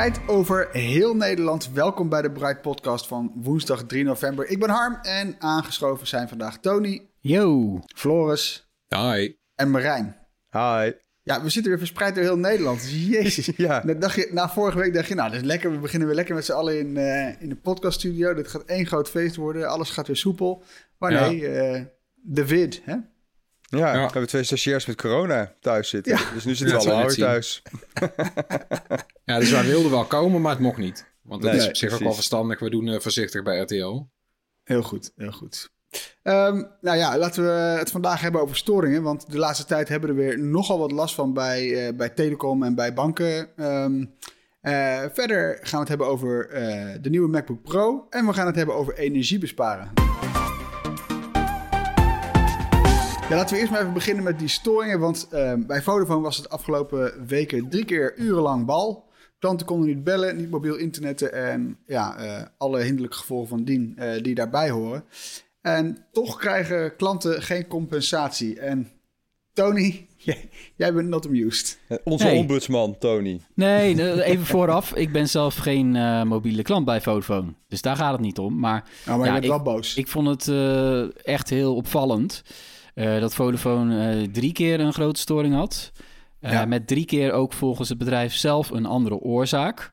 Verspreid 0.00 0.28
over 0.28 0.68
heel 0.72 1.16
Nederland. 1.16 1.70
Welkom 1.72 2.08
bij 2.08 2.22
de 2.22 2.30
Bright 2.30 2.62
Podcast 2.62 3.06
van 3.06 3.32
woensdag 3.34 3.84
3 3.84 4.04
november. 4.04 4.48
Ik 4.48 4.58
ben 4.58 4.70
Harm 4.70 4.98
en 5.02 5.36
aangeschoven 5.38 6.06
zijn 6.06 6.28
vandaag 6.28 6.58
Tony, 6.58 7.08
Yo. 7.18 7.78
Floris 7.94 8.70
Hi. 8.88 9.34
en 9.54 9.70
Marijn. 9.70 10.16
Hi. 10.50 10.92
Ja, 11.22 11.42
we 11.42 11.50
zitten 11.50 11.70
weer 11.70 11.78
verspreid 11.78 12.14
door 12.14 12.24
heel 12.24 12.38
Nederland. 12.38 12.80
Dus 12.80 13.06
Jezus. 13.16 13.46
Ja. 13.56 13.82
Na, 13.84 13.94
dacht 13.94 14.14
je, 14.14 14.28
na 14.32 14.48
vorige 14.48 14.78
week 14.78 14.94
dacht 14.94 15.08
je, 15.08 15.14
nou, 15.14 15.30
dat 15.30 15.40
is 15.40 15.46
lekker. 15.46 15.70
We 15.70 15.78
beginnen 15.78 16.08
weer 16.08 16.16
lekker 16.16 16.34
met 16.34 16.44
z'n 16.44 16.52
allen 16.52 16.78
in, 16.78 16.96
eh, 16.96 17.42
in 17.42 17.48
de 17.48 17.56
podcaststudio. 17.56 18.34
Dit 18.34 18.48
gaat 18.48 18.64
één 18.64 18.86
groot 18.86 19.10
feest 19.10 19.36
worden. 19.36 19.68
Alles 19.68 19.90
gaat 19.90 20.06
weer 20.06 20.16
soepel. 20.16 20.62
Maar 20.98 21.12
Ja. 21.12 21.28
nee, 21.28 21.48
eh, 21.48 21.82
de 22.14 22.46
vid, 22.46 22.80
hè? 22.84 22.96
Ja, 23.78 23.78
Ja. 23.78 23.92
we 23.92 23.98
hebben 24.00 24.26
twee 24.26 24.42
stagiairs 24.42 24.86
met 24.86 24.96
corona 24.96 25.54
thuis 25.60 25.88
zitten. 25.88 26.12
Ja. 26.12 26.32
Dus 26.34 26.44
nu 26.44 26.54
zitten 26.54 26.76
Ja, 26.78 26.84
we 26.84 26.90
allemaal 26.90 27.08
thuis. 27.14 27.62
Ja, 29.24 29.38
dus 29.38 29.50
wij 29.50 29.64
wilden 29.64 29.90
wel 29.90 30.04
komen, 30.04 30.40
maar 30.40 30.50
het 30.52 30.60
mocht 30.60 30.78
niet. 30.78 31.06
Want 31.22 31.42
dat 31.42 31.50
Nee, 31.52 31.60
is 31.60 31.66
op 31.68 31.76
zich 31.76 31.92
ook 31.92 31.98
wel 32.00 32.12
verstandig. 32.12 32.58
We 32.60 32.70
doen 32.70 32.88
eh, 32.88 33.00
voorzichtig 33.00 33.42
bij 33.42 33.58
RTL. 33.60 34.02
Heel 34.64 34.82
goed, 34.82 35.12
heel 35.16 35.32
goed. 35.32 35.70
Ehm, 36.22 36.62
nou 36.80 36.96
ja, 36.96 37.18
laten 37.18 37.44
we 37.44 37.50
het 37.78 37.90
vandaag 37.90 38.20
hebben 38.20 38.40
over 38.40 38.56
storingen. 38.56 39.02
Want 39.02 39.30
de 39.30 39.38
laatste 39.38 39.64
tijd 39.64 39.88
hebben 39.88 40.14
we 40.14 40.22
er 40.22 40.28
weer 40.28 40.38
nogal 40.38 40.78
wat 40.78 40.92
last 40.92 41.14
van 41.14 41.32
bij, 41.32 41.86
eh, 41.86 41.94
bij 41.94 42.08
telecom 42.08 42.62
en 42.62 42.74
bij 42.74 42.92
banken. 42.94 43.56
Ehm, 43.56 44.04
eh, 44.60 45.04
verder 45.12 45.58
gaan 45.60 45.70
we 45.72 45.78
het 45.78 45.88
hebben 45.88 46.06
over 46.06 46.48
eh, 46.48 46.94
de 47.00 47.10
nieuwe 47.10 47.28
MacBook 47.28 47.62
Pro. 47.62 48.06
En 48.10 48.26
we 48.26 48.32
gaan 48.32 48.46
het 48.46 48.56
hebben 48.56 48.74
over 48.74 48.94
energiebesparen. 48.94 49.90
Ja, 53.30 53.36
laten 53.36 53.54
we 53.54 53.60
eerst 53.60 53.72
maar 53.72 53.80
even 53.80 53.92
beginnen 53.92 54.24
met 54.24 54.38
die 54.38 54.48
storingen. 54.48 55.00
Want 55.00 55.28
ehm, 55.30 55.66
bij 55.66 55.82
Vodafone 55.82 56.20
was 56.20 56.36
het 56.36 56.48
afgelopen 56.48 57.26
weken 57.26 57.68
drie 57.68 57.84
keer 57.84 58.14
urenlang 58.16 58.66
bal. 58.66 59.08
Klanten 59.38 59.66
konden 59.66 59.86
niet 59.88 60.04
bellen, 60.04 60.36
niet 60.36 60.50
mobiel 60.50 60.76
internetten 60.76 61.32
en 61.32 61.76
ja, 61.86 62.16
eh, 62.16 62.42
alle 62.58 62.80
hinderlijke 62.82 63.16
gevolgen 63.16 63.48
van 63.48 63.64
dien 63.64 63.92
eh, 63.96 64.22
die 64.22 64.34
daarbij 64.34 64.70
horen. 64.70 65.04
En 65.60 66.06
toch 66.12 66.36
krijgen 66.38 66.96
klanten 66.96 67.42
geen 67.42 67.66
compensatie. 67.66 68.60
En 68.60 68.88
Tony, 69.52 70.06
jij, 70.16 70.48
jij 70.76 70.94
bent 70.94 71.08
not 71.08 71.26
amused. 71.26 71.78
Eh, 71.88 71.96
Onze 72.04 72.28
ombudsman, 72.28 72.98
Tony. 72.98 73.40
Nee, 73.54 73.94
ne- 73.94 74.22
even 74.22 74.46
vooraf. 74.46 74.94
Ik 74.94 75.12
ben 75.12 75.28
zelf 75.28 75.56
geen 75.56 75.96
eh, 75.96 76.22
mobiele 76.22 76.62
klant 76.62 76.84
bij 76.84 77.00
Vodafone. 77.00 77.54
Dus 77.68 77.82
daar 77.82 77.96
gaat 77.96 78.12
het 78.12 78.20
niet 78.20 78.38
om. 78.38 78.58
Maar 78.58 78.88
Nou, 79.06 79.18
maar 79.18 79.26
Ja, 79.28 79.34
je 79.34 79.40
bent 79.40 79.52
ik- 79.52 79.64
wel 79.64 79.74
boos. 79.74 79.94
ik 79.96 80.08
vond 80.08 80.26
het 80.28 80.48
eh, 80.48 81.24
echt 81.26 81.50
heel 81.50 81.74
opvallend 81.74 82.42
dat 82.94 83.34
Vodafone 83.34 84.10
eh, 84.20 84.28
drie 84.32 84.52
keer 84.52 84.80
een 84.80 84.92
grote 84.92 85.20
storing 85.20 85.54
had. 85.54 85.92
Eh, 86.40 86.52
Ja. 86.52 86.64
Met 86.64 86.86
drie 86.86 87.04
keer 87.04 87.32
ook 87.32 87.52
volgens 87.52 87.88
het 87.88 87.98
bedrijf 87.98 88.34
zelf 88.34 88.70
een 88.70 88.86
andere 88.86 89.16
oorzaak. 89.18 89.92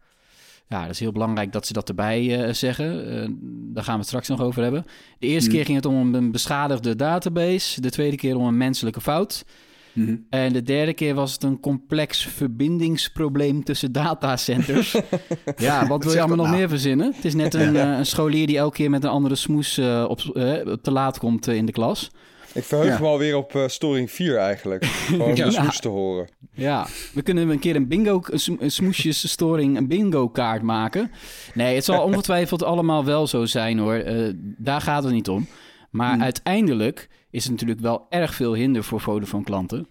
Ja, 0.69 0.81
dat 0.81 0.89
is 0.89 0.99
heel 0.99 1.11
belangrijk 1.11 1.51
dat 1.51 1.67
ze 1.67 1.73
dat 1.73 1.89
erbij 1.89 2.45
eh, 2.45 2.53
zeggen. 2.53 3.09
Eh, 3.21 3.29
daar 3.73 3.83
gaan 3.83 3.93
we 3.93 3.99
het 3.99 4.07
straks 4.07 4.27
nog 4.27 4.41
over 4.41 4.63
hebben. 4.63 4.85
De 5.19 5.27
eerste 5.27 5.49
keer 5.49 5.65
ging 5.65 5.77
het 5.77 5.85
om 5.85 6.15
een 6.15 6.31
beschadigde 6.31 6.95
database. 6.95 7.81
De 7.81 7.89
tweede 7.89 8.15
keer 8.17 8.35
om 8.37 8.45
een 8.47 8.57
menselijke 8.57 9.01
fout. 9.01 9.45
Mhm. 9.93 10.15
En 10.29 10.53
de 10.53 10.61
derde 10.63 10.93
keer 10.93 11.13
was 11.15 11.33
het 11.33 11.43
een 11.43 11.59
complex 11.59 12.21
verbindingsprobleem 12.25 13.63
tussen 13.63 13.91
datacenters. 13.91 14.91
ja, 15.57 15.87
wat 15.87 16.03
wil 16.03 16.13
je 16.13 16.19
allemaal 16.19 16.37
nog 16.37 16.45
nou? 16.45 16.57
meer 16.57 16.69
verzinnen? 16.69 17.13
Het 17.15 17.25
is 17.25 17.33
net 17.33 17.53
een, 17.53 17.75
eh, 17.75 17.97
een 17.97 18.05
scholier 18.05 18.47
die 18.47 18.57
elke 18.57 18.75
keer 18.75 18.89
met 18.89 19.03
een 19.03 19.09
andere 19.09 19.35
smoes 19.35 19.77
eh, 19.77 20.05
op, 20.07 20.19
eh, 20.19 20.53
te 20.81 20.91
laat 20.91 21.19
komt 21.19 21.47
eh, 21.47 21.55
in 21.55 21.65
de 21.65 21.71
klas. 21.71 22.11
Ik 22.57 22.63
verheug 22.63 22.87
Ja. 22.87 22.99
me 22.99 23.05
alweer 23.07 23.35
op 23.35 23.55
eh, 23.55 23.67
storing 23.67 24.11
4 24.11 24.37
eigenlijk. 24.37 24.85
Gewoon 25.07 25.35
Ja. 25.35 25.45
de 25.45 25.51
smoes 25.51 25.79
te 25.79 25.87
horen. 25.87 26.27
Ja, 26.53 26.87
we 27.13 27.21
kunnen 27.21 27.49
een 27.49 27.59
keer 27.59 27.75
een 27.75 27.87
bingo, 27.87 28.21
een 28.23 28.39
sm- 28.39 28.55
een 28.59 28.71
smoesjesstoring, 28.71 29.77
een 29.77 29.87
bingo 29.87 30.29
kaart 30.29 30.61
maken. 30.61 31.11
Nee, 31.53 31.75
het 31.75 31.85
zal 31.85 32.03
ongetwijfeld 32.09 32.63
allemaal 32.63 33.05
wel 33.05 33.27
zo 33.27 33.45
zijn 33.45 33.77
hoor. 33.79 33.93
Eh, 33.95 34.29
daar 34.57 34.81
gaat 34.81 35.03
het 35.03 35.13
niet 35.13 35.29
om. 35.29 35.47
Maar 35.89 36.13
Hmm. 36.13 36.21
uiteindelijk 36.23 37.09
is 37.29 37.43
het 37.43 37.51
natuurlijk 37.51 37.79
wel 37.79 38.05
erg 38.09 38.33
veel 38.33 38.53
hinder 38.53 38.83
voor 38.83 39.01
Vodafone 39.01 39.43
klanten. 39.43 39.87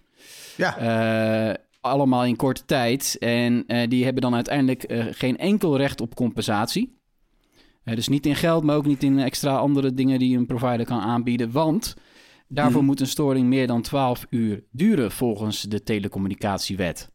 Ja, 0.55 0.77
Eh, 1.49 1.55
allemaal 1.81 2.25
in 2.25 2.35
korte 2.35 2.65
tijd. 2.65 3.15
En 3.19 3.63
eh, 3.67 3.89
die 3.89 4.03
hebben 4.03 4.21
dan 4.21 4.35
uiteindelijk 4.35 4.83
eh, 4.83 5.05
geen 5.11 5.37
enkel 5.37 5.77
recht 5.77 6.01
op 6.01 6.15
compensatie. 6.15 6.95
Dus 7.83 8.07
niet 8.07 8.25
in 8.25 8.35
geld, 8.35 8.63
maar 8.63 8.75
ook 8.75 8.85
niet 8.85 9.03
in 9.03 9.19
extra 9.19 9.55
andere 9.57 9.93
dingen 9.93 10.19
die 10.19 10.37
een 10.37 10.45
provider 10.45 10.85
kan 10.85 10.99
aanbieden. 10.99 11.51
Want 11.51 11.95
daarvoor 12.47 12.75
Mhm. 12.77 12.85
moet 12.85 12.99
een 12.99 13.07
storing 13.07 13.47
meer 13.47 13.67
dan 13.67 13.81
12 13.81 14.25
uur 14.29 14.63
duren 14.71 15.11
volgens 15.11 15.61
de 15.61 15.83
telecommunicatiewet. 15.83 17.09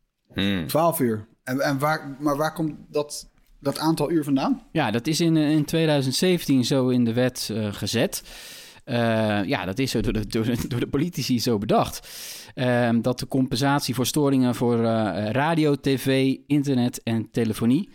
12 0.67 1.01
uur. 1.01 1.27
En, 1.45 1.61
en 1.61 1.79
waar, 1.79 2.17
maar 2.21 2.37
waar 2.37 2.53
komt 2.53 2.75
dat, 2.91 3.31
dat 3.61 3.79
aantal 3.79 4.11
uur 4.11 4.25
vandaan? 4.25 4.63
Ja, 4.73 4.91
dat 4.91 5.07
is 5.07 5.21
in, 5.21 5.37
eh, 5.37 5.51
in 5.51 5.65
2017 5.65 6.65
zo 6.65 6.89
in 6.89 7.05
de 7.05 7.13
wet 7.13 7.51
eh, 7.53 7.73
gezet. 7.73 8.23
Eh, 8.85 8.97
ja, 9.45 9.65
dat 9.65 9.79
is 9.79 9.91
zo 9.91 10.01
door 10.01 10.13
de, 10.13 10.27
door, 10.27 10.45
de, 10.45 10.69
door 10.69 10.81
de 10.81 10.87
politici 10.89 11.41
zo 11.41 11.59
bedacht. 11.59 12.09
Ehm, 12.55 13.01
dat 13.01 13.19
de 13.19 13.27
compensatie 13.27 13.95
voor 13.95 14.07
storingen 14.07 14.55
voor 14.55 14.85
eh, 14.85 15.31
radio, 15.31 15.75
tv, 15.81 16.37
internet 16.47 17.03
en 17.03 17.29
telefonie... 17.31 17.89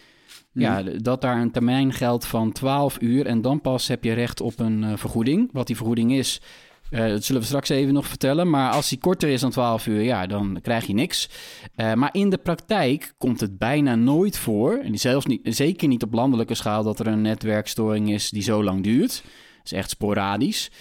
Ja, 0.51 0.83
d- 0.83 1.03
dat 1.03 1.21
daar 1.21 1.41
een 1.41 1.51
termijn 1.51 1.93
geldt 1.93 2.25
van 2.25 2.51
12 2.51 2.97
uur 3.01 3.25
en 3.25 3.41
dan 3.41 3.61
pas 3.61 3.87
heb 3.87 4.03
je 4.03 4.13
recht 4.13 4.41
op 4.41 4.59
een 4.59 4.83
eh, 4.83 4.97
vergoeding. 4.97 5.49
Wat 5.51 5.67
die 5.67 5.75
vergoeding 5.75 6.11
is, 6.13 6.41
eh, 6.89 7.07
dat 7.07 7.23
zullen 7.23 7.41
we 7.41 7.47
straks 7.47 7.69
even 7.69 7.93
nog 7.93 8.07
vertellen. 8.07 8.49
Maar 8.49 8.71
als 8.71 8.89
die 8.89 8.97
korter 8.99 9.29
is 9.29 9.41
dan 9.41 9.51
12 9.51 9.87
uur, 9.87 10.01
ja, 10.01 10.27
dan 10.27 10.59
krijg 10.61 10.85
je 10.87 10.93
niks. 10.93 11.29
Eh, 11.75 11.93
maar 11.93 12.09
in 12.13 12.29
de 12.29 12.37
praktijk 12.37 13.13
komt 13.17 13.39
het 13.39 13.57
bijna 13.57 13.95
nooit 13.95 14.37
voor, 14.37 14.77
en 14.77 14.97
zelfs 14.97 15.25
niet, 15.25 15.39
zeker 15.43 15.87
niet 15.87 16.03
op 16.03 16.13
landelijke 16.13 16.53
schaal, 16.55 16.83
dat 16.83 16.99
er 16.99 17.07
een 17.07 17.21
netwerkstoring 17.21 18.11
is 18.11 18.29
die 18.29 18.41
zo 18.41 18.63
lang 18.63 18.83
duurt. 18.83 19.11
Dat 19.57 19.65
is 19.65 19.71
echt 19.71 19.89
sporadisch. 19.89 20.71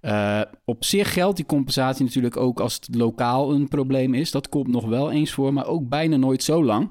Eh, 0.00 0.40
op 0.64 0.84
zich 0.84 1.12
geldt 1.12 1.36
die 1.36 1.46
compensatie 1.46 2.04
natuurlijk 2.04 2.36
ook 2.36 2.60
als 2.60 2.74
het 2.74 2.94
lokaal 2.94 3.52
een 3.52 3.68
probleem 3.68 4.14
is. 4.14 4.30
Dat 4.30 4.48
komt 4.48 4.68
nog 4.68 4.84
wel 4.84 5.10
eens 5.12 5.32
voor, 5.32 5.52
maar 5.52 5.66
ook 5.66 5.88
bijna 5.88 6.16
nooit 6.16 6.42
zo 6.42 6.64
lang. 6.64 6.90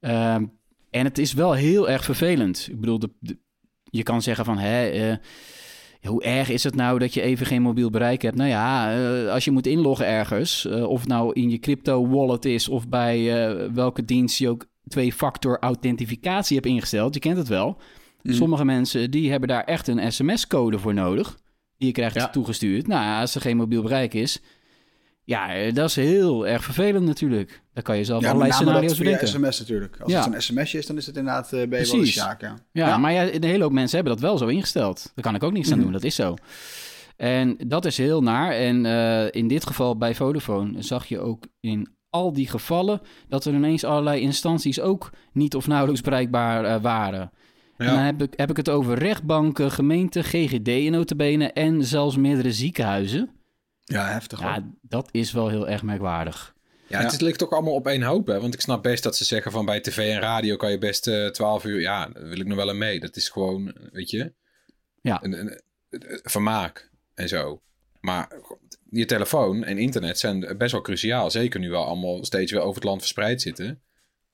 Ehm, 0.00 0.44
en 0.90 1.04
het 1.04 1.18
is 1.18 1.32
wel 1.32 1.52
heel 1.52 1.88
erg 1.90 2.04
vervelend. 2.04 2.68
Ik 2.70 2.80
bedoel, 2.80 2.98
de, 2.98 3.10
de- 3.20 3.38
je 3.84 4.02
kan 4.02 4.22
zeggen 4.22 4.44
van... 4.44 4.58
Hè, 4.58 5.16
hoe 6.02 6.22
erg 6.22 6.48
is 6.48 6.64
het 6.64 6.74
nou 6.74 6.98
dat 6.98 7.14
je 7.14 7.20
even 7.20 7.46
geen 7.46 7.62
mobiel 7.62 7.90
bereik 7.90 8.22
hebt? 8.22 8.36
Nou 8.36 8.48
ja, 8.48 8.92
eh, 8.92 9.32
als 9.32 9.44
je 9.44 9.50
moet 9.50 9.66
inloggen 9.66 10.06
ergens... 10.06 10.66
eh, 10.66 10.88
of 10.88 11.00
het 11.00 11.08
nou 11.08 11.32
in 11.32 11.50
je 11.50 11.58
crypto 11.58 12.08
wallet 12.08 12.44
is... 12.44 12.68
of 12.68 12.88
bij 12.88 13.46
eh, 13.48 13.66
welke 13.74 14.04
dienst 14.04 14.38
je 14.38 14.48
ook 14.48 14.66
twee-factor 14.88 15.58
authentificatie 15.58 16.56
hebt 16.56 16.68
ingesteld... 16.68 17.14
je 17.14 17.20
kent 17.20 17.36
het 17.36 17.48
wel. 17.48 17.76
Sommige 18.22 18.64
mensen 18.64 19.10
die 19.10 19.30
hebben 19.30 19.48
daar 19.48 19.64
echt 19.64 19.88
een 19.88 20.12
sms-code 20.12 20.78
voor 20.78 20.94
nodig... 20.94 21.38
die 21.76 21.86
je 21.88 21.94
krijgt 21.94 22.14
Ja. 22.14 22.28
toegestuurd. 22.28 22.86
Nou 22.86 23.02
ja, 23.02 23.20
als 23.20 23.34
er 23.34 23.40
geen 23.40 23.56
mobiel 23.56 23.82
bereik 23.82 24.14
is... 24.14 24.42
Ja, 25.28 25.54
eh, 25.54 25.74
dat 25.74 25.88
is 25.88 25.96
heel 25.96 26.46
erg 26.46 26.64
vervelend 26.64 27.06
natuurlijk. 27.06 27.62
Daar 27.72 27.82
kan 27.82 27.96
je 27.96 28.04
zelf 28.04 28.22
Ja, 28.22 28.26
allerlei 28.28 28.50
dat 28.50 28.60
scenario's 28.60 28.98
bedenken. 28.98 29.28
sms 29.28 29.58
natuurlijk. 29.58 29.96
Als 30.00 30.12
Ja. 30.12 30.24
het 30.24 30.34
een 30.34 30.42
sms'je 30.42 30.78
is, 30.78 30.86
dan 30.86 30.96
is 30.96 31.06
het 31.06 31.16
inderdaad 31.16 31.52
uh, 31.52 31.68
ben 31.68 31.80
je 31.86 31.96
wel 31.96 32.04
sjaak, 32.04 32.40
ja. 32.40 32.54
Ja, 32.72 32.98
maar 32.98 33.12
ja, 33.12 33.32
een 33.32 33.44
hele 33.44 33.62
hoop 33.62 33.72
mensen 33.72 33.96
hebben 33.96 34.14
dat 34.16 34.22
wel 34.22 34.38
zo 34.38 34.46
ingesteld. 34.46 35.12
Daar 35.14 35.24
kan 35.24 35.34
ik 35.34 35.42
ook 35.42 35.52
niks 35.52 35.66
aan 35.68 35.74
Mhm. 35.74 35.82
doen, 35.82 35.92
dat 35.92 36.04
is 36.04 36.14
zo. 36.14 36.34
En 37.16 37.56
dat 37.66 37.84
is 37.84 37.96
heel 37.96 38.22
naar. 38.22 38.52
En 38.52 38.86
eh, 38.86 39.26
in 39.30 39.48
dit 39.48 39.66
geval 39.66 39.96
bij 39.96 40.14
Vodafone 40.14 40.82
zag 40.82 41.06
je 41.06 41.20
ook 41.20 41.44
in 41.60 41.88
al 42.10 42.32
die 42.32 42.48
gevallen... 42.48 43.00
dat 43.28 43.44
er 43.44 43.54
ineens 43.54 43.84
allerlei 43.84 44.20
instanties 44.20 44.80
ook 44.80 45.10
niet 45.32 45.54
of 45.56 45.66
nauwelijks 45.66 46.00
bereikbaar 46.02 46.64
eh, 46.64 46.82
waren. 46.82 47.30
En 47.76 47.86
dan 47.86 47.98
heb 47.98 48.22
ik, 48.22 48.32
heb 48.36 48.50
ik 48.50 48.56
het 48.56 48.68
over 48.68 48.98
rechtbanken, 48.98 49.70
gemeenten, 49.70 50.24
GGD 50.24 50.68
in 50.68 50.92
notabene... 50.92 51.52
en 51.52 51.84
zelfs 51.84 52.16
meerdere 52.16 52.52
ziekenhuizen. 52.52 53.30
Ja, 53.92 54.06
heftig 54.12 54.38
hoor. 54.40 54.48
Ja, 54.50 54.70
dat 54.82 55.08
is 55.10 55.32
wel 55.32 55.48
heel 55.48 55.68
erg 55.68 55.82
merkwaardig. 55.82 56.54
Ja, 56.88 57.00
het 57.02 57.12
is- 57.12 57.20
ligt 57.20 57.42
ook 57.42 57.52
allemaal 57.52 57.74
op 57.74 57.86
één 57.86 58.02
hoop. 58.02 58.26
Hè? 58.26 58.40
Want 58.40 58.54
ik 58.54 58.60
snap 58.60 58.82
best 58.82 59.02
dat 59.02 59.16
ze 59.16 59.24
zeggen 59.24 59.52
van 59.52 59.64
bij 59.64 59.80
tv 59.80 59.98
en 60.14 60.20
radio 60.20 60.56
kan 60.56 60.70
je 60.70 60.78
best 60.78 61.06
eh 61.06 61.26
12 61.26 61.64
uur. 61.64 61.80
Ja, 61.80 62.06
daar 62.08 62.28
wil 62.28 62.40
ik 62.40 62.46
nog 62.46 62.56
wel 62.56 62.68
aan 62.68 62.78
mee. 62.78 63.00
Dat 63.00 63.16
is 63.16 63.28
gewoon, 63.28 63.76
weet 63.92 64.10
je, 64.10 64.32
Ja. 65.00 65.24
een, 65.24 65.40
een, 65.40 65.60
een 65.90 66.20
vermaak 66.22 66.90
en 67.14 67.28
zo. 67.28 67.62
Maar 68.00 68.32
je 68.90 69.04
telefoon 69.04 69.64
en 69.64 69.78
internet 69.78 70.18
zijn 70.18 70.54
best 70.58 70.72
wel 70.72 70.80
cruciaal. 70.80 71.30
Zeker 71.30 71.60
nu 71.60 71.70
we 71.70 71.76
allemaal 71.76 72.24
steeds 72.24 72.52
weer 72.52 72.60
over 72.60 72.74
het 72.74 72.84
land 72.84 73.00
verspreid 73.00 73.42
zitten. 73.42 73.82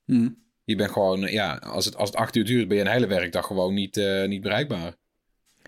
Hm. 0.05 0.29
Je 0.65 0.77
bent 0.77 0.91
gewoon, 0.91 1.21
ja, 1.21 1.55
als 1.57 1.85
het, 1.85 1.97
als 1.97 2.09
het 2.09 2.19
acht 2.19 2.37
uur 2.37 2.45
duurt, 2.45 2.69
ben 2.69 2.77
je 2.77 2.83
een 2.83 2.91
hele 2.91 3.07
werkdag 3.07 3.47
gewoon 3.47 3.75
niet, 3.75 3.97
eh, 3.97 4.25
niet 4.29 4.41
bereikbaar. 4.43 4.95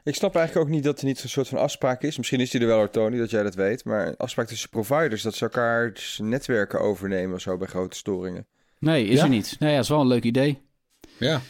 Ik 0.07 0.15
snap 0.15 0.35
eigenlijk 0.37 0.67
ook 0.67 0.73
niet 0.75 0.85
dat 0.85 0.99
er 1.01 1.05
niet 1.07 1.23
een 1.23 1.29
soort 1.29 1.49
van 1.49 1.59
afspraak 1.59 2.03
is. 2.03 2.17
Misschien 2.17 2.41
is 2.41 2.51
die 2.51 2.61
er 2.61 2.67
wel, 2.67 2.77
hoor, 2.77 2.91
Tony, 2.91 3.19
dat 3.19 3.31
jij 3.31 3.43
dat 3.43 3.55
weet. 3.55 3.85
Maar 3.85 4.07
een 4.07 4.17
afspraak 4.17 4.47
tussen 4.47 4.69
providers, 4.69 5.23
dat 5.23 5.35
ze 5.35 5.45
elkaar 5.45 5.93
netwerken 6.19 6.81
overnemen 6.81 7.35
of 7.35 7.41
zo 7.41 7.57
bij 7.57 7.67
grote 7.67 7.97
storingen. 7.97 8.47
Nee, 8.79 9.07
is 9.07 9.17
Ja? 9.19 9.23
er 9.23 9.29
niet. 9.29 9.57
Nee, 9.59 9.69
ja, 9.71 9.75
dat 9.77 9.85
is 9.85 9.91
wel 9.91 10.01
een 10.01 10.07
leuk 10.07 10.25
idee. 10.25 10.59
Ja, 11.19 11.41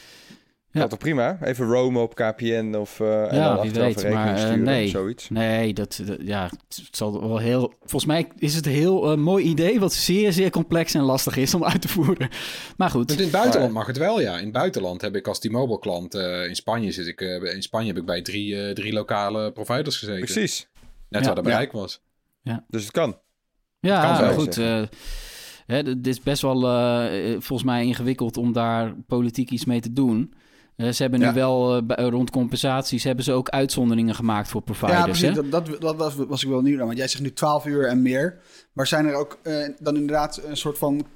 Ja. 0.77 0.83
Dat 0.83 0.91
toch 0.91 0.99
prima? 0.99 1.39
Even 1.43 1.67
roamen 1.67 2.03
op 2.03 2.15
KPN 2.15 2.75
of 2.79 3.01
eh 3.01 3.31
en 3.33 3.37
Ja, 3.37 3.55
dan 3.55 3.63
wie 3.63 3.81
weet, 3.81 4.11
maar, 4.11 4.51
eh, 4.51 4.55
nee. 4.55 4.85
of 4.85 4.91
zoiets. 4.91 5.29
Nee, 5.31 5.75
dat, 5.75 6.01
dat- 6.07 6.19
ja, 6.21 6.45
het 6.69 6.89
zal 6.97 7.29
wel 7.29 7.39
heel. 7.39 7.73
Volgens 7.81 8.05
mij 8.07 8.29
is 8.39 8.55
het 8.55 8.67
een 8.67 8.73
heel 8.73 9.11
eh, 9.11 9.17
mooi 9.19 9.45
idee, 9.45 9.81
wat 9.81 9.93
zeer, 9.93 10.33
zeer 10.33 10.51
complex 10.51 10.95
en 10.95 11.03
lastig 11.03 11.37
is 11.37 11.55
om 11.55 11.65
uit 11.65 11.81
te 11.81 11.89
voeren. 11.89 12.29
Maar 12.77 12.91
goed. 12.91 13.09
Dus 13.09 13.17
in 13.17 13.23
het 13.23 13.33
buitenland 13.33 13.73
mag 13.73 13.87
het 13.87 13.97
wel, 13.99 14.21
ja. 14.21 14.37
In 14.39 14.45
het 14.45 14.53
buitenland 14.53 15.01
heb 15.01 15.17
ik 15.17 15.29
als 15.29 15.39
T-Mobile 15.39 15.79
klant, 15.79 16.15
eh, 16.15 16.49
in 16.49 16.55
Spanje 16.57 16.93
zit 16.93 17.07
ik, 17.07 17.21
eh, 17.21 17.55
in 17.55 17.63
Spanje 17.63 17.87
heb 17.89 17.97
ik 17.97 18.05
bij 18.07 18.23
drie, 18.23 18.67
eh, 18.67 18.75
drie 18.75 18.93
lokale 18.93 19.53
providers 19.53 19.97
gezeten. 19.97 20.25
Precies. 20.25 20.69
Net 21.09 21.21
Ja. 21.21 21.27
waar 21.27 21.37
de 21.37 21.43
bereik 21.43 21.73
was. 21.73 22.01
Dus 22.69 22.83
het 22.83 22.91
kan. 22.93 23.19
Ja, 23.81 24.01
kan 24.01 24.11
maar 24.25 24.33
zo 24.33 24.39
goed. 24.39 24.59
eh, 24.59 24.83
hè, 25.67 25.83
d- 25.83 25.85
dit 25.87 26.07
is 26.07 26.21
best 26.21 26.43
wel 26.43 26.61
volgens 27.33 27.63
mij 27.63 27.85
ingewikkeld 27.85 28.37
om 28.37 28.53
daar 28.53 28.95
politiek 29.07 29.51
iets 29.51 29.65
mee 29.65 29.81
te 29.81 29.93
doen. 29.93 30.35
Eh, 30.77 30.89
ze 30.89 31.03
hebben 31.03 31.21
nu 31.21 31.27
Ja. 31.27 31.33
wel 31.33 31.77
eh, 31.77 31.83
bij- 31.83 32.05
rond 32.05 32.31
compensaties 32.31 33.05
hebben 33.05 33.25
ze 33.25 33.33
ook 33.33 33.49
uitzonderingen 33.49 34.15
gemaakt 34.15 34.49
voor 34.49 34.63
providers. 34.63 34.99
Ja, 34.99 35.05
precies. 35.05 35.29
hè? 35.29 35.49
Dat, 35.49 35.51
dat, 35.67 35.81
dat 35.81 35.97
was, 35.97 36.15
was 36.15 36.43
ik 36.43 36.49
wel 36.49 36.61
nieuw 36.61 36.77
naar. 36.77 36.87
Want 36.87 36.99
jij 36.99 37.09
zegt 37.09 37.23
nu 37.23 37.33
12 37.33 37.67
uur 37.67 37.87
en 37.87 38.03
meer. 38.03 38.39
Maar 38.73 38.87
zijn 38.87 39.07
er 39.07 39.15
ook 39.15 39.39
eh, 39.43 39.69
dan 39.79 39.95
inderdaad 39.97 40.41
een 40.47 40.57
soort 40.57 40.79
van 40.79 41.07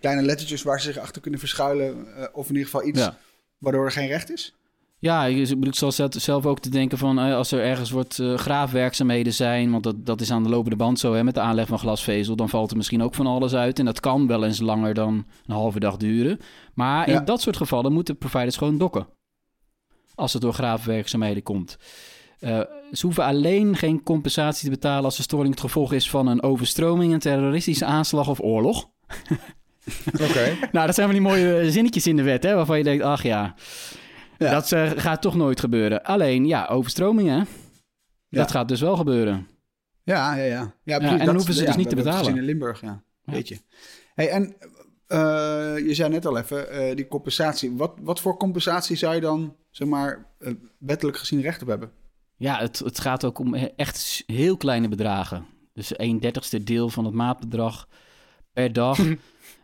kleine 0.00 0.22
lettertjes 0.22 0.62
waar 0.62 0.80
ze 0.80 0.92
zich 0.92 1.02
achter 1.02 1.22
kunnen 1.22 1.40
verschuilen? 1.40 2.16
eh, 2.16 2.26
of 2.32 2.44
in 2.48 2.52
ieder 2.54 2.70
geval 2.70 2.86
iets 2.86 2.98
Ja. 3.00 3.16
waardoor 3.58 3.84
er 3.84 3.92
geen 3.92 4.08
recht 4.08 4.30
is? 4.32 4.54
Ja, 5.02 5.24
ik 5.26 5.48
ik 5.48 5.74
zal 5.74 5.92
zelf- 6.10 6.46
ook 6.46 6.58
te 6.60 6.70
denken 6.70 6.98
van 6.98 7.18
eh, 7.18 7.34
als 7.34 7.52
er 7.52 7.62
ergens 7.62 7.90
wordt 7.90 8.18
eh, 8.18 8.34
graafwerkzaamheden 8.34 9.32
zijn, 9.32 9.70
want 9.70 9.82
dat, 9.82 10.06
dat 10.06 10.20
is 10.20 10.30
aan 10.30 10.42
de 10.42 10.48
lopende 10.48 10.76
band 10.76 10.98
zo 10.98 11.12
hè, 11.14 11.24
met 11.24 11.34
de 11.34 11.40
aanleg 11.40 11.66
van 11.68 11.78
glasvezel, 11.78 12.36
dan 12.36 12.48
valt 12.48 12.70
er 12.70 12.76
misschien 12.76 13.02
ook 13.02 13.14
van 13.14 13.26
alles 13.26 13.54
uit. 13.54 13.78
En 13.78 13.84
dat 13.84 14.00
kan 14.00 14.26
wel 14.26 14.44
eens 14.44 14.60
langer 14.60 14.94
dan 14.94 15.26
een 15.46 15.54
halve 15.54 15.80
dag 15.80 15.96
duren. 15.96 16.38
Maar 16.74 17.06
in 17.08 17.12
Ja. 17.14 17.20
dat 17.20 17.40
soort 17.40 17.56
gevallen 17.56 17.92
moeten 17.92 18.18
providers 18.18 18.56
gewoon 18.56 18.78
dokken. 18.78 19.06
Als 20.14 20.32
het 20.32 20.42
door 20.42 20.52
graafwerkzaamheden 20.54 21.42
komt. 21.42 21.76
Eh, 22.38 22.60
ze 22.92 23.06
hoeven 23.06 23.24
alleen 23.24 23.76
geen 23.76 24.02
compensatie 24.02 24.64
te 24.64 24.70
betalen 24.70 25.04
als 25.04 25.16
de 25.16 25.22
storing 25.22 25.50
het 25.50 25.60
gevolg 25.60 25.92
is 25.92 26.10
van 26.10 26.26
een 26.26 26.42
overstroming, 26.42 27.12
een 27.12 27.18
terroristische 27.18 27.84
aanslag 27.84 28.28
of 28.28 28.40
oorlog. 28.40 28.88
Oké. 30.12 30.56
Nou, 30.72 30.86
dat 30.86 30.94
zijn 30.94 31.06
van 31.10 31.16
die 31.18 31.26
mooie 31.28 31.70
zinnetjes 31.70 32.06
in 32.06 32.16
de 32.16 32.22
wet, 32.22 32.42
hè, 32.42 32.54
waarvan 32.54 32.78
je 32.78 32.84
denkt, 32.84 33.04
ach 33.04 33.22
ja, 33.22 33.54
Ja. 34.40 34.50
dat 34.50 34.72
eh, 34.72 34.90
gaat 34.90 35.22
toch 35.22 35.36
nooit 35.36 35.60
gebeuren. 35.60 36.02
Alleen, 36.02 36.46
ja, 36.46 36.66
overstromingen, 36.66 37.46
dat 38.28 38.50
gaat 38.50 38.68
dus 38.68 38.80
wel 38.80 38.96
gebeuren. 38.96 39.48
Ja, 40.02 40.34
ja, 40.34 40.44
ja. 40.44 40.74
ja, 40.82 41.00
en 41.00 41.26
dan 41.26 41.34
hoeven 41.34 41.54
ze 41.54 41.64
dus 41.64 41.76
niet 41.76 41.88
te 41.88 41.94
betalen. 41.94 42.36
in 42.36 42.42
Limburg, 42.42 42.80
ja. 42.80 43.02
Weet 43.24 43.48
je. 43.48 43.58
Hey, 44.14 44.30
en 44.30 44.56
eh, 45.06 45.86
je 45.86 45.94
zei 45.94 46.10
net 46.10 46.26
al 46.26 46.38
even, 46.38 46.70
eh, 46.70 46.96
die 46.96 47.08
compensatie. 47.08 47.76
Wat, 47.76 47.92
wat 48.00 48.20
voor 48.20 48.36
compensatie 48.36 48.96
zou 48.96 49.14
je 49.14 49.20
dan, 49.20 49.56
zeg 49.70 49.88
maar, 49.88 50.26
wettelijk 50.78 51.16
gezien 51.16 51.40
recht 51.40 51.62
op 51.62 51.68
hebben? 51.68 51.90
Ja, 52.36 52.58
het, 52.58 52.78
het 52.78 53.00
gaat 53.00 53.24
ook 53.24 53.38
om 53.38 53.54
echt 53.54 54.22
heel 54.26 54.56
kleine 54.56 54.88
bedragen. 54.88 55.46
Dus 55.72 55.98
een 55.98 56.20
dertigste 56.20 56.64
deel 56.64 56.88
van 56.88 57.04
het 57.04 57.14
maatbedrag 57.14 57.88
per 58.60 58.72
dag. 58.72 58.98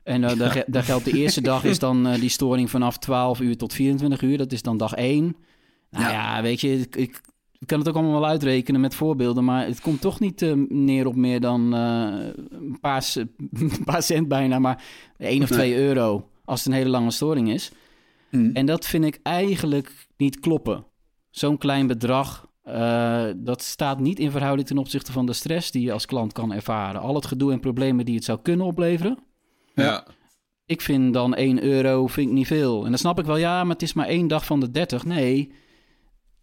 en 0.02 0.20
daar, 0.20 0.64
daar 0.66 0.82
geldt 0.82 1.04
de 1.04 1.12
eerste 1.12 1.40
dag 1.40 1.64
is 1.64 1.78
dan 1.78 2.06
eh, 2.06 2.20
die 2.20 2.28
storing 2.28 2.70
vanaf 2.70 2.98
12 2.98 3.40
uur 3.40 3.56
tot 3.56 3.72
24 3.72 4.22
uur. 4.22 4.38
Dat 4.38 4.52
is 4.52 4.62
dan 4.62 4.76
dag 4.76 4.94
1. 4.94 5.36
Nou 5.90 6.04
ja, 6.04 6.10
Ja. 6.10 6.42
weet 6.42 6.60
je, 6.60 6.78
ik, 6.78 6.96
ik 6.96 7.22
kan 7.66 7.78
het 7.78 7.88
ook 7.88 7.94
allemaal 7.94 8.20
wel 8.20 8.28
uitrekenen 8.28 8.80
met 8.80 8.94
voorbeelden. 8.94 9.44
Maar 9.44 9.66
het 9.66 9.80
komt 9.80 10.00
toch 10.00 10.20
niet 10.20 10.42
eh, 10.42 10.52
neer 10.68 11.06
op 11.06 11.14
meer 11.16 11.40
dan 11.40 11.72
een, 11.72 12.78
paar, 12.80 13.12
een 13.52 13.84
paar 13.84 14.02
cent 14.02 14.28
bijna. 14.28 14.58
Maar 14.58 14.82
1 15.18 15.42
of 15.42 15.48
2 15.48 15.76
euro 15.76 16.28
als 16.44 16.58
het 16.64 16.68
een 16.68 16.78
hele 16.78 16.90
lange 16.90 17.10
storing 17.10 17.50
is. 17.50 17.72
Hm. 18.30 18.50
En 18.52 18.66
dat 18.66 18.86
vind 18.86 19.04
ik 19.04 19.20
eigenlijk 19.22 20.06
niet 20.16 20.40
kloppen. 20.40 20.84
Zo'n 21.30 21.58
klein 21.58 21.86
bedrag, 21.86 22.45
eh, 22.66 23.26
dat 23.36 23.62
staat 23.62 24.00
niet 24.00 24.18
in 24.18 24.30
verhouding 24.30 24.68
ten 24.68 24.78
opzichte 24.78 25.12
van 25.12 25.26
de 25.26 25.32
stress 25.32 25.70
die 25.70 25.82
je 25.82 25.92
als 25.92 26.06
klant 26.06 26.32
kan 26.32 26.52
ervaren. 26.52 27.00
Al 27.00 27.14
het 27.14 27.26
gedoe 27.26 27.52
en 27.52 27.60
problemen 27.60 28.04
die 28.04 28.14
het 28.14 28.24
zou 28.24 28.38
kunnen 28.42 28.66
opleveren. 28.66 29.18
Ja. 29.74 30.04
Ik 30.66 30.80
vind 30.80 31.14
dan 31.14 31.34
1 31.34 31.62
euro 31.62 32.06
vind 32.06 32.28
ik 32.28 32.34
niet 32.34 32.46
veel. 32.46 32.82
En 32.84 32.88
dan 32.90 32.98
snap 32.98 33.18
ik 33.18 33.24
wel, 33.24 33.36
ja, 33.36 33.64
maar 33.64 33.72
het 33.72 33.82
is 33.82 33.92
maar 33.92 34.06
één 34.06 34.28
dag 34.28 34.44
van 34.46 34.60
de 34.60 34.70
30. 34.70 35.04
Nee, 35.04 35.52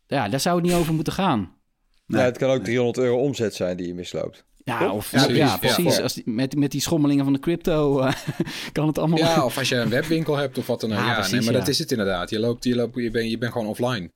ja, 0.07 0.29
daar 0.29 0.39
zou 0.39 0.55
het 0.55 0.65
niet 0.65 0.75
over 0.75 0.93
moeten 0.93 1.13
gaan. 1.13 1.51
Nee. 2.05 2.19
Ja, 2.19 2.25
het 2.25 2.37
kan 2.37 2.49
ook 2.49 2.63
300 2.63 2.97
euro 2.97 3.17
omzet 3.17 3.55
zijn 3.55 3.77
die 3.77 3.87
je 3.87 3.93
misloopt. 3.93 4.45
Ja, 4.63 4.91
of, 4.91 5.11
Ja, 5.11 5.17
precies, 5.25 5.37
ja. 5.37 5.57
precies. 5.57 5.95
Ja. 5.97 6.01
Als 6.03 6.13
die- 6.13 6.23
met, 6.29 6.55
met 6.55 6.71
die 6.71 6.81
schommelingen 6.81 7.23
van 7.23 7.33
de 7.33 7.39
crypto 7.39 7.99
eh, 7.99 8.13
kan 8.71 8.87
het 8.87 8.97
allemaal... 8.97 9.17
ja, 9.17 9.45
of 9.45 9.57
als 9.57 9.69
je 9.69 9.75
een 9.75 9.89
webwinkel 9.89 10.35
hebt 10.35 10.57
of 10.57 10.67
wat 10.67 10.81
dan 10.81 10.91
ook. 10.91 10.97
Ja, 10.97 11.05
Ja, 11.07 11.13
precies, 11.13 11.31
nee, 11.31 11.41
maar 11.43 11.53
ja. 11.53 11.59
dat 11.59 11.67
is 11.67 11.79
het 11.79 11.91
inderdaad. 11.91 12.29
Je, 12.29 12.39
loopt, 12.39 12.63
je, 12.63 12.75
loopt, 12.75 12.95
je, 12.95 13.11
bent, 13.11 13.29
je 13.29 13.37
bent 13.37 13.51
gewoon 13.51 13.67
offline. 13.67 14.11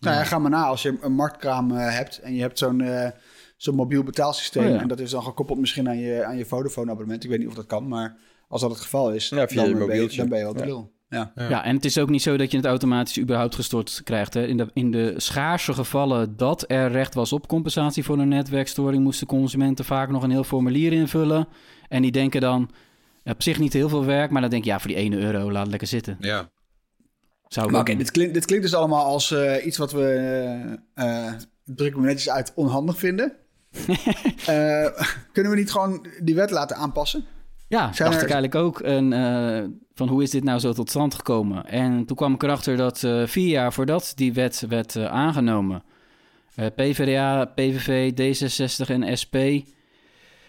Nou 0.00 0.16
ja, 0.16 0.24
ga 0.24 0.38
maar 0.38 0.50
na. 0.50 0.64
Als 0.64 0.82
je 0.82 0.98
een 1.00 1.12
marktkraam 1.12 1.70
eh, 1.70 1.94
hebt 1.94 2.18
en 2.18 2.34
je 2.34 2.40
hebt 2.40 2.58
zo'n 2.58 2.80
eh, 2.80 3.10
zo'n 3.56 3.74
mobiel 3.74 4.02
betaalsysteem... 4.02 4.64
Oh 4.64 4.70
ja. 4.70 4.80
en 4.80 4.88
dat 4.88 5.00
is 5.00 5.10
dan 5.10 5.22
gekoppeld 5.22 5.58
misschien 5.58 5.88
aan 5.88 5.98
je, 5.98 6.24
aan 6.24 6.36
je 6.36 6.44
Vodafone-abonnement. 6.44 7.24
Ik 7.24 7.30
weet 7.30 7.38
niet 7.38 7.48
of 7.48 7.54
dat 7.54 7.66
kan, 7.66 7.88
maar 7.88 8.16
als 8.48 8.60
dat 8.60 8.70
het 8.70 8.80
geval 8.80 9.12
is... 9.12 9.28
Ja, 9.28 9.48
via 9.48 9.56
dan, 9.60 9.68
je 9.68 9.74
ben 9.76 9.82
je, 9.82 9.88
mobieltje. 9.88 10.16
dan 10.16 10.28
ben 10.28 10.38
je 10.38 10.44
wel 10.44 10.52
de 10.52 10.58
Ja. 10.60 10.66
lul. 10.66 10.92
Ja. 11.08 11.32
Ja. 11.34 11.64
en 11.64 11.74
het 11.76 11.84
is 11.84 11.98
ook 11.98 12.08
niet 12.08 12.22
zo 12.22 12.36
dat 12.36 12.50
je 12.50 12.56
het 12.56 12.66
automatisch 12.66 13.18
überhaupt 13.18 13.54
gestort 13.54 14.00
krijgt. 14.04 14.34
Hè. 14.34 14.46
In, 14.46 14.56
de, 14.56 14.66
in 14.72 14.90
de 14.90 15.14
schaarse 15.16 15.72
gevallen 15.72 16.36
dat 16.36 16.64
er 16.66 16.90
recht 16.90 17.14
was 17.14 17.32
op 17.32 17.48
compensatie 17.48 18.04
voor 18.04 18.18
een 18.18 18.28
netwerkstoring, 18.28 19.02
moesten 19.02 19.26
consumenten 19.26 19.84
vaak 19.84 20.10
nog 20.10 20.22
een 20.22 20.30
heel 20.30 20.44
formulier 20.44 20.92
invullen. 20.92 21.48
En 21.88 22.02
die 22.02 22.10
denken 22.12 22.40
dan, 22.40 22.70
op 23.24 23.42
zich 23.42 23.58
niet 23.58 23.72
heel 23.72 23.88
veel 23.88 24.04
werk, 24.04 24.30
maar 24.30 24.40
dan 24.40 24.50
denk 24.50 24.64
je, 24.64 24.70
ja, 24.70 24.78
voor 24.78 24.88
die 24.88 24.96
1 24.96 25.12
euro, 25.12 25.50
laat 25.50 25.60
het 25.62 25.70
lekker 25.70 25.88
zitten. 25.88 26.16
Ja. 26.20 26.50
Zou 27.52 27.70
Maar 27.70 27.80
oké, 27.80 27.96
dit, 27.96 28.10
klinkt, 28.10 28.34
dit 28.34 28.44
klinkt 28.44 28.64
dus 28.64 28.74
allemaal 28.74 29.04
als 29.04 29.30
eh, 29.30 29.66
iets 29.66 29.76
wat 29.76 29.92
we, 29.92 30.78
eh 30.94 31.32
druk 31.64 31.96
me 31.96 32.02
netjes 32.06 32.30
uit, 32.30 32.52
onhandig 32.54 32.98
vinden. 32.98 33.32
Eh, 34.46 34.86
kunnen 35.32 35.52
we 35.52 35.58
niet 35.58 35.70
gewoon 35.70 36.06
die 36.22 36.34
wet 36.34 36.50
laten 36.50 36.76
aanpassen? 36.76 37.24
Ja, 37.68 37.92
Zijn 37.92 38.10
dacht 38.10 38.22
er- 38.22 38.28
ik 38.28 38.34
eigenlijk 38.34 38.54
ook. 38.54 38.80
En, 38.80 39.10
van 39.94 40.08
hoe 40.08 40.22
is 40.22 40.30
dit 40.30 40.44
nou 40.44 40.58
zo 40.58 40.72
tot 40.72 40.88
stand 40.90 41.14
gekomen? 41.14 41.66
En 41.66 42.04
toen 42.04 42.16
kwam 42.16 42.34
ik 42.34 42.42
erachter 42.42 42.76
dat 42.76 42.98
vier 43.24 43.48
jaar 43.48 43.72
voordat 43.72 44.12
die 44.14 44.32
wet 44.32 44.64
werd 44.68 44.96
aangenomen... 44.96 45.82
PvdA, 46.74 47.44
PVV, 47.44 48.10
D66 48.12 48.86
en 48.90 49.18
SP... 49.22 49.34
en 49.34 49.64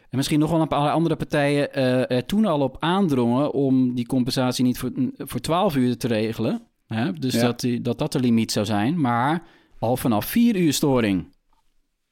misschien 0.10 0.40
nog 0.40 0.52
wel 0.52 0.62
een 0.62 0.68
paar 0.68 0.92
andere 0.92 1.16
partijen... 1.16 1.74
er 2.10 2.26
toen 2.26 2.46
al 2.46 2.60
op 2.62 2.78
aandrongen 2.80 3.52
om 3.54 3.96
die 3.96 4.06
compensatie 4.06 4.64
niet 4.64 4.80
voor, 4.80 4.92
voor 5.18 5.40
12 5.40 5.76
uur 5.76 5.98
te 5.98 6.08
regelen. 6.08 6.62
Hè? 6.94 7.14
Dus 7.14 7.34
Ja. 7.34 7.42
dat, 7.42 7.60
die, 7.60 7.82
dat 7.82 7.98
dat 7.98 8.12
de 8.12 8.20
limiet 8.20 8.52
zou 8.52 8.66
zijn, 8.66 9.00
maar 9.02 9.44
al 9.80 9.98
vanaf 9.98 10.26
4 10.26 10.56
uur 10.56 10.74
storing. 10.74 11.30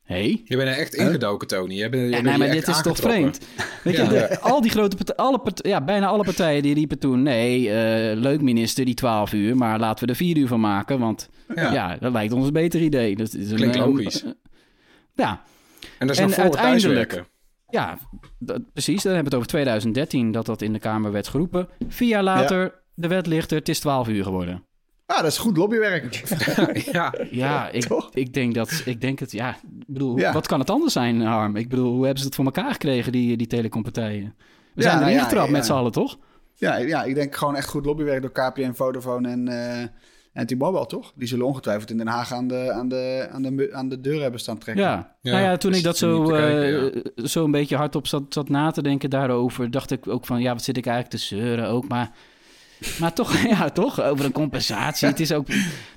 Hé? 0.04 0.42
Je 0.46 0.56
bent 0.58 0.62
er 0.70 0.78
echt 0.78 0.94
ingedoken, 0.94 1.48
Tony. 1.48 1.74
Je 1.74 1.90
bent, 1.90 2.04
je 2.10 2.16
Ja, 2.16 2.22
nee, 2.22 2.38
maar 2.38 2.52
dit 2.52 2.68
is 2.68 2.82
toch 2.82 2.98
vreemd? 2.98 3.40
Weet 3.84 3.96
Ja. 3.96 4.04
je, 4.04 4.10
de- 4.10 4.40
al 4.40 4.62
die 4.62 4.72
grote 4.72 4.96
partijen, 4.96 5.20
alle 5.24 5.42
ja, 5.56 5.82
bijna 5.84 6.08
alle 6.08 6.24
partijen 6.24 6.62
die 6.64 6.74
riepen 6.74 7.00
toen... 7.00 7.24
nee, 7.24 7.70
eh, 7.70 8.18
leuk 8.18 8.42
minister, 8.42 8.86
die 8.86 8.94
12 8.94 9.34
uur, 9.34 9.56
maar 9.58 9.80
laten 9.80 10.06
we 10.06 10.12
er 10.12 10.18
4 10.18 10.38
uur 10.38 10.48
van 10.48 10.60
maken... 10.60 11.00
want 11.00 11.30
ja. 11.56 11.74
Ja. 11.74 11.98
dat 12.00 12.12
lijkt 12.12 12.34
ons 12.34 12.46
een 12.48 12.54
beter 12.54 12.82
idee. 12.82 13.16
Dat 13.16 13.34
is 13.34 13.50
een, 13.50 13.56
Klinkt 13.56 13.76
eh, 13.76 13.86
logisch. 13.86 14.24
eh, 14.24 14.32
ja, 15.14 15.42
En 15.98 16.08
dat 16.08 16.16
is 16.16 16.18
En 16.22 16.26
nog 16.26 16.34
voor 16.34 16.44
uiteindelijk- 16.44 17.24
ja 17.70 17.98
dat, 18.40 18.62
precies. 18.74 19.04
Dan 19.04 19.14
hebben 19.14 19.32
we 19.32 19.38
het 19.38 19.46
over 19.46 19.48
2013 19.48 20.32
dat 20.32 20.46
dat 20.46 20.62
in 20.62 20.74
de 20.74 20.80
Kamer 20.80 21.12
werd 21.12 21.28
geroepen. 21.28 21.68
Vier 21.88 22.08
jaar 22.10 22.24
later, 22.24 22.82
de 22.94 23.08
wet 23.08 23.28
ligt 23.28 23.52
er, 23.52 23.58
het 23.58 23.70
is 23.70 23.80
12 23.80 24.08
uur 24.08 24.24
geworden. 24.24 24.64
Ah, 25.10 25.18
dat 25.18 25.32
is 25.32 25.38
goed 25.38 25.58
lobbywerk. 25.58 26.24
ja. 26.92 27.14
Ja, 27.32 27.70
ik, 27.70 27.88
ik 28.14 28.34
denk 28.34 28.54
dat, 28.54 28.82
ik 28.86 29.02
denk 29.02 29.20
het, 29.20 29.32
ja, 29.32 29.50
ik 29.50 29.84
bedoel, 29.88 30.18
Ja. 30.18 30.34
wat 30.34 30.48
kan 30.48 30.60
het 30.60 30.70
anders 30.70 30.94
zijn, 30.94 31.22
Harm? 31.22 31.56
Ik 31.56 31.70
bedoel, 31.70 31.92
hoe 31.92 32.02
hebben 32.04 32.20
ze 32.20 32.26
het 32.26 32.36
voor 32.36 32.46
elkaar 32.46 32.72
gekregen, 32.72 33.12
die, 33.12 33.38
die 33.38 33.48
telecompartijen? 33.48 34.36
We 34.74 34.82
Ja, 34.84 34.90
zijn 34.90 35.02
erin 35.02 35.14
ja, 35.14 35.24
getrapt 35.24 35.46
ja. 35.46 35.52
met 35.52 35.66
z'n 35.66 35.72
allen, 35.74 35.92
toch? 35.92 36.18
Ja, 36.56 36.78
ja, 36.78 37.04
ik 37.04 37.16
denk 37.16 37.36
gewoon 37.36 37.56
echt 37.56 37.68
goed 37.70 37.86
lobbywerk 37.86 38.22
door 38.22 38.32
KPN, 38.32 38.72
Vodafone 38.74 39.30
en, 39.30 39.48
eh, 39.48 39.82
en 40.34 40.46
T-Mobile, 40.46 40.86
toch? 40.86 41.12
Die 41.16 41.28
zullen 41.28 41.46
ongetwijfeld 41.46 41.90
in 41.90 41.98
Den 41.98 42.08
Haag 42.08 42.34
aan 42.34 42.48
de, 42.48 42.72
aan 42.72 42.88
de, 42.90 43.28
aan 43.32 43.42
de, 43.42 43.70
aan 43.74 43.90
de 43.90 44.02
deur 44.02 44.22
hebben 44.22 44.40
staan 44.40 44.58
trekken. 44.58 44.84
Ja. 44.84 45.16
Ja, 45.22 45.32
nou 45.32 45.44
ja, 45.44 45.58
toen 45.58 45.70
dus 45.70 45.80
ik 45.80 45.86
dat 45.86 45.98
zo, 45.98 46.26
te 46.26 46.32
kijken, 46.32 47.04
eh, 47.16 47.26
zo 47.26 47.44
een 47.44 47.52
beetje 47.52 47.76
hardop 47.76 48.08
zat, 48.08 48.24
zat 48.30 48.50
na 48.50 48.72
te 48.72 48.82
denken 48.82 49.10
daarover, 49.10 49.72
dacht 49.72 49.92
ik 49.92 50.08
ook 50.08 50.26
van, 50.26 50.42
ja, 50.42 50.54
wat 50.54 50.64
zit 50.64 50.78
ik 50.78 50.86
eigenlijk 50.86 51.16
te 51.16 51.28
zeuren 51.36 51.68
ook, 51.68 51.88
maar... 51.88 52.12
Maar 53.00 53.14
toch, 53.14 53.38
ja, 53.48 53.70
toch, 53.70 54.02
over 54.02 54.26
een 54.26 54.32
compensatie. 54.32 55.08
Het 55.08 55.20
is 55.20 55.32
ook... 55.34 55.48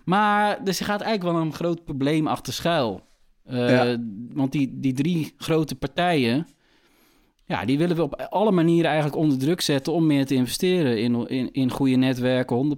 Maar 0.05 0.59
er 0.65 0.75
gaat 0.75 1.01
eigenlijk 1.01 1.23
wel 1.37 1.45
een 1.47 1.55
groot 1.55 1.85
probleem 1.85 2.27
achter 2.27 2.53
schuil. 2.53 3.01
Eh, 3.45 3.71
Ja. 3.71 3.97
Want 4.33 4.53
die, 4.53 4.71
die 4.81 4.93
drie 4.93 5.35
grote 5.37 5.75
partijen... 5.75 6.47
Ja, 7.45 7.65
die 7.65 7.79
willen 7.79 7.97
we 7.97 8.03
op 8.03 8.15
alle 8.31 8.51
manieren 8.51 8.87
eigenlijk 8.91 9.17
onder 9.23 9.39
druk 9.39 9.61
zetten... 9.61 9.93
om 9.93 10.07
meer 10.07 10.27
te 10.27 10.35
investeren 10.35 11.01
in, 11.01 11.29
in, 11.29 11.53
in 11.53 11.71
goede 11.71 11.97
netwerken. 11.97 12.77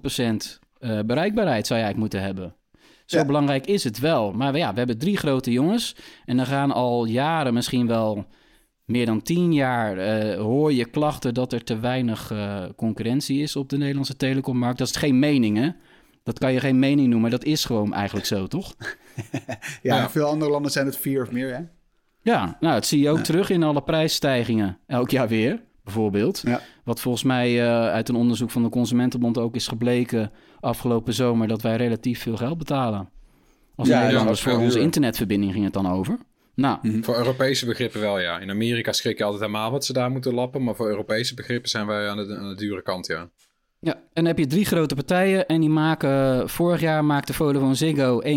100% 0.59 0.61
eh, 0.79 0.99
bereikbaarheid 1.07 1.67
zou 1.67 1.79
je 1.81 1.85
eigenlijk 1.85 1.97
moeten 1.97 2.23
hebben. 2.23 2.55
Zo 3.07 3.19
Ja. 3.19 3.25
belangrijk 3.25 3.67
is 3.67 3.85
het 3.85 3.99
wel. 3.99 4.33
Maar 4.33 4.53
we- 4.53 4.59
ja, 4.59 4.73
we 4.73 4.79
hebben 4.79 4.99
drie 4.99 5.17
grote 5.17 5.51
jongens... 5.53 5.97
en 6.25 6.39
er 6.39 6.47
gaan 6.47 6.73
al 6.73 7.05
jaren, 7.05 7.55
misschien 7.55 7.87
wel 7.87 8.27
meer 8.85 9.07
dan 9.07 9.23
tien 9.23 9.53
jaar... 9.53 9.99
eh, 9.99 10.39
hoor 10.39 10.73
je 10.73 10.85
klachten 10.85 11.35
dat 11.35 11.53
er 11.53 11.65
te 11.65 11.79
weinig 11.79 12.31
eh, 12.31 12.65
concurrentie 12.77 13.43
is 13.43 13.57
op 13.57 13.69
de 13.69 13.77
Nederlandse 13.77 14.17
telecommarkt. 14.17 14.79
Dat 14.79 14.89
is 14.89 14.97
geen 14.97 15.19
mening, 15.19 15.57
hè? 15.57 15.69
Dat 16.23 16.39
kan 16.39 16.53
je 16.53 16.61
geen 16.61 16.79
mening 16.79 17.01
noemen, 17.01 17.21
maar 17.21 17.31
dat 17.31 17.45
is 17.45 17.65
gewoon 17.65 17.95
eigenlijk 17.95 18.27
zo, 18.27 18.47
toch? 18.47 18.75
Ja, 19.83 20.11
veel 20.11 20.27
andere 20.27 20.51
landen 20.51 20.71
zijn 20.73 20.87
het 20.87 20.97
vier 20.97 21.23
of 21.23 21.31
meer, 21.31 21.55
hè? 21.55 21.61
Ja, 22.23 22.57
nou, 22.61 22.75
dat 22.75 22.87
zie 22.87 23.01
je 23.01 23.11
ook 23.11 23.19
terug 23.19 23.51
in 23.51 23.63
alle 23.63 23.83
prijsstijgingen. 23.83 24.79
Elk 24.87 25.11
jaar 25.11 25.29
weer, 25.29 25.63
bijvoorbeeld. 25.85 26.43
Ja. 26.45 26.61
Wat 26.85 27.01
volgens 27.01 27.23
mij 27.25 27.63
eh, 27.63 27.87
uit 27.89 28.09
een 28.09 28.15
onderzoek 28.15 28.51
van 28.51 28.63
de 28.63 28.69
Consumentenbond 28.69 29.39
ook 29.39 29.55
is 29.55 29.67
gebleken 29.69 30.31
afgelopen 30.61 31.15
zomer... 31.15 31.49
dat 31.49 31.63
wij 31.63 31.77
relatief 31.77 32.23
veel 32.23 32.37
geld 32.37 32.59
betalen. 32.59 33.09
Als 33.77 33.89
Ja, 33.89 34.01
Nederlanders 34.01 34.41
voor 34.41 34.59
onze 34.59 34.81
internetverbinding 34.81 35.53
ging 35.53 35.65
het 35.65 35.73
dan 35.73 35.89
over. 35.89 36.19
Nou, 36.55 37.03
Voor 37.03 37.17
Europese 37.17 37.67
begrippen 37.67 38.01
wel, 38.01 38.21
ja. 38.21 38.39
In 38.39 38.51
Amerika 38.51 38.93
schrik 38.93 39.19
je 39.19 39.25
altijd 39.25 39.43
helemaal 39.43 39.71
wat 39.71 39.85
ze 39.85 39.93
daar 39.93 40.11
moeten 40.11 40.35
lappen. 40.35 40.65
Maar 40.65 40.75
voor 40.75 40.89
Europese 40.89 41.35
begrippen 41.35 41.71
zijn 41.71 41.87
wij 41.87 42.09
aan 42.09 42.17
de, 42.17 42.37
aan 42.37 42.49
de 42.49 42.57
dure 42.57 42.83
kant, 42.83 43.07
ja. 43.07 43.29
Ja, 43.81 43.93
en 43.95 44.01
dan 44.13 44.25
heb 44.25 44.39
je 44.39 44.47
drie 44.47 44.65
grote 44.65 44.95
partijen 44.95 45.47
en 45.47 45.61
die 45.61 45.69
maken... 45.71 46.49
Vorig 46.51 46.81
jaar 46.81 47.05
maakte 47.05 47.33
Vodafone 47.33 47.75
Ziggo 47.75 48.23
1,9 48.23 48.29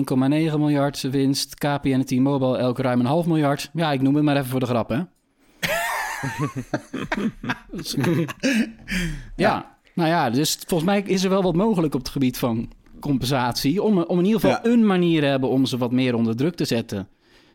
miljard 0.58 1.02
winst. 1.02 1.56
KPN 1.56 1.88
en 1.88 2.06
T-Mobile 2.06 2.58
elk 2.58 2.80
ruim 2.80 3.00
een 3.00 3.06
half 3.06 3.26
miljard. 3.26 3.70
Ja, 3.74 3.92
ik 3.92 4.02
noem 4.02 4.16
het 4.16 4.24
maar 4.24 4.36
even 4.36 4.50
voor 4.50 4.60
de 4.60 4.66
grap, 4.66 4.90
hè. 4.90 5.00
ja, 9.36 9.78
nou 9.94 10.10
ja, 10.10 10.30
dus 10.30 10.58
volgens 10.68 10.90
mij 10.90 11.02
is 11.06 11.24
er 11.24 11.30
wel 11.30 11.44
wat 11.44 11.56
mogelijk 11.56 11.94
op 11.94 12.00
het 12.00 12.10
gebied 12.10 12.38
van 12.38 12.72
compensatie... 13.00 13.82
om, 13.84 13.98
om 14.02 14.20
in 14.20 14.26
ieder 14.26 14.40
geval 14.42 14.60
Ja. 14.64 14.72
een 14.72 14.86
manier 14.86 15.22
te 15.22 15.28
hebben 15.28 15.50
om 15.50 15.66
ze 15.66 15.78
wat 15.78 15.92
meer 15.92 16.16
onder 16.16 16.36
druk 16.36 16.56
te 16.56 16.66
zetten. 16.66 17.08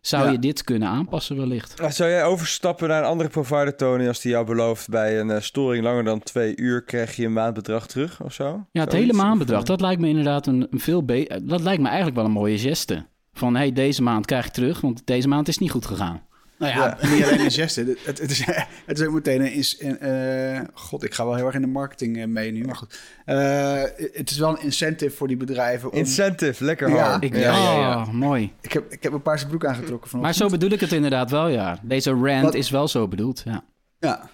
Zou 0.03 0.25
Ja. 0.25 0.31
je 0.31 0.39
dit 0.39 0.65
kunnen 0.65 0.89
aanpassen 0.89 1.37
wellicht? 1.37 1.79
Nou, 1.79 1.93
Zou 1.93 2.11
jij 2.11 2.25
overstappen 2.25 2.89
naar 2.89 3.03
een 3.03 3.09
andere 3.09 3.29
provider, 3.29 3.77
Tony, 3.77 4.07
als 4.09 4.21
die 4.21 4.31
jou 4.31 4.47
belooft 4.47 4.89
bij 4.89 5.21
een 5.21 5.31
eh, 5.31 5.41
storing 5.41 5.85
langer 5.85 6.05
dan 6.05 6.21
twee 6.23 6.57
uur 6.57 6.83
krijg 6.85 7.17
je 7.17 7.25
een 7.25 7.33
maandbedrag 7.33 7.87
terug 7.87 8.23
of 8.23 8.33
zo? 8.33 8.45
Ja, 8.45 8.55
het 8.81 8.91
Zoiets? 8.91 8.95
hele 8.95 9.11
Of, 9.13 9.17
maandbedrag, 9.17 9.61
eh, 9.61 9.67
dat 9.67 9.81
lijkt 9.81 10.01
me 10.01 10.09
inderdaad 10.09 10.47
een, 10.47 10.67
een 10.71 10.81
veel 10.81 11.05
beter... 11.05 11.47
Dat 11.47 11.61
lijkt 11.61 11.81
me 11.83 11.87
eigenlijk 11.87 12.17
wel 12.17 12.25
een 12.25 12.31
mooie 12.33 12.59
geste. 12.59 13.07
Van, 13.33 13.57
hey, 13.57 13.73
deze 13.73 14.03
maand 14.03 14.27
krijg 14.27 14.47
ik 14.47 14.53
terug, 14.53 14.81
want 14.81 15.07
deze 15.07 15.29
maand 15.29 15.49
is 15.49 15.59
niet 15.59 15.71
goed 15.71 15.87
gegaan. 15.87 16.21
Nou 16.62 16.75
ja, 16.75 16.99
niet 17.02 17.25
alleen 17.25 17.40
een 17.45 17.50
geste. 17.50 17.97
Het, 18.04 18.19
het, 18.19 18.31
is, 18.31 18.45
het 18.87 18.99
is 18.99 19.07
ook 19.07 19.12
meteen 19.12 19.40
een... 19.78 19.99
Eh, 19.99 20.61
God, 20.75 21.04
ik 21.04 21.14
ga 21.14 21.25
wel 21.25 21.35
heel 21.35 21.47
erg 21.47 21.54
in 21.54 21.61
de 21.61 21.66
marketing 21.66 22.19
eh, 22.19 22.26
mee 22.26 22.52
nu, 22.52 22.64
maar 22.64 22.76
goed. 22.76 23.00
Eh, 23.25 23.83
het 24.12 24.31
is 24.31 24.38
wel 24.38 24.49
een 24.50 24.62
incentive 24.62 25.16
voor 25.16 25.28
die 25.28 25.37
bedrijven. 25.37 25.90
Om, 25.92 25.99
Incentive, 25.99 26.64
lekker 26.64 26.88
Ja, 26.88 27.09
hard. 27.11 27.25
Ik, 27.25 27.35
Ja, 27.35 27.40
ja, 27.40 27.78
ja. 27.78 27.97
Oh, 28.00 28.09
mooi. 28.12 28.52
ik, 28.61 28.73
heb, 28.73 28.92
ik 28.92 29.02
heb 29.02 29.12
een 29.12 29.23
paarse 29.23 29.47
broek 29.47 29.64
aangetrokken 29.66 30.21
Maar 30.21 30.35
zo 30.35 30.49
bedoel 30.49 30.71
ik 30.71 30.81
het 30.81 30.92
inderdaad 30.92 31.31
wel, 31.31 31.49
ja. 31.49 31.78
Deze 31.83 32.11
rant 32.11 32.42
Wat- 32.42 32.54
is 32.54 32.71
wel 32.71 32.88
zo 32.88 33.09
bedoeld, 33.09 33.42
ja. 33.45 33.64
Ja, 33.99 34.31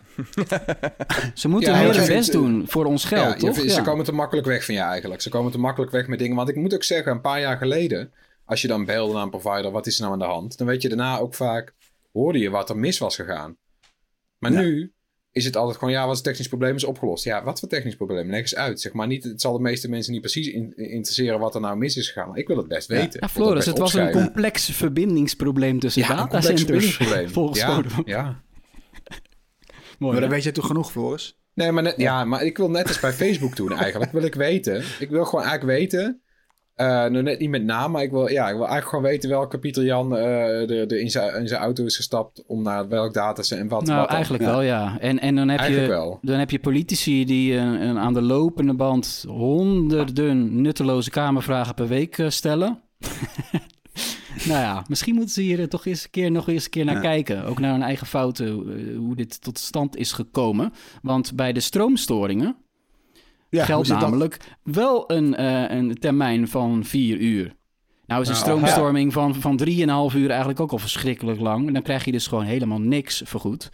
Ze 1.34 1.48
moeten 1.48 1.72
Ja, 1.72 1.78
hun 1.78 1.94
je 2.02 2.06
best 2.06 2.32
doen 2.32 2.64
voor 2.68 2.84
ons 2.84 3.04
geld, 3.04 3.40
ja, 3.40 3.46
toch? 3.48 3.56
Ze 3.56 3.64
Ja. 3.66 3.80
komen 3.80 4.04
te 4.04 4.12
makkelijk 4.12 4.46
weg 4.46 4.64
van 4.64 4.74
je 4.74 4.80
eigenlijk. 4.80 5.20
Ze 5.20 5.28
komen 5.28 5.52
te 5.52 5.58
makkelijk 5.58 5.92
weg 5.92 6.06
met 6.06 6.18
dingen. 6.18 6.36
Want 6.36 6.48
ik 6.48 6.56
moet 6.56 6.74
ook 6.74 6.84
zeggen, 6.84 7.12
een 7.12 7.20
paar 7.20 7.40
jaar 7.40 7.56
geleden... 7.56 8.12
als 8.44 8.62
je 8.62 8.68
dan 8.68 8.84
belde 8.84 9.12
naar 9.14 9.22
een 9.22 9.30
provider, 9.30 9.70
wat 9.70 9.86
is 9.86 9.94
er 9.96 10.00
nou 10.00 10.12
aan 10.12 10.18
de 10.18 10.24
hand? 10.24 10.58
Dan 10.58 10.66
weet 10.66 10.82
je 10.82 10.88
daarna 10.88 11.18
ook 11.18 11.34
vaak... 11.34 11.74
hoorde 12.18 12.38
je 12.38 12.50
wat 12.50 12.70
er 12.70 12.76
mis 12.78 12.98
was 12.98 13.14
gegaan. 13.14 13.56
Maar 14.38 14.52
Ja. 14.52 14.60
nu 14.60 14.92
is 15.30 15.44
het 15.44 15.56
altijd 15.56 15.78
gewoon... 15.78 15.94
ja, 15.94 16.00
wat 16.02 16.10
is 16.10 16.16
het 16.16 16.26
technisch 16.26 16.48
probleem 16.48 16.74
is 16.74 16.84
opgelost. 16.84 17.24
Ja, 17.24 17.44
wat 17.44 17.60
voor 17.60 17.68
technisch 17.68 17.96
probleem? 17.96 18.30
Leg 18.30 18.40
eens 18.40 18.54
uit. 18.54 18.80
Zeg 18.80 18.92
maar 18.92 19.06
niet, 19.06 19.24
het 19.24 19.40
zal 19.40 19.52
de 19.52 19.60
meeste 19.62 19.88
mensen 19.88 20.12
niet 20.12 20.20
precies 20.20 20.48
in- 20.48 20.76
interesseren... 20.76 21.38
wat 21.38 21.54
er 21.54 21.60
nou 21.60 21.76
mis 21.76 21.96
is 21.96 22.06
gegaan. 22.10 22.28
Maar 22.28 22.38
ik 22.38 22.46
wil 22.46 22.56
het 22.56 22.68
best 22.68 22.88
weten. 22.88 23.20
Ja, 23.20 23.28
Floris, 23.28 23.66
het 23.66 23.78
was 23.78 23.94
een 23.94 24.10
complex 24.10 24.70
verbindingsprobleem 24.70 25.78
tussen 25.78 26.02
ja, 26.02 26.14
datacenters. 26.16 26.96
Volgens 27.32 27.58
ja, 27.60 27.82
ja. 28.04 28.42
Mooi, 29.98 30.12
maar 30.12 30.20
dan 30.20 30.30
weet 30.30 30.42
je 30.42 30.52
toch 30.52 30.66
genoeg, 30.66 30.90
Floris? 30.90 31.38
Nee, 31.54 31.72
maar, 31.72 31.82
net, 31.82 31.94
ja, 31.96 32.24
maar 32.24 32.44
ik 32.44 32.56
wil 32.56 32.70
net 32.70 32.88
als 32.88 33.00
bij 33.00 33.12
Facebook 33.22 33.56
doen 33.56 33.72
eigenlijk. 33.72 34.12
Wil 34.12 34.22
ik 34.22 34.34
weten. 34.34 34.82
Ik 34.98 35.10
wil 35.10 35.24
gewoon 35.24 35.44
eigenlijk 35.44 35.78
weten. 35.78 36.22
Eh 36.78 36.86
nou, 36.86 37.22
net 37.22 37.38
niet 37.38 37.50
met 37.50 37.64
naam, 37.64 37.90
maar 37.90 38.02
ik 38.02 38.10
wil, 38.10 38.28
ja, 38.28 38.42
ik 38.48 38.56
wil 38.56 38.66
eigenlijk 38.66 38.88
gewoon 38.88 39.04
weten 39.04 39.28
welke 39.28 39.58
Pieter 39.58 39.84
Jan 39.84 40.16
er 40.16 40.70
er 40.70 41.00
in 41.00 41.10
zijn 41.10 41.52
auto 41.60 41.84
is 41.84 41.96
gestapt. 41.96 42.44
Om 42.46 42.62
naar 42.62 42.88
welk 42.88 43.14
data 43.14 43.56
en 43.56 43.68
wat. 43.68 43.84
Nou, 43.84 44.00
wat 44.00 44.10
eigenlijk 44.10 44.44
wel, 44.44 44.62
ja. 44.62 44.98
En, 45.00 45.18
en 45.18 45.34
dan, 45.34 45.48
heb 45.48 45.58
Eigenlijk 45.58 45.90
je, 45.90 45.96
wel. 45.96 46.18
dan 46.22 46.38
heb 46.38 46.50
je 46.50 46.58
politici 46.58 47.24
die 47.24 47.54
een, 47.54 47.88
een 47.88 47.98
aan 47.98 48.14
de 48.14 48.22
lopende 48.22 48.74
band 48.74 49.24
honderden 49.28 50.62
nutteloze 50.62 51.10
kamervragen 51.10 51.74
per 51.74 51.88
week 51.88 52.18
eh, 52.18 52.28
stellen. 52.28 52.80
nou 54.48 54.60
ja, 54.60 54.84
misschien 54.88 55.14
moeten 55.14 55.34
ze 55.34 55.42
hier 55.42 55.68
toch 55.68 55.86
eens 55.86 56.04
een 56.04 56.10
keer, 56.10 56.30
nog 56.30 56.48
eens 56.48 56.64
een 56.64 56.70
keer 56.70 56.84
naar 56.84 56.94
Ja. 56.94 57.00
kijken. 57.00 57.44
Ook 57.44 57.58
naar 57.58 57.72
hun 57.72 57.82
eigen 57.82 58.06
fouten, 58.06 58.48
hoe 58.96 59.16
dit 59.16 59.42
tot 59.42 59.58
stand 59.58 59.96
is 59.96 60.12
gekomen. 60.12 60.72
Want 61.02 61.34
bij 61.36 61.52
de 61.52 61.60
stroomstoringen 61.60 62.56
Ja, 63.50 63.64
geldt 63.64 63.88
dat? 63.88 64.00
namelijk 64.00 64.36
wel 64.62 65.10
een, 65.12 65.34
eh, 65.36 65.76
een 65.76 65.94
termijn 65.98 66.48
van 66.48 66.84
vier 66.84 67.16
uur. 67.16 67.56
Nou 68.06 68.20
is 68.22 68.28
een 68.28 68.34
Nou, 68.34 68.44
stroomstorming 68.46 69.12
van, 69.12 69.34
van 69.34 69.56
drieënhalf 69.56 70.14
uur 70.14 70.28
eigenlijk 70.28 70.60
ook 70.60 70.72
al 70.72 70.78
verschrikkelijk 70.78 71.40
lang. 71.40 71.72
Dan 71.72 71.82
krijg 71.82 72.04
je 72.04 72.12
dus 72.12 72.26
gewoon 72.26 72.44
helemaal 72.44 72.80
niks 72.80 73.22
vergoed. 73.24 73.70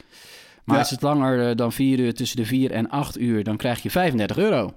Maar 0.64 0.76
Ja. 0.76 0.82
is 0.82 0.90
het 0.90 1.02
langer 1.02 1.48
eh, 1.48 1.56
dan 1.56 1.72
vier 1.72 1.98
uur, 1.98 2.14
tussen 2.14 2.36
de 2.36 2.44
vier 2.44 2.70
en 2.70 2.88
acht 2.90 3.18
uur, 3.18 3.44
dan 3.44 3.56
krijg 3.56 3.82
je 3.82 3.90
35 3.90 4.38
euro. 4.38 4.72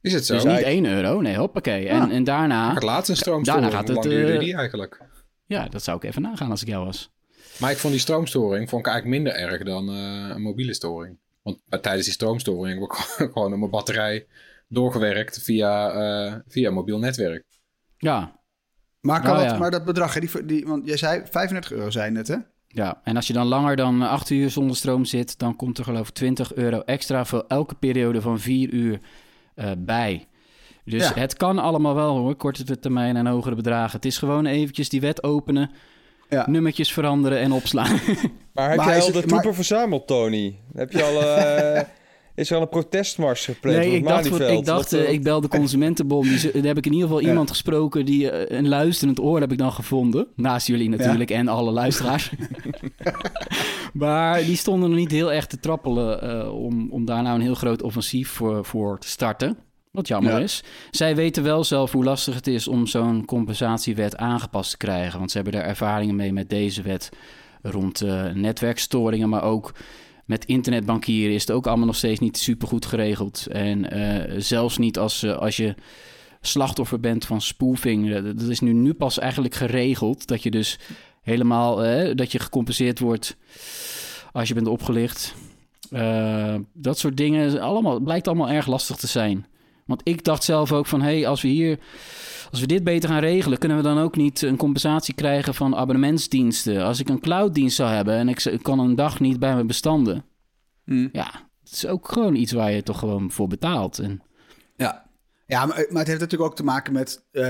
Is 0.00 0.12
het 0.12 0.26
zo? 0.26 0.34
Dus 0.34 0.44
niet 0.44 0.62
1 0.62 0.84
euro, 0.86 1.20
nee, 1.20 1.36
hoppakee. 1.36 1.88
En, 1.88 2.10
en 2.10 2.24
daarna, 2.24 2.72
had 2.72 2.82
laatst 2.82 3.10
een 3.10 3.16
stroomstoring. 3.16 3.64
Daarna 3.64 3.78
gaat 3.78 3.88
het, 3.88 4.02
duurde 4.10 4.32
eh, 4.32 4.38
die 4.40 4.54
eigenlijk? 4.54 5.00
ja, 5.46 5.68
dat 5.68 5.82
zou 5.82 5.96
ik 5.96 6.04
even 6.04 6.22
nagaan 6.22 6.50
als 6.50 6.62
ik 6.62 6.68
jou 6.68 6.84
was. 6.84 7.10
Maar 7.58 7.70
ik 7.70 7.76
vond 7.76 7.92
die 7.92 8.02
stroomstoring 8.02 8.68
vond 8.68 8.86
ik 8.86 8.92
eigenlijk 8.92 9.22
minder 9.22 9.42
erg 9.42 9.62
dan 9.62 9.88
een 9.88 10.42
mobiele 10.42 10.74
storing. 10.74 11.18
Want 11.46 11.62
eh, 11.68 11.80
tijdens 11.80 12.04
die 12.04 12.14
stroomstoring 12.14 12.80
heb 12.80 12.90
ik 12.90 12.96
gewoon 13.32 13.52
op 13.52 13.58
mijn 13.58 13.70
batterij 13.70 14.26
doorgewerkt 14.68 15.42
via, 15.42 15.90
eh, 15.90 16.34
via 16.48 16.70
mobiel 16.70 16.98
netwerk. 16.98 17.44
Ja, 17.96 18.40
Maar, 19.00 19.20
kan 19.20 19.30
Nou 19.30 19.42
dat, 19.42 19.52
ja. 19.52 19.58
maar 19.58 19.70
dat 19.70 19.84
bedrag, 19.84 20.14
hè, 20.14 20.20
die, 20.20 20.44
die, 20.44 20.66
want 20.66 20.86
jij 20.86 20.96
zei 20.96 21.22
35 21.30 21.72
euro 21.72 21.90
zijn 21.90 22.12
net, 22.12 22.28
hè? 22.28 22.36
ja. 22.68 23.00
En 23.04 23.16
als 23.16 23.26
je 23.26 23.32
dan 23.32 23.46
langer 23.46 23.76
dan 23.76 24.02
8 24.02 24.30
uur 24.30 24.50
zonder 24.50 24.76
stroom 24.76 25.04
zit, 25.04 25.38
dan 25.38 25.56
komt 25.56 25.78
er 25.78 25.84
geloof 25.84 26.08
ik 26.08 26.14
20 26.14 26.54
euro 26.54 26.80
extra 26.80 27.24
voor 27.24 27.44
elke 27.48 27.74
periode 27.74 28.20
van 28.20 28.40
4 28.40 28.72
uur 28.72 29.00
eh, 29.54 29.70
bij. 29.78 30.28
Dus 30.84 31.08
Ja. 31.08 31.14
het 31.14 31.36
kan 31.36 31.58
allemaal 31.58 31.94
wel 31.94 32.16
hoor, 32.16 32.34
korte 32.34 32.78
termijn 32.78 33.16
en 33.16 33.26
hogere 33.26 33.54
bedragen. 33.54 33.96
Het 33.96 34.04
is 34.04 34.18
gewoon 34.18 34.46
eventjes 34.46 34.88
die 34.88 35.00
wet 35.00 35.22
openen, 35.22 35.70
Ja. 36.30 36.44
nummertjes 36.50 36.92
veranderen 36.92 37.38
en 37.38 37.52
opslaan. 37.52 37.98
Maar 38.54 38.68
heb 38.68 38.76
Maar 38.76 38.86
jij 38.86 38.98
al 39.00 39.04
het- 39.04 39.14
de 39.14 39.20
troepen 39.22 39.44
maar- 39.46 39.54
verzameld, 39.54 40.06
Tony? 40.06 40.56
Heb 40.74 40.92
je 40.92 41.02
al... 41.02 41.22
eh, 41.24 41.82
is 42.34 42.50
er 42.50 42.56
al 42.56 42.62
een 42.62 42.68
protestmars 42.68 43.44
gepland 43.44 43.76
Nee, 43.76 43.90
ik 43.94 44.04
dacht, 44.06 44.24
ik, 44.40 44.64
dacht 44.64 44.90
Wat, 44.90 44.92
eh, 45.00 45.06
eh, 45.06 45.12
ik 45.12 45.22
bel 45.22 45.40
de 45.40 45.48
Consumentenbond. 45.48 46.24
Die, 46.24 46.52
daar 46.52 46.62
heb 46.62 46.76
ik 46.78 46.86
in 46.86 46.92
ieder 46.92 47.06
geval 47.08 47.22
Ja. 47.22 47.28
iemand 47.28 47.50
gesproken 47.50 48.04
die 48.04 48.52
een 48.52 48.68
luisterend 48.68 49.20
oor 49.20 49.40
heb 49.40 49.52
ik 49.52 49.58
dan 49.58 49.72
gevonden. 49.72 50.26
Naast 50.36 50.66
jullie 50.66 50.88
natuurlijk 50.88 51.30
en 51.30 51.48
alle 51.48 51.70
luisteraars. 51.70 52.30
maar 53.92 54.44
die 54.44 54.56
stonden 54.56 54.88
nog 54.90 54.98
niet 54.98 55.10
heel 55.10 55.32
erg 55.32 55.46
te 55.46 55.58
trappelen 55.60 56.22
eh, 56.22 56.54
om, 56.54 56.90
om 56.90 57.04
daar 57.04 57.22
nou 57.22 57.34
een 57.34 57.40
heel 57.42 57.54
groot 57.54 57.82
offensief 57.82 58.28
voor, 58.30 58.64
voor 58.64 58.98
te 58.98 59.08
starten. 59.08 59.56
Wat 59.96 60.08
jammer 60.08 60.32
Ja. 60.32 60.38
is. 60.38 60.62
Zij 60.90 61.16
weten 61.16 61.42
wel 61.42 61.64
zelf 61.64 61.92
hoe 61.92 62.04
lastig 62.04 62.34
het 62.34 62.46
is 62.46 62.68
om 62.68 62.86
zo'n 62.86 63.24
compensatiewet 63.24 64.16
aangepast 64.16 64.70
te 64.70 64.76
krijgen. 64.76 65.18
Want 65.18 65.30
ze 65.30 65.36
hebben 65.40 65.60
er 65.60 65.66
ervaringen 65.66 66.16
mee 66.16 66.32
met 66.32 66.48
deze 66.50 66.82
wet 66.82 67.08
rond 67.62 68.00
eh, 68.00 68.24
netwerkstoringen, 68.32 69.28
maar 69.28 69.42
ook 69.42 69.72
met 70.24 70.44
internetbankieren 70.44 71.34
is 71.34 71.40
het 71.40 71.50
ook 71.50 71.66
allemaal 71.66 71.86
nog 71.86 71.96
steeds 71.96 72.20
niet 72.20 72.38
super 72.38 72.68
goed 72.68 72.86
geregeld. 72.86 73.46
En 73.46 73.90
eh, 73.90 74.34
zelfs 74.38 74.78
niet 74.78 74.98
als, 74.98 75.22
eh, 75.22 75.36
als 75.36 75.56
je 75.56 75.74
slachtoffer 76.40 77.00
bent 77.00 77.24
van 77.24 77.40
spoofing. 77.40 78.14
Dat 78.36 78.48
is 78.48 78.60
nu, 78.60 78.72
nu 78.72 78.94
pas 78.94 79.18
eigenlijk 79.18 79.54
geregeld. 79.54 80.26
Dat 80.26 80.42
je 80.42 80.50
dus 80.50 80.78
helemaal 81.22 81.84
eh, 81.84 82.14
dat 82.16 82.32
je 82.32 82.38
gecompenseerd 82.38 82.98
wordt 82.98 83.36
als 84.32 84.48
je 84.48 84.54
bent 84.54 84.66
opgelicht. 84.66 85.34
Dat 86.72 86.98
soort 86.98 87.16
dingen 87.16 87.60
allemaal, 87.60 88.00
blijkt 88.00 88.26
allemaal 88.28 88.48
erg 88.48 88.66
lastig 88.66 88.96
te 88.96 89.06
zijn. 89.06 89.46
Want 89.86 90.00
ik 90.04 90.24
dacht 90.24 90.44
zelf 90.44 90.72
ook 90.72 90.86
van, 90.86 91.02
hé, 91.02 91.18
hey, 91.18 91.26
als 91.26 91.42
we 91.42 91.48
hier, 91.48 91.78
als 92.50 92.60
we 92.60 92.66
dit 92.66 92.84
beter 92.84 93.08
gaan 93.08 93.20
regelen, 93.20 93.58
kunnen 93.58 93.76
we 93.76 93.82
dan 93.82 93.98
ook 93.98 94.16
niet 94.16 94.42
een 94.42 94.56
compensatie 94.56 95.14
krijgen 95.14 95.54
van 95.54 95.76
abonnementsdiensten? 95.76 96.84
Als 96.84 97.00
ik 97.00 97.08
een 97.08 97.20
clouddienst 97.20 97.76
zou 97.76 97.90
hebben 97.90 98.14
en 98.14 98.28
ik, 98.28 98.44
ik 98.44 98.62
kan 98.62 98.78
een 98.78 98.94
dag 98.94 99.20
niet 99.20 99.38
bij 99.38 99.54
mijn 99.54 99.66
bestanden, 99.66 100.24
Hm. 100.86 101.08
ja, 101.12 101.30
het 101.64 101.72
is 101.72 101.86
ook 101.86 102.12
gewoon 102.12 102.34
iets 102.34 102.52
waar 102.52 102.70
je 102.72 102.82
toch 102.82 102.98
gewoon 102.98 103.30
voor 103.30 103.48
betaalt. 103.48 103.98
En, 103.98 104.22
Ja, 104.76 105.10
ja 105.46 105.66
maar, 105.66 105.86
maar 105.88 105.98
het 105.98 106.06
heeft 106.06 106.20
natuurlijk 106.20 106.50
ook 106.50 106.56
te 106.56 106.64
maken 106.64 106.92
met 106.92 107.24
eh, 107.30 107.42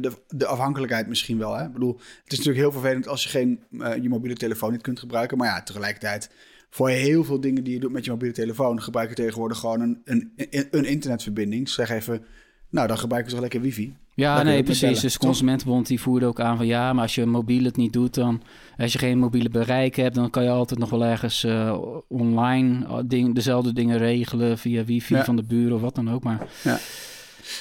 de, 0.00 0.12
de 0.28 0.46
afhankelijkheid 0.46 1.08
misschien 1.08 1.38
wel. 1.38 1.54
Hè? 1.54 1.64
Ik 1.64 1.72
bedoel, 1.72 1.94
het 1.94 2.32
is 2.32 2.38
natuurlijk 2.38 2.64
heel 2.64 2.72
vervelend 2.72 3.08
als 3.08 3.22
je 3.22 3.28
geen, 3.28 3.64
eh, 3.78 4.02
je 4.02 4.08
mobiele 4.08 4.36
telefoon 4.36 4.72
niet 4.72 4.82
kunt 4.82 4.98
gebruiken. 4.98 5.38
Maar 5.38 5.46
ja, 5.46 5.62
tegelijkertijd, 5.62 6.30
voor 6.74 6.88
heel 6.88 7.24
veel 7.24 7.40
dingen 7.40 7.64
die 7.64 7.72
je 7.74 7.80
doet 7.80 7.92
met 7.92 8.04
je 8.04 8.10
mobiele 8.10 8.34
telefoon... 8.34 8.82
gebruik 8.82 9.08
je 9.08 9.14
tegenwoordig 9.14 9.58
gewoon 9.58 9.80
een, 9.80 10.00
een, 10.04 10.32
een 10.70 10.84
internetverbinding. 10.84 11.68
Zeg 11.68 11.90
even, 11.90 12.24
nou, 12.70 12.86
dan 12.88 12.98
gebruik 12.98 13.24
je 13.24 13.30
toch 13.30 13.40
lekker 13.40 13.60
wifi. 13.60 13.96
ja, 14.14 14.42
nee, 14.42 14.62
precies. 14.62 14.80
bellen, 14.80 15.00
Dus 15.00 15.12
toch? 15.12 15.22
Consumentenbond 15.22 15.86
die 15.86 16.00
voerde 16.00 16.26
ook 16.26 16.40
aan 16.40 16.56
van, 16.56 16.66
ja, 16.66 16.92
maar 16.92 17.02
als 17.02 17.14
je 17.14 17.26
mobiel 17.26 17.64
het 17.64 17.76
niet 17.76 17.92
doet, 17.92 18.14
dan 18.14 18.42
als 18.76 18.92
je 18.92 18.98
geen 18.98 19.18
mobiele 19.18 19.48
bereik 19.48 19.96
hebt, 19.96 20.14
dan 20.14 20.30
kan 20.30 20.42
je 20.42 20.48
altijd 20.50 20.80
nog 20.80 20.90
wel 20.90 21.04
ergens 21.04 21.44
eh, 21.44 21.78
online 22.08 22.84
eh, 22.86 22.98
ding, 23.06 23.34
dezelfde 23.34 23.72
dingen 23.72 23.98
regelen 23.98 24.58
via 24.58 24.84
wifi 24.84 25.14
Ja. 25.14 25.24
van 25.24 25.36
de 25.36 25.44
buren 25.44 25.74
of 25.74 25.80
wat 25.80 25.94
dan 25.94 26.10
ook. 26.10 26.22
Maar 26.22 26.46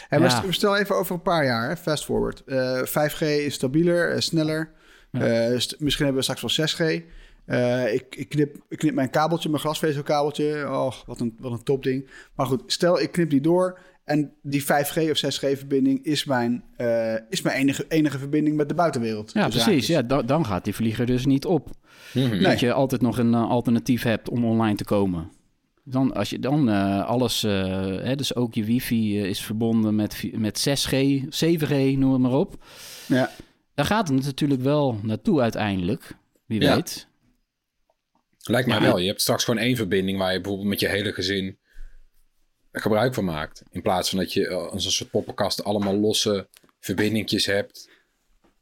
En 0.10 0.22
Ja. 0.22 0.30
st- 0.30 0.46
we 0.46 0.52
stel 0.54 0.78
even 0.78 0.96
over 0.96 1.16
een 1.16 1.22
paar 1.22 1.46
jaar, 1.46 1.70
hè, 1.70 1.78
fast 1.78 2.06
forward. 2.06 2.44
Eh, 2.46 2.82
5G 2.86 3.22
is 3.22 3.54
stabieler, 3.54 4.10
eh, 4.12 4.20
sneller. 4.20 4.72
Ja. 5.12 5.20
Eh, 5.20 5.52
misschien 5.78 6.06
hebben 6.06 6.16
we 6.16 6.22
straks 6.22 6.42
wel 6.42 6.68
6G. 6.68 7.04
Eh, 7.46 7.94
ik, 7.94 8.16
ik, 8.16 8.30
knip, 8.30 8.56
ik 8.70 8.78
knip 8.78 8.94
mijn 8.94 9.10
kabeltje, 9.10 9.50
mijn 9.50 9.62
glasvezelkabeltje. 9.62 10.66
Oh, 10.70 10.92
wat 11.06 11.20
een, 11.20 11.36
wat 11.40 11.52
een 11.52 11.64
topding. 11.64 12.10
Maar 12.36 12.46
goed, 12.46 12.62
stel 12.66 13.02
ik 13.02 13.12
knip 13.12 13.30
die 13.30 13.42
door. 13.42 13.80
En 14.04 14.34
die 14.42 14.64
5G 14.64 15.10
of 15.10 15.18
6G-verbinding 15.26 16.04
is 16.06 16.26
mijn, 16.26 16.64
eh, 16.76 17.14
is 17.30 17.42
mijn 17.42 17.56
enige, 17.58 17.86
enige 17.88 18.18
verbinding 18.20 18.56
met 18.56 18.70
de 18.70 18.76
buitenwereld. 18.76 19.32
ja, 19.34 19.46
Dus 19.46 19.50
precies. 19.64 19.86
zaakjes. 19.86 19.88
Ja, 19.88 20.02
da- 20.02 20.22
dan 20.22 20.46
gaat 20.46 20.64
die 20.64 20.76
vlieger 20.76 21.06
dus 21.06 21.26
niet 21.26 21.46
op. 21.46 21.70
Mhm. 22.14 22.42
Dat 22.44 22.60
je 22.60 22.74
altijd 22.74 23.02
nog 23.02 23.18
een 23.18 23.34
eh, 23.34 23.50
alternatief 23.50 24.04
hebt 24.04 24.30
om 24.30 24.46
online 24.46 24.76
te 24.76 24.84
komen. 24.86 25.32
Dan, 25.84 26.14
als 26.14 26.30
je 26.30 26.40
dan 26.40 26.70
eh, 26.70 27.06
alles, 27.06 27.44
eh, 27.44 27.52
hè, 27.86 28.16
dus 28.16 28.36
ook 28.36 28.54
je 28.54 28.64
wifi 28.64 29.20
is 29.20 29.42
verbonden 29.42 29.96
met, 29.96 30.24
met 30.34 30.60
6G, 30.60 30.94
7G, 31.30 31.98
noem 31.98 32.12
het 32.12 32.22
maar 32.22 32.32
op. 32.34 32.64
Ja. 33.08 33.30
Daar 33.74 33.86
gaat 33.86 34.08
het 34.08 34.26
natuurlijk 34.26 34.62
wel 34.62 35.00
naartoe 35.02 35.42
uiteindelijk, 35.42 36.16
wie 36.46 36.62
Ja. 36.62 36.76
weet. 36.76 37.08
Lijkt 38.50 38.68
mij 38.68 38.78
Ja. 38.78 38.84
wel. 38.84 38.98
Je 38.98 39.08
hebt 39.08 39.22
straks 39.22 39.44
gewoon 39.44 39.60
één 39.60 39.76
verbinding 39.76 40.18
waar 40.18 40.32
je 40.34 40.40
bijvoorbeeld 40.42 40.70
met 40.70 40.80
je 40.80 40.88
hele 40.88 41.14
gezin 41.14 41.58
gebruik 42.72 43.14
van 43.14 43.26
maakt. 43.26 43.64
In 43.70 43.82
plaats 43.82 44.10
van 44.10 44.20
dat 44.20 44.34
je 44.34 44.48
eh, 44.48 44.68
als 44.68 44.86
een 44.86 44.92
soort 44.92 45.10
poppenkast 45.10 45.64
allemaal 45.64 45.96
losse 45.98 46.48
verbindingjes 46.80 47.46
hebt. 47.46 47.92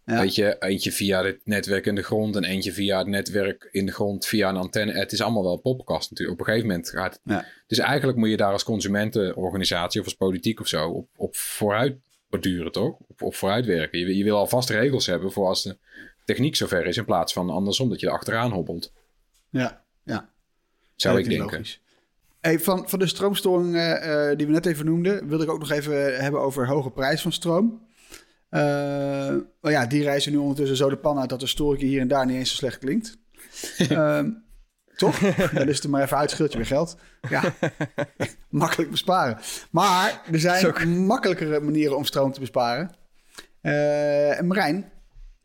Ja. 0.05 0.19
Weet 0.21 0.35
je, 0.35 0.55
eentje 0.59 0.91
via 0.91 1.23
het 1.23 1.41
netwerk 1.43 1.85
in 1.85 1.95
de 1.95 2.03
grond 2.03 2.35
en 2.35 2.43
eentje 2.43 2.71
via 2.73 2.97
het 2.97 3.07
netwerk 3.07 3.69
in 3.71 3.85
de 3.85 3.91
grond 3.91 4.25
via 4.25 4.49
een 4.49 4.57
antenne. 4.57 4.91
Het 4.93 5.11
is 5.11 5.21
allemaal 5.21 5.43
wel 5.43 5.53
een 5.53 5.61
poppenkast 5.61 6.09
natuurlijk. 6.09 6.39
Op 6.39 6.47
een 6.47 6.53
gegeven 6.53 6.69
moment 6.75 6.89
gaat 6.89 7.13
het. 7.13 7.21
Ja. 7.23 7.45
Dus 7.67 7.77
eigenlijk 7.77 8.17
moet 8.17 8.29
je 8.29 8.37
daar 8.37 8.51
als 8.51 8.63
consumentenorganisatie 8.63 9.99
of 9.99 10.05
als 10.05 10.15
politiek 10.15 10.59
of 10.59 10.67
zo 10.67 10.89
op, 10.89 11.09
op 11.15 11.35
vooruit 11.35 11.97
borduren, 12.29 12.71
toch? 12.71 12.95
Op, 13.07 13.21
op 13.21 13.35
vooruit 13.35 13.65
werken. 13.65 13.99
Je, 13.99 14.17
je 14.17 14.23
wil 14.23 14.37
alvast 14.37 14.69
regels 14.69 15.05
hebben 15.05 15.31
voor 15.31 15.47
als 15.47 15.63
de 15.63 15.77
techniek 16.25 16.55
zover 16.55 16.85
is, 16.85 16.97
in 16.97 17.05
plaats 17.05 17.33
van 17.33 17.49
andersom 17.49 17.89
dat 17.89 17.99
je 17.99 18.07
er 18.07 18.13
achteraan 18.13 18.51
hobbelt. 18.51 18.93
Ja, 19.51 19.81
ja. 20.03 20.29
Zou 20.95 21.13
Ja, 21.15 21.19
ik 21.23 21.29
denken. 21.29 21.45
logisch. 21.51 21.81
Hey, 22.41 22.59
van, 22.59 22.89
van 22.89 22.99
de 22.99 23.07
stroomstoring 23.07 23.75
eh, 23.75 24.29
eh, 24.31 24.37
die 24.37 24.45
we 24.45 24.51
net 24.51 24.65
even 24.65 24.85
noemden, 24.85 25.27
wilde 25.27 25.43
ik 25.43 25.49
ook 25.49 25.59
nog 25.59 25.71
even 25.71 26.23
hebben 26.23 26.41
over 26.41 26.67
hoge 26.67 26.89
prijs 26.91 27.21
van 27.21 27.31
stroom. 27.31 27.87
Eh, 28.49 28.61
maar 29.61 29.71
ja, 29.71 29.85
die 29.85 30.03
reizen 30.03 30.31
nu 30.31 30.37
ondertussen 30.37 30.77
zo 30.77 30.89
de 30.89 30.97
pan 30.97 31.19
uit 31.19 31.29
dat 31.29 31.39
de 31.39 31.47
storing 31.47 31.81
hier 31.81 32.01
en 32.01 32.07
daar 32.07 32.25
niet 32.25 32.35
eens 32.37 32.49
zo 32.49 32.55
slecht 32.55 32.77
klinkt. 32.77 33.17
Ehm, 33.89 34.29
toch? 34.95 35.19
Dan 35.53 35.67
is 35.67 35.75
het 35.75 35.83
er 35.83 35.89
maar 35.89 36.01
even 36.03 36.17
uit, 36.17 36.29
scheelt 36.31 36.51
je 36.51 36.57
weer 36.57 36.67
geld. 36.67 36.97
Ja, 37.29 37.43
makkelijk 38.49 38.91
besparen. 38.91 39.37
Maar 39.71 40.21
er 40.31 40.39
zijn 40.39 41.05
makkelijkere 41.05 41.59
manieren 41.59 41.97
om 41.97 42.05
stroom 42.05 42.31
te 42.31 42.39
besparen. 42.39 42.91
Eh, 43.61 44.39
en 44.39 44.47
Marijn, 44.47 44.91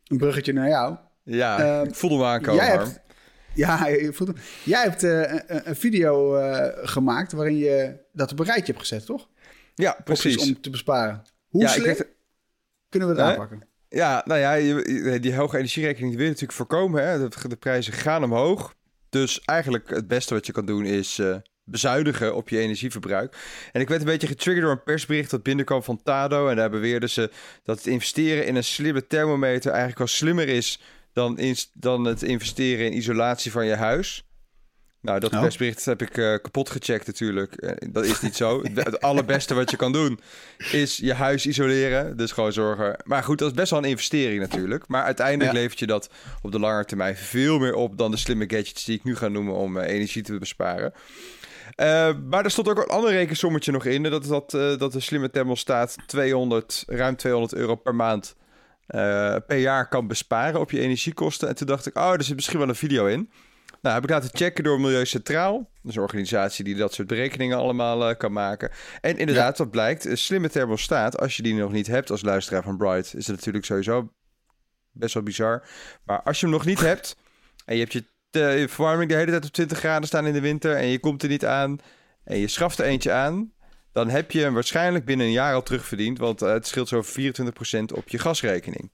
een 0.03 0.17
bruggetje 0.17 0.53
naar 0.53 0.67
jou. 0.67 0.95
Ja, 1.23 1.59
Ehm, 1.59 1.87
ik 1.87 1.95
voelde 1.95 2.15
hem 2.15 2.25
aankomen. 2.25 2.63
jij 2.65 2.75
Harm. 2.75 2.87
hebt, 2.87 2.99
ja, 3.57 3.87
je 3.87 4.13
voelt 4.13 4.29
hem. 4.29 4.37
Jij 4.63 4.83
hebt 4.83 5.03
eh, 5.03 5.21
een, 5.21 5.69
een 5.69 5.75
video 5.75 6.35
eh, 6.35 6.87
gemaakt 6.87 7.31
waarin 7.31 7.57
je 7.57 7.95
dat 8.13 8.31
op 8.31 8.39
een 8.39 8.45
rijtje 8.45 8.65
hebt 8.73 8.79
gezet, 8.87 9.05
toch? 9.05 9.27
Ja, 9.75 9.95
Opties 9.99 10.21
precies. 10.21 10.47
Om 10.55 10.61
te 10.61 10.69
besparen. 10.69 11.23
Hoe 11.47 11.61
Ja, 11.61 11.67
ik 11.67 11.73
slim 11.73 11.85
werd- 11.85 12.07
kunnen 12.89 13.09
we 13.09 13.15
het 13.15 13.23
aanpakken? 13.23 13.67
Ja, 13.89 14.21
nou 14.25 14.39
ja, 14.39 15.17
die 15.17 15.35
hoge 15.35 15.57
energierekening 15.57 16.11
wil 16.13 16.21
je 16.23 16.27
natuurlijk 16.27 16.57
voorkomen. 16.57 17.07
Hè? 17.07 17.29
De, 17.29 17.47
de 17.47 17.55
prijzen 17.55 17.93
gaan 17.93 18.23
omhoog. 18.23 18.73
Dus 19.09 19.41
eigenlijk 19.41 19.89
het 19.89 20.07
beste 20.07 20.33
wat 20.33 20.45
je 20.45 20.51
kan 20.51 20.65
doen 20.65 20.85
is 20.85 21.19
eh, 21.19 21.35
bezuinigen 21.63 22.35
op 22.35 22.49
je 22.49 22.57
energieverbruik. 22.57 23.35
En 23.71 23.81
ik 23.81 23.87
werd 23.87 24.01
een 24.01 24.07
beetje 24.07 24.27
getriggerd 24.27 24.65
door 24.65 24.75
een 24.75 24.83
persbericht 24.83 25.29
dat 25.31 25.43
binnenkwam 25.43 25.83
van 25.83 26.01
Tado. 26.03 26.47
En 26.47 26.55
daar 26.55 26.69
beweerden 26.69 27.09
ze 27.09 27.31
dat 27.63 27.77
het 27.77 27.87
investeren 27.87 28.45
in 28.45 28.55
een 28.55 28.63
slimme 28.63 29.07
thermometer 29.07 29.69
eigenlijk 29.69 29.97
wel 29.99 30.07
slimmer 30.07 30.47
is 30.47 30.81
dan, 31.17 31.39
dan 31.73 32.05
het 32.05 32.23
investeren 32.23 32.85
in 32.85 32.97
isolatie 32.97 33.51
van 33.51 33.65
je 33.65 33.75
huis. 33.75 34.21
Nou, 35.01 35.19
dat 35.19 35.33
Oh. 35.33 35.41
persbericht 35.41 35.85
heb 35.85 36.01
ik 36.01 36.17
eh, 36.17 36.23
kapot 36.41 36.69
gecheckt 36.69 37.07
natuurlijk. 37.07 37.55
Eh, 37.55 37.89
dat 37.91 38.05
is 38.05 38.21
niet 38.21 38.35
zo. 38.35 38.61
Het, 38.73 39.01
allerbeste 39.01 39.53
wat 39.53 39.71
je 39.71 39.77
kan 39.77 39.91
doen 39.91 40.19
is 40.71 40.97
je 40.97 41.13
huis 41.13 41.45
isoleren. 41.45 42.17
Dus 42.17 42.31
gewoon 42.31 42.53
zorgen. 42.53 42.95
Maar 43.03 43.23
goed, 43.23 43.37
dat 43.37 43.47
is 43.49 43.53
best 43.55 43.69
wel 43.71 43.79
een 43.79 43.89
investering 43.89 44.39
natuurlijk. 44.39 44.87
Maar 44.87 45.03
uiteindelijk 45.03 45.51
Ja. 45.51 45.59
levert 45.59 45.79
je 45.79 45.87
dat 45.87 46.09
op 46.41 46.51
de 46.51 46.59
lange 46.59 46.85
termijn 46.85 47.15
veel 47.15 47.59
meer 47.59 47.73
op 47.73 47.97
dan 47.97 48.11
de 48.11 48.17
slimme 48.17 48.49
gadgets 48.49 48.85
die 48.85 48.95
ik 48.97 49.03
nu 49.03 49.15
ga 49.15 49.27
noemen 49.27 49.53
om 49.53 49.77
eh, 49.77 49.93
energie 49.93 50.21
te 50.23 50.37
besparen. 50.37 50.93
Maar 52.29 52.43
er 52.43 52.51
stond 52.51 52.69
ook 52.69 52.77
een 52.77 52.87
ander 52.87 53.11
rekensommetje 53.11 53.71
nog 53.71 53.85
in. 53.85 54.03
Dat, 54.03 54.25
dat, 54.25 54.51
dat 54.51 54.91
de 54.91 54.99
slimme 54.99 55.29
thermostaat 55.29 55.95
200, 56.05 56.83
ruim 56.87 57.15
200 57.15 57.53
euro 57.53 57.75
per 57.75 57.95
maand 57.95 58.35
eh, 58.87 59.35
per 59.47 59.57
jaar 59.57 59.87
kan 59.87 60.07
besparen 60.07 60.59
op 60.59 60.71
je 60.71 60.79
energiekosten. 60.79 61.47
En 61.47 61.55
toen 61.55 61.67
dacht 61.67 61.85
ik, 61.85 61.97
oh, 61.97 62.11
er 62.11 62.23
zit 62.23 62.35
misschien 62.35 62.59
wel 62.59 62.69
een 62.69 62.75
video 62.75 63.05
in. 63.05 63.31
Nou, 63.81 63.95
heb 63.95 64.03
ik 64.03 64.09
laten 64.09 64.29
checken 64.33 64.63
door 64.63 64.79
Milieu 64.79 65.05
Centraal. 65.05 65.57
Dat 65.57 65.91
is 65.91 65.95
een 65.95 66.01
organisatie 66.01 66.63
die 66.63 66.75
dat 66.75 66.93
soort 66.93 67.07
berekeningen 67.07 67.57
allemaal 67.57 68.09
eh, 68.09 68.17
kan 68.17 68.31
maken. 68.31 68.71
En 69.01 69.17
inderdaad, 69.17 69.57
wat 69.57 69.71
blijkt, 69.71 70.05
een 70.05 70.17
slimme 70.17 70.49
thermostaat, 70.49 71.19
als 71.19 71.35
je 71.35 71.43
die 71.43 71.53
nog 71.53 71.71
niet 71.71 71.87
hebt 71.87 72.11
als 72.11 72.21
luisteraar 72.21 72.63
van 72.63 72.77
Bright, 72.77 73.13
is 73.13 73.27
het 73.27 73.35
natuurlijk 73.35 73.65
sowieso 73.65 74.11
best 74.91 75.13
wel 75.13 75.23
bizar. 75.23 75.67
Maar 76.03 76.21
als 76.21 76.39
je 76.39 76.45
hem 76.45 76.55
nog 76.55 76.65
niet 76.65 76.79
hebt 76.91 77.15
en 77.65 77.75
je 77.75 77.81
hebt 77.81 77.93
je, 77.93 78.03
je 78.31 78.69
verwarming 78.69 79.09
de 79.09 79.15
hele 79.15 79.31
tijd 79.31 79.45
op 79.45 79.51
20 79.51 79.77
graden 79.77 80.07
staan 80.07 80.27
in 80.27 80.33
de 80.33 80.41
winter 80.41 80.75
en 80.75 80.87
je 80.87 80.99
komt 80.99 81.23
er 81.23 81.29
niet 81.29 81.45
aan 81.45 81.79
en 82.23 82.37
je 82.37 82.47
schaft 82.47 82.79
er 82.79 82.85
eentje 82.85 83.11
aan, 83.11 83.51
dan 83.97 84.09
heb 84.09 84.31
je 84.31 84.39
hem 84.39 84.53
waarschijnlijk 84.53 85.05
binnen 85.05 85.25
een 85.25 85.31
jaar 85.31 85.53
al 85.53 85.63
terugverdiend, 85.63 86.17
want 86.17 86.41
eh, 86.41 86.51
het 86.51 86.67
scheelt 86.67 86.87
zo 86.87 87.03
24% 87.03 87.05
op 87.93 88.09
je 88.09 88.19
gasrekening. 88.19 88.91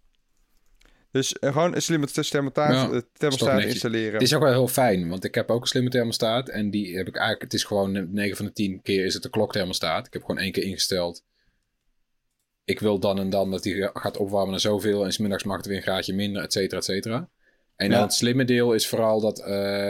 Dus 1.11 1.39
eh, 1.39 1.51
gewoon 1.51 1.75
een 1.75 1.81
slimme 1.81 2.07
thermostaat, 2.07 2.73
Ja, 2.73 2.91
eh, 2.91 3.01
thermostaat 3.13 3.63
installeren. 3.63 4.13
Het 4.13 4.21
is 4.21 4.33
ook 4.33 4.41
wel 4.41 4.51
heel 4.51 4.67
fijn, 4.67 5.09
want 5.09 5.23
ik 5.23 5.35
heb 5.35 5.49
ook 5.49 5.61
een 5.61 5.67
slimme 5.67 5.89
thermostaat. 5.89 6.49
En 6.49 6.69
die 6.69 6.97
heb 6.97 7.07
ik 7.07 7.15
eigenlijk, 7.15 7.43
het 7.43 7.53
is 7.53 7.63
gewoon 7.63 8.13
9 8.13 8.37
van 8.37 8.45
de 8.45 8.51
10 8.51 8.81
keer 8.81 9.05
is 9.05 9.13
het 9.13 9.25
een 9.25 9.31
klokthermostaat. 9.31 10.07
Ik 10.07 10.13
heb 10.13 10.21
gewoon 10.21 10.41
één 10.41 10.51
keer 10.51 10.63
ingesteld. 10.63 11.23
Ik 12.63 12.79
wil 12.79 12.99
dan 12.99 13.19
en 13.19 13.29
dan 13.29 13.51
dat 13.51 13.63
die 13.63 13.89
gaat 13.93 14.17
opwarmen 14.17 14.51
naar 14.51 14.59
zoveel. 14.59 15.05
En 15.05 15.11
smiddags 15.11 15.43
mag 15.43 15.57
het 15.57 15.65
weer 15.65 15.77
een 15.77 15.83
graadje 15.83 16.13
minder, 16.13 16.43
et 16.43 16.53
cetera, 16.53 16.77
et 16.79 16.85
cetera. 16.85 17.29
En 17.75 17.89
dan 17.89 17.97
Ja. 17.97 18.03
het 18.03 18.13
slimme 18.13 18.45
deel 18.45 18.73
is 18.73 18.87
vooral 18.87 19.21
dat, 19.21 19.37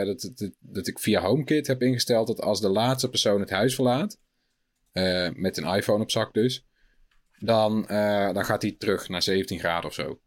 dat, 0.06 0.30
dat, 0.34 0.50
dat 0.60 0.86
ik 0.86 0.98
via 0.98 1.20
HomeKit 1.20 1.66
heb 1.66 1.82
ingesteld 1.82 2.26
dat 2.26 2.40
als 2.40 2.60
de 2.60 2.68
laatste 2.68 3.08
persoon 3.08 3.40
het 3.40 3.50
huis 3.50 3.74
verlaat, 3.74 4.18
eh, 4.94 5.28
met 5.34 5.56
een 5.56 5.64
iPhone 5.76 6.02
op 6.02 6.10
zak 6.10 6.34
dus, 6.34 6.66
dan, 7.38 7.88
eh, 7.88 8.32
dan 8.32 8.44
gaat 8.44 8.62
hij 8.62 8.74
terug 8.78 9.08
naar 9.08 9.22
17 9.22 9.58
graden 9.58 9.88
of 9.88 9.94
zo. 9.94 10.18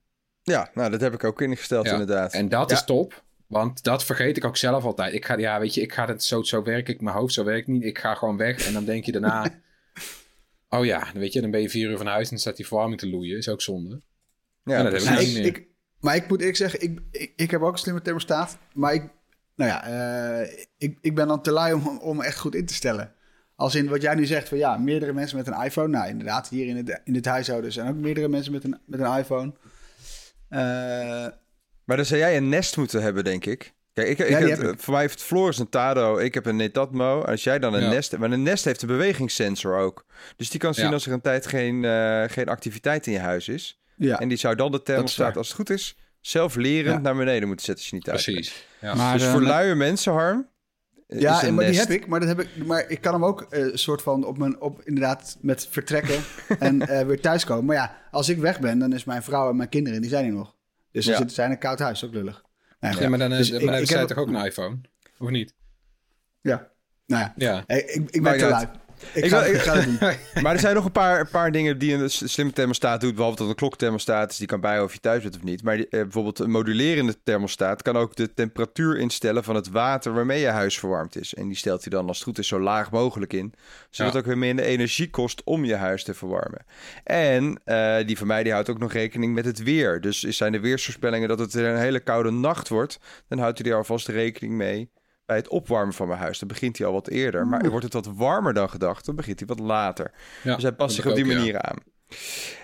Ja, 0.44 0.70
nou, 0.74 0.92
dat 0.92 1.02
heb 1.02 1.14
ik 1.14 1.24
ook 1.24 1.42
ingesteld 1.42 1.86
Ja, 1.86 1.92
inderdaad. 1.92 2.34
En 2.34 2.50
dat 2.50 2.70
Ja. 2.70 2.76
is 2.76 2.84
top. 2.84 3.26
Want 3.48 3.84
dat 3.84 4.04
vergeet 4.04 4.38
ik 4.38 4.46
ook 4.46 4.58
zelf 4.58 4.84
altijd. 4.84 5.14
Ik 5.14 5.26
ga, 5.26 5.38
ja, 5.38 5.60
weet 5.60 5.74
je, 5.74 5.82
ik 5.82 5.94
ga 5.94 6.08
het 6.08 6.24
zo, 6.24 6.44
zo 6.44 6.64
werk 6.64 6.90
ik. 6.90 7.02
Mijn 7.02 7.16
hoofd 7.16 7.34
zo 7.34 7.44
werkt 7.44 7.68
niet. 7.68 7.84
Ik 7.84 7.98
ga 7.98 8.14
gewoon 8.16 8.38
weg. 8.38 8.68
En 8.68 8.74
dan 8.74 8.86
denk 8.86 9.06
je 9.06 9.12
daarna. 9.12 9.46
oh 10.70 10.86
ja, 10.86 11.00
dan 11.12 11.22
weet 11.22 11.34
je, 11.34 11.42
dan 11.42 11.52
ben 11.52 11.62
je 11.62 11.70
vier 11.70 11.90
uur 11.90 11.98
van 11.98 12.08
huis 12.08 12.24
en 12.24 12.30
dan 12.30 12.40
staat 12.40 12.56
die 12.56 12.68
verwarming 12.68 13.00
te 13.00 13.10
loeien. 13.10 13.38
Is 13.38 13.50
ook 13.50 13.62
zonde. 13.62 14.02
ja, 14.64 14.84
dat 14.84 14.92
heb 14.92 15.02
ik 15.02 15.10
niet 15.20 15.28
ik, 15.28 15.34
meer. 15.34 15.46
ik, 15.46 15.68
maar 16.00 16.16
ik 16.16 16.28
moet 16.28 16.40
eerlijk 16.40 16.58
zeggen, 16.58 16.82
ik, 16.82 17.00
ik, 17.12 17.34
ik 17.36 17.52
heb 17.52 17.62
ook 17.62 17.72
een 17.72 17.78
slimme 17.78 18.02
thermostaat. 18.02 18.58
Maar 18.74 18.94
ik, 18.94 19.04
nou 19.56 19.72
ja, 19.72 19.84
eh, 20.42 20.66
ik, 20.78 20.98
ik 21.02 21.16
ben 21.16 21.28
dan 21.28 21.42
te 21.42 21.52
lui 21.52 21.74
om, 21.74 22.00
om 22.00 22.22
echt 22.22 22.38
goed 22.38 22.56
in 22.56 22.66
te 22.66 22.74
stellen. 22.74 23.14
Als 23.60 23.76
in 23.76 23.88
wat 23.90 24.02
jij 24.02 24.16
nu 24.16 24.26
zegt 24.26 24.50
van 24.50 24.58
ja, 24.58 24.78
meerdere 24.78 25.14
mensen 25.14 25.38
met 25.38 25.48
een 25.48 25.62
iPhone. 25.64 25.88
Nou, 25.88 26.08
inderdaad, 26.10 26.50
hier 26.50 26.68
in 26.68 26.78
het, 26.78 27.02
in 27.04 27.14
dit 27.14 27.26
huishouden 27.26 27.72
zijn 27.72 27.88
ook 27.90 27.96
meerdere 27.96 28.28
mensen 28.28 28.52
met 28.52 28.64
een, 28.64 28.78
met 28.86 29.00
een 29.00 29.18
iPhone. 29.18 29.54
Eh, 30.50 30.60
Maar 31.84 31.98
dan 31.98 32.06
zou 32.06 32.20
jij 32.20 32.38
een 32.38 32.50
Nest 32.50 32.78
moeten 32.78 33.02
hebben, 33.02 33.24
denk 33.24 33.46
ik. 33.46 33.74
Kijk, 33.94 34.08
ik, 34.08 34.20
ik 34.20 34.30
Ja, 34.30 34.38
heb, 34.40 34.60
ik. 34.64 34.80
voor 34.80 34.94
mij 34.94 35.02
heeft 35.02 35.24
Floris 35.24 35.60
een 35.60 35.70
Tado, 35.70 36.18
ik 36.18 36.34
heb 36.34 36.46
een 36.46 36.56
Netatmo. 36.56 37.22
Als 37.22 37.44
jij 37.44 37.60
dan 37.60 37.74
een 37.74 37.82
Ja. 37.84 37.90
Nest... 37.90 38.18
Maar 38.18 38.32
een 38.32 38.44
Nest 38.44 38.66
heeft 38.66 38.82
een 38.82 38.88
bewegingssensor 38.88 39.78
ook. 39.78 40.06
Dus 40.36 40.50
die 40.50 40.60
kan 40.60 40.74
zien 40.74 40.86
Ja. 40.86 40.92
als 40.92 41.06
er 41.06 41.12
een 41.14 41.22
tijd 41.22 41.48
geen, 41.48 41.86
eh, 41.86 42.24
geen 42.28 42.48
activiteit 42.48 43.08
in 43.08 43.14
je 43.14 43.20
huis 43.20 43.48
is. 43.48 43.82
Ja. 43.96 44.20
En 44.20 44.28
die 44.28 44.38
zou 44.38 44.56
dan 44.56 44.72
de 44.72 44.84
thermostaat, 44.84 45.38
als 45.38 45.48
het 45.48 45.56
goed 45.56 45.70
is, 45.70 45.96
zelf 46.22 46.56
lerend 46.56 46.96
Ja. 46.96 47.02
naar 47.02 47.16
beneden 47.16 47.48
moeten 47.48 47.66
zetten 47.66 47.84
als 47.84 47.90
je 47.90 47.96
niet 47.96 48.06
thuis 48.06 48.26
bent. 48.26 48.38
Precies. 48.38 48.66
Ja. 48.82 48.96
Maar, 48.96 49.14
Dus 49.14 49.24
eh, 49.24 49.32
voor 49.32 49.42
met- 49.42 49.50
luie 49.50 49.76
mensen, 49.76 50.14
Harm, 50.14 50.48
Ja, 51.08 51.44
een 51.44 51.56
maar 51.56 51.66
die 51.66 51.80
heb 51.80 51.90
ik, 51.90 52.08
maar, 52.08 52.20
dat 52.20 52.30
heb 52.30 52.40
ik, 52.40 52.66
maar 52.66 52.90
ik 52.90 53.02
kan 53.02 53.14
hem 53.14 53.26
ook 53.26 53.42
eh, 53.42 53.60
een 53.62 53.78
soort 53.80 54.02
van 54.02 54.24
op 54.26 54.38
mijn, 54.38 54.62
op, 54.62 54.82
inderdaad 54.84 55.38
met 55.42 55.68
vertrekken 55.70 56.22
en 56.60 56.82
eh, 56.88 57.06
weer 57.06 57.22
thuiskomen. 57.22 57.66
Maar 57.66 57.76
ja, 57.76 57.98
als 58.12 58.30
ik 58.30 58.38
weg 58.38 58.60
ben, 58.60 58.80
dan 58.80 58.94
is 58.94 59.04
mijn 59.04 59.24
vrouw 59.24 59.50
en 59.50 59.56
mijn 59.56 59.70
kinderen, 59.70 60.02
die 60.02 60.10
zijn 60.10 60.24
hier 60.24 60.34
nog. 60.34 60.56
Dus 60.92 61.06
Ja. 61.06 61.16
zitten 61.16 61.36
zij 61.36 61.46
in 61.46 61.52
een 61.52 61.58
koud 61.58 61.80
huis, 61.80 62.06
ook 62.06 62.14
lullig. 62.14 62.44
Nou 62.80 62.96
ja, 62.96 63.02
Ja, 63.02 63.10
maar 63.10 63.20
dan, 63.20 63.30
Dus 63.30 63.50
dan 63.50 63.74
heeft 63.74 63.88
zij 63.88 64.00
heb- 64.00 64.08
toch 64.08 64.18
ook 64.18 64.28
een 64.28 64.46
iPhone? 64.46 64.78
Of 65.18 65.30
niet? 65.30 65.54
ja. 66.42 66.72
Nou 67.06 67.22
ja, 67.24 67.34
Ja. 67.36 67.64
Hey, 67.68 67.80
ik, 67.82 68.10
ik 68.10 68.24
ben 68.24 68.38
te 68.38 68.48
lui. 68.48 68.68
Ik, 69.14 69.24
Ik 69.24 69.30
ga, 69.30 69.44
wil- 69.44 69.54
ik 69.54 69.60
ga 69.62 69.76
het 69.76 69.86
doen. 70.00 70.10
Maar 70.44 70.54
er 70.54 70.60
zijn 70.60 70.76
nog 70.76 70.86
een 70.86 70.92
paar, 70.92 71.20
een 71.20 71.30
paar 71.30 71.52
dingen 71.52 71.78
die 71.78 71.94
een 71.94 72.10
slimme 72.10 72.52
thermostaat 72.54 73.02
doet. 73.02 73.16
Behalve 73.16 73.38
dat 73.38 73.48
een 73.50 73.56
klokthermostaat 73.56 74.32
is, 74.32 74.38
die 74.38 74.48
kan 74.48 74.60
bijhouden 74.60 74.88
of 74.90 74.94
je 74.96 75.02
thuis 75.02 75.24
bent 75.24 75.36
of 75.36 75.44
niet. 75.44 75.64
Maar 75.64 75.76
die, 75.78 75.88
eh, 75.90 76.02
bijvoorbeeld 76.02 76.40
een 76.40 76.50
modulerende 76.52 77.16
thermostaat 77.24 77.82
kan 77.82 77.98
ook 77.98 78.16
de 78.16 78.34
temperatuur 78.34 78.98
instellen 78.98 79.44
van 79.44 79.56
het 79.56 79.70
water 79.70 80.14
waarmee 80.14 80.40
je 80.40 80.48
huis 80.48 80.80
verwarmd 80.80 81.16
is. 81.16 81.34
En 81.34 81.48
die 81.48 81.58
stelt 81.58 81.82
hij 81.82 81.92
dan 81.92 82.08
als 82.08 82.18
het 82.18 82.26
goed 82.28 82.38
is 82.38 82.48
zo 82.48 82.60
laag 82.60 82.92
mogelijk 82.92 83.34
in. 83.34 83.54
Zodat 83.90 83.98
Ja. 83.98 84.06
het 84.06 84.16
ook 84.16 84.26
weer 84.26 84.38
minder 84.38 84.66
energie 84.66 85.10
kost 85.10 85.42
om 85.44 85.66
je 85.66 85.76
huis 85.76 86.04
te 86.04 86.14
verwarmen. 86.14 86.66
En 87.04 87.62
eh, 87.66 87.96
die 88.06 88.18
van 88.18 88.28
mij 88.28 88.44
die 88.44 88.52
houdt 88.52 88.70
ook 88.70 88.80
nog 88.80 88.94
rekening 88.94 89.34
met 89.34 89.46
het 89.46 89.64
weer. 89.64 90.02
Dus 90.02 90.24
is- 90.24 90.38
zijn 90.38 90.52
de 90.52 90.60
weersvoorspellingen 90.60 91.28
dat 91.28 91.40
het 91.40 91.54
een 91.54 91.78
hele 91.78 92.00
koude 92.00 92.32
nacht 92.32 92.68
wordt. 92.70 93.00
Dan 93.28 93.40
houdt 93.40 93.60
hij 93.60 93.72
er 93.72 93.78
alvast 93.78 94.08
rekening 94.08 94.54
mee 94.54 94.90
bij 95.28 95.36
het 95.36 95.48
opwarmen 95.48 95.94
van 95.94 96.08
mijn 96.08 96.20
huis. 96.20 96.40
Dan 96.40 96.48
begint 96.48 96.78
hij 96.78 96.88
al 96.88 96.94
wat 96.94 97.08
eerder. 97.08 97.48
Maar 97.48 97.70
wordt 97.70 97.84
het 97.86 97.94
wat 97.94 98.10
warmer 98.16 98.54
dan 98.54 98.70
gedacht, 98.70 99.06
dan 99.06 99.16
begint 99.16 99.40
hij 99.40 99.48
wat 99.48 99.60
later. 99.60 100.12
Ja, 100.44 100.54
dus 100.54 100.64
hij 100.64 100.72
past 100.72 100.96
zich 100.96 101.06
op 101.06 101.16
die 101.16 101.24
ook, 101.24 101.32
ja. 101.32 101.38
manier 101.38 101.62
aan. 101.62 101.78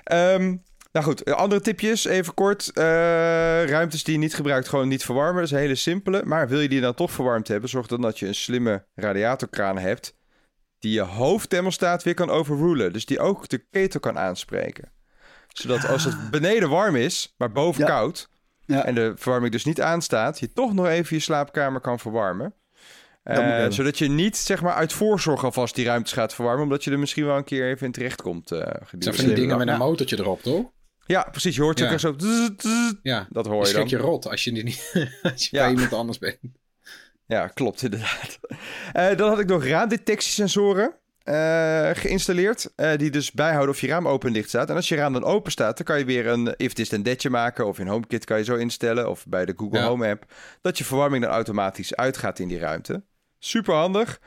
Ehm, 0.03 0.55
nou 0.91 1.05
goed, 1.05 1.23
eh, 1.23 1.33
andere 1.33 1.61
tipjes, 1.61 2.05
even 2.05 2.33
kort. 2.33 2.71
Eh, 2.73 2.83
ruimtes 3.65 4.03
die 4.03 4.13
je 4.13 4.19
niet 4.19 4.35
gebruikt, 4.35 4.67
gewoon 4.67 4.87
niet 4.87 5.03
verwarmen. 5.05 5.35
Dat 5.35 5.43
is 5.43 5.51
een 5.51 5.57
hele 5.57 5.75
simpele. 5.75 6.21
Maar 6.25 6.47
wil 6.47 6.59
je 6.59 6.69
die 6.69 6.81
dan 6.81 6.93
toch 6.93 7.11
verwarmd 7.11 7.47
hebben, 7.47 7.69
zorg 7.69 7.87
dan 7.87 8.01
dat 8.01 8.19
je 8.19 8.27
een 8.27 8.35
slimme 8.35 8.85
radiatorkraan 8.95 9.77
hebt... 9.77 10.15
die 10.79 10.93
je 10.93 11.01
hoofdthermostaat 11.01 12.03
weer 12.03 12.13
kan 12.13 12.29
overrulen. 12.29 12.93
Dus 12.93 13.05
die 13.05 13.19
ook 13.19 13.47
de 13.49 13.57
ketel 13.57 13.99
kan 13.99 14.17
aanspreken. 14.19 14.91
Zodat 15.47 15.87
als 15.87 16.03
het 16.03 16.29
beneden 16.31 16.69
warm 16.69 16.95
is, 16.95 17.33
maar 17.37 17.51
boven 17.51 17.81
Ja. 17.81 17.87
koud... 17.87 18.29
Ja. 18.65 18.85
en 18.85 18.95
de 18.95 19.13
verwarming 19.15 19.51
dus 19.51 19.65
niet 19.65 19.81
aanstaat... 19.81 20.39
je 20.39 20.53
toch 20.53 20.73
nog 20.73 20.87
even 20.87 21.15
je 21.15 21.21
slaapkamer 21.21 21.81
kan 21.81 21.99
verwarmen... 21.99 22.53
Eh, 23.23 23.65
zodat 23.69 23.97
je 23.97 24.09
niet 24.09 24.37
zeg 24.37 24.61
maar 24.61 24.73
uit 24.73 24.93
voorzorg 24.93 25.43
alvast 25.43 25.75
die 25.75 25.85
ruimtes 25.85 26.13
gaat 26.13 26.33
verwarmen, 26.33 26.63
omdat 26.63 26.83
je 26.83 26.91
er 26.91 26.99
misschien 26.99 27.25
wel 27.25 27.37
een 27.37 27.43
keer 27.43 27.69
even 27.69 27.85
in 27.85 27.91
terecht 27.91 28.21
komt. 28.21 28.51
eh 28.51 28.59
Het 28.59 28.67
zijn 28.67 28.85
gedurende 28.87 29.15
van 29.17 29.25
die 29.25 29.35
dingen 29.35 29.57
met 29.57 29.67
een 29.67 29.77
motortje 29.77 30.19
erop, 30.19 30.41
toch? 30.41 30.65
Ja, 31.05 31.27
precies. 31.31 31.55
Je 31.55 31.61
hoort 31.61 31.79
Ja. 31.79 31.97
zo. 31.97 32.15
Ja. 33.01 33.27
Dat 33.29 33.45
hoor 33.45 33.55
Je 33.55 33.59
je 33.61 33.65
schrik 33.67 33.89
dan. 33.89 33.99
je 33.99 34.05
rot 34.05 34.27
als 34.27 34.43
je, 34.43 34.51
die 34.51 34.63
niet, 34.63 34.93
als 35.33 35.47
je 35.49 35.57
Ja. 35.57 35.63
bij 35.63 35.71
iemand 35.71 35.93
anders 35.93 36.17
bent. 36.17 36.37
Ja, 37.25 37.47
klopt 37.47 37.81
inderdaad. 37.83 38.39
Eh, 38.93 39.17
dan 39.17 39.29
had 39.29 39.39
ik 39.39 39.47
nog 39.47 39.65
raamdetectiesensoren 39.65 40.93
eh, 41.23 41.89
geïnstalleerd. 41.93 42.71
eh, 42.75 42.97
die 42.97 43.09
dus 43.11 43.31
bijhouden 43.31 43.69
of 43.75 43.81
je 43.81 43.87
raam 43.87 44.07
open 44.07 44.27
en 44.27 44.33
dicht 44.33 44.47
staat. 44.49 44.69
En 44.69 44.75
als 44.75 44.87
je 44.89 44.95
raam 44.95 45.13
dan 45.13 45.23
open 45.23 45.51
staat, 45.51 45.77
dan 45.77 45.85
kan 45.85 45.97
je 45.99 46.05
weer 46.05 46.27
een 46.27 46.53
if 46.57 46.73
this 46.73 46.89
then 46.89 47.03
thatje 47.03 47.29
maken. 47.29 47.67
Of 47.67 47.79
in 47.79 47.87
HomeKit 47.87 48.25
kan 48.25 48.37
je 48.37 48.43
zo 48.43 48.55
instellen. 48.55 49.09
Of 49.09 49.25
bij 49.27 49.45
de 49.45 49.53
Google 49.57 49.79
Ja. 49.79 49.85
Home 49.87 50.09
app. 50.09 50.25
Dat 50.61 50.77
je 50.77 50.83
verwarming 50.83 51.23
dan 51.23 51.31
automatisch 51.31 51.95
uitgaat 51.95 52.39
in 52.39 52.47
die 52.47 52.59
ruimte. 52.59 53.03
Super 53.39 53.73
handig. 53.75 54.19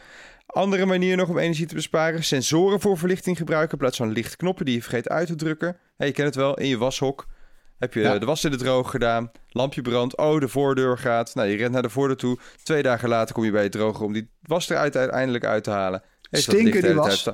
Andere 0.47 0.87
manier 0.87 1.17
nog 1.17 1.29
om 1.29 1.39
energie 1.39 1.67
te 1.67 1.75
besparen. 1.75 2.25
Sensoren 2.25 2.81
voor 2.81 2.99
verlichting 2.99 3.37
gebruiken. 3.37 3.73
In 3.73 3.79
plaats 3.79 3.97
van 3.97 4.11
lichtknoppen 4.13 4.65
die 4.65 4.75
je 4.75 4.83
vergeet 4.83 5.09
uit 5.09 5.27
te 5.27 5.35
drukken. 5.35 5.77
Hey, 5.97 6.07
je 6.07 6.13
kent 6.13 6.27
het 6.27 6.37
wel. 6.37 6.59
In 6.59 6.67
je 6.69 6.79
washok 6.79 7.27
heb 7.79 7.95
je 7.95 8.01
Ja. 8.01 8.19
de 8.19 8.27
was 8.27 8.45
in 8.45 8.51
de 8.51 8.57
droog 8.57 8.91
gedaan. 8.91 9.31
Lampje 9.49 9.83
brandt. 9.83 10.17
Oh, 10.17 10.41
de 10.41 10.49
voordeur 10.49 10.99
gaat. 10.99 11.35
Nou, 11.35 11.49
je 11.49 11.57
rent 11.57 11.73
naar 11.73 11.83
de 11.83 11.91
voordeur 11.91 12.17
toe. 12.17 12.39
Twee 12.63 12.83
dagen 12.83 13.09
later 13.09 13.35
kom 13.35 13.45
je 13.45 13.51
bij 13.51 13.63
het 13.63 13.73
droger 13.73 14.05
om 14.05 14.13
die 14.13 14.31
was 14.43 14.71
er 14.71 14.77
uit- 14.77 14.97
uiteindelijk 14.97 15.45
uit 15.45 15.65
te 15.65 15.71
halen. 15.71 16.03
Heeft 16.31 16.47
dat 16.47 16.55
Stinken 16.55 16.65
licht 16.65 16.75
de 16.75 16.81
die 16.81 16.89
hele 16.89 17.01
was. 17.01 17.29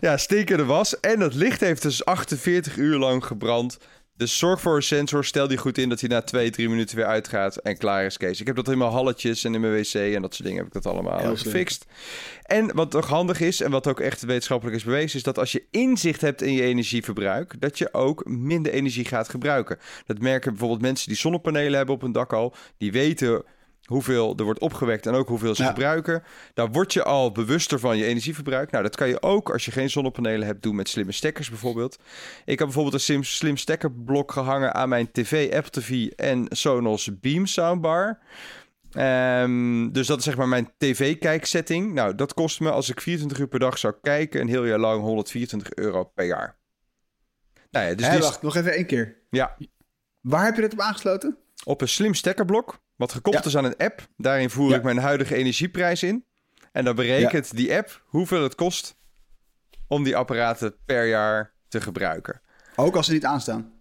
Ja, 0.00 0.16
stinkende 0.16 0.64
was. 0.64 1.00
En 1.00 1.18
dat 1.18 1.34
licht 1.34 1.60
heeft 1.60 1.82
dus 1.82 2.04
48 2.04 2.76
uur 2.76 2.98
lang 2.98 3.24
gebrand. 3.24 3.78
Dus 4.16 4.38
zorg 4.38 4.60
voor 4.60 4.76
een 4.76 4.82
sensor. 4.82 5.24
Stel 5.24 5.48
die 5.48 5.56
goed 5.56 5.78
in 5.78 5.88
dat 5.88 6.00
hij 6.00 6.08
na 6.08 6.22
twee, 6.22 6.50
drie 6.50 6.68
minuten 6.68 6.96
weer 6.96 7.06
uitgaat. 7.06 7.56
En 7.56 7.78
klaar 7.78 8.04
is 8.04 8.16
Kees. 8.16 8.40
Ik 8.40 8.46
heb 8.46 8.56
dat 8.56 8.68
in 8.68 8.78
mijn 8.78 8.90
halletjes 8.90 9.44
en 9.44 9.54
in 9.54 9.60
mijn 9.60 9.72
wc 9.72 9.94
en 9.94 10.22
dat 10.22 10.34
soort 10.34 10.48
dingen 10.48 10.58
heb 10.64 10.66
ik 10.66 10.82
dat 10.82 10.92
allemaal 10.92 11.18
Heel 11.18 11.36
slim. 11.36 11.52
gefixt. 11.52 11.86
En 12.42 12.74
wat 12.74 12.90
toch 12.90 13.06
handig 13.06 13.40
is 13.40 13.60
en 13.60 13.70
wat 13.70 13.86
ook 13.86 14.00
echt 14.00 14.22
wetenschappelijk 14.22 14.76
is 14.76 14.84
bewezen... 14.84 15.16
is 15.16 15.22
dat 15.22 15.38
als 15.38 15.52
je 15.52 15.64
inzicht 15.70 16.20
hebt 16.20 16.42
in 16.42 16.52
je 16.52 16.62
energieverbruik... 16.62 17.60
dat 17.60 17.78
je 17.78 17.94
ook 17.94 18.26
minder 18.26 18.72
energie 18.72 19.04
gaat 19.04 19.28
gebruiken. 19.28 19.78
Dat 20.06 20.18
merken 20.18 20.50
bijvoorbeeld 20.50 20.82
mensen 20.82 21.08
die 21.08 21.16
zonnepanelen 21.16 21.76
hebben 21.76 21.94
op 21.94 22.00
hun 22.00 22.12
dak 22.12 22.32
al. 22.32 22.54
Die 22.78 22.92
weten 22.92 23.44
hoeveel 23.92 24.34
er 24.36 24.44
wordt 24.44 24.60
opgewekt 24.60 25.06
en 25.06 25.14
ook 25.14 25.28
hoeveel 25.28 25.54
ze 25.54 25.62
Ja. 25.62 25.68
gebruiken. 25.68 26.22
Daar 26.54 26.70
word 26.70 26.92
je 26.92 27.02
al 27.04 27.32
bewuster 27.32 27.78
van 27.78 27.96
je 27.96 28.04
energieverbruik. 28.04 28.70
Nou, 28.70 28.82
dat 28.84 28.96
kan 28.96 29.08
je 29.08 29.22
ook 29.22 29.50
als 29.52 29.64
je 29.64 29.70
geen 29.70 29.90
zonnepanelen 29.90 30.46
hebt 30.46 30.62
doen 30.62 30.74
met 30.76 30.88
slimme 30.88 31.12
stekkers 31.12 31.48
bijvoorbeeld. 31.48 31.98
Ik 32.44 32.58
heb 32.58 32.66
bijvoorbeeld 32.66 32.94
een 32.94 33.00
slim, 33.00 33.22
slim 33.24 33.56
stekkerblok 33.56 34.32
gehangen 34.32 34.74
aan 34.74 34.88
mijn 34.88 35.10
tv, 35.12 35.52
Apple 35.54 35.70
TV 35.82 36.06
en 36.06 36.46
Sonos 36.48 37.18
Beam 37.20 37.46
soundbar. 37.46 38.18
Ehm, 38.92 39.90
dus 39.90 40.06
dat 40.06 40.18
is 40.18 40.24
zeg 40.24 40.36
maar 40.36 40.48
mijn 40.48 40.70
tv-kijksetting. 40.78 41.92
Nou, 41.92 42.14
dat 42.14 42.34
kost 42.34 42.60
me 42.60 42.70
als 42.70 42.90
ik 42.90 43.00
24 43.00 43.38
uur 43.38 43.48
per 43.48 43.58
dag 43.58 43.78
zou 43.78 43.94
kijken... 44.02 44.40
een 44.40 44.48
heel 44.48 44.64
jaar 44.64 44.78
lang 44.78 45.00
124 45.02 45.74
euro 45.74 46.04
per 46.04 46.24
jaar. 46.26 46.56
Nou 47.70 47.86
ja, 47.86 47.94
dus 47.94 48.10
die 48.10 48.18
wacht, 48.18 48.42
nog 48.42 48.56
even 48.56 48.72
één 48.72 48.86
keer. 48.86 49.16
ja, 49.30 49.56
Waar 50.20 50.44
heb 50.44 50.54
je 50.54 50.60
dit 50.60 50.72
op 50.72 50.80
aangesloten? 50.80 51.36
Op 51.64 51.80
een 51.80 51.88
slim 51.88 52.14
stekkerblok, 52.14 52.78
wat 52.96 53.12
gekoppeld 53.12 53.44
Ja. 53.44 53.50
is 53.50 53.56
aan 53.56 53.64
een 53.64 53.76
app. 53.76 54.06
Daarin 54.16 54.50
voer 54.50 54.70
Ja. 54.70 54.76
ik 54.76 54.82
mijn 54.82 54.98
huidige 54.98 55.34
energieprijs 55.34 56.02
in. 56.02 56.26
En 56.72 56.84
dan 56.84 56.94
berekent 56.96 57.56
die 57.56 57.74
app 57.76 58.02
hoeveel 58.06 58.42
het 58.42 58.54
kost 58.54 58.96
om 59.88 60.02
die 60.04 60.16
apparaten 60.16 60.74
per 60.86 61.06
jaar 61.06 61.54
te 61.68 61.80
gebruiken. 61.80 62.40
Ook 62.76 62.96
als 62.96 63.06
ze 63.06 63.12
niet 63.12 63.24
aanstaan. 63.24 63.72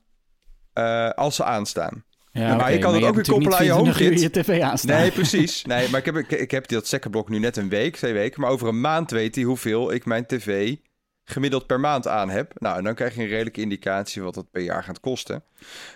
Eh, 0.74 1.10
als 1.10 1.36
ze 1.36 1.44
aanstaan. 1.44 2.04
Ja, 2.32 2.56
maar 2.56 2.72
je 2.74 2.78
kan 2.80 2.94
het 2.94 3.04
ook 3.04 3.16
weer 3.16 3.28
koppelen 3.28 3.58
aan 3.58 3.66
je 3.66 3.72
niet 3.74 3.96
24 3.96 4.00
uur 4.02 4.14
HomeKit. 4.14 4.36
je 4.36 4.42
tv 4.60 4.62
aanstaan. 4.62 5.00
Nee, 5.00 5.12
precies. 5.22 5.64
Nee, 5.66 5.90
maar 5.90 6.00
ik 6.00 6.06
heb, 6.06 6.16
ik, 6.16 6.32
ik 6.32 6.52
heb 6.52 6.68
dat 6.68 6.88
stekkerblok 6.88 7.30
nu 7.30 7.40
net 7.40 7.58
een 7.58 7.70
week, 7.70 7.96
twee 7.96 8.14
weken. 8.14 8.42
Maar 8.42 8.50
over 8.50 8.68
een 8.68 8.82
maand 8.82 9.12
weet 9.12 9.36
hij 9.36 9.44
hoeveel 9.44 9.92
ik 9.94 10.06
mijn 10.06 10.26
tv 10.26 10.76
gemiddeld 11.24 11.68
per 11.68 11.80
maand 11.80 12.08
aan 12.08 12.30
heb. 12.30 12.52
Nou, 12.60 12.78
en 12.78 12.84
dan 12.84 12.96
krijg 12.96 13.16
je 13.16 13.22
een 13.22 13.28
redelijke 13.28 13.62
indicatie 13.62 14.22
wat 14.22 14.34
dat 14.34 14.52
per 14.52 14.62
jaar 14.62 14.84
gaat 14.84 15.00
kosten. 15.00 15.44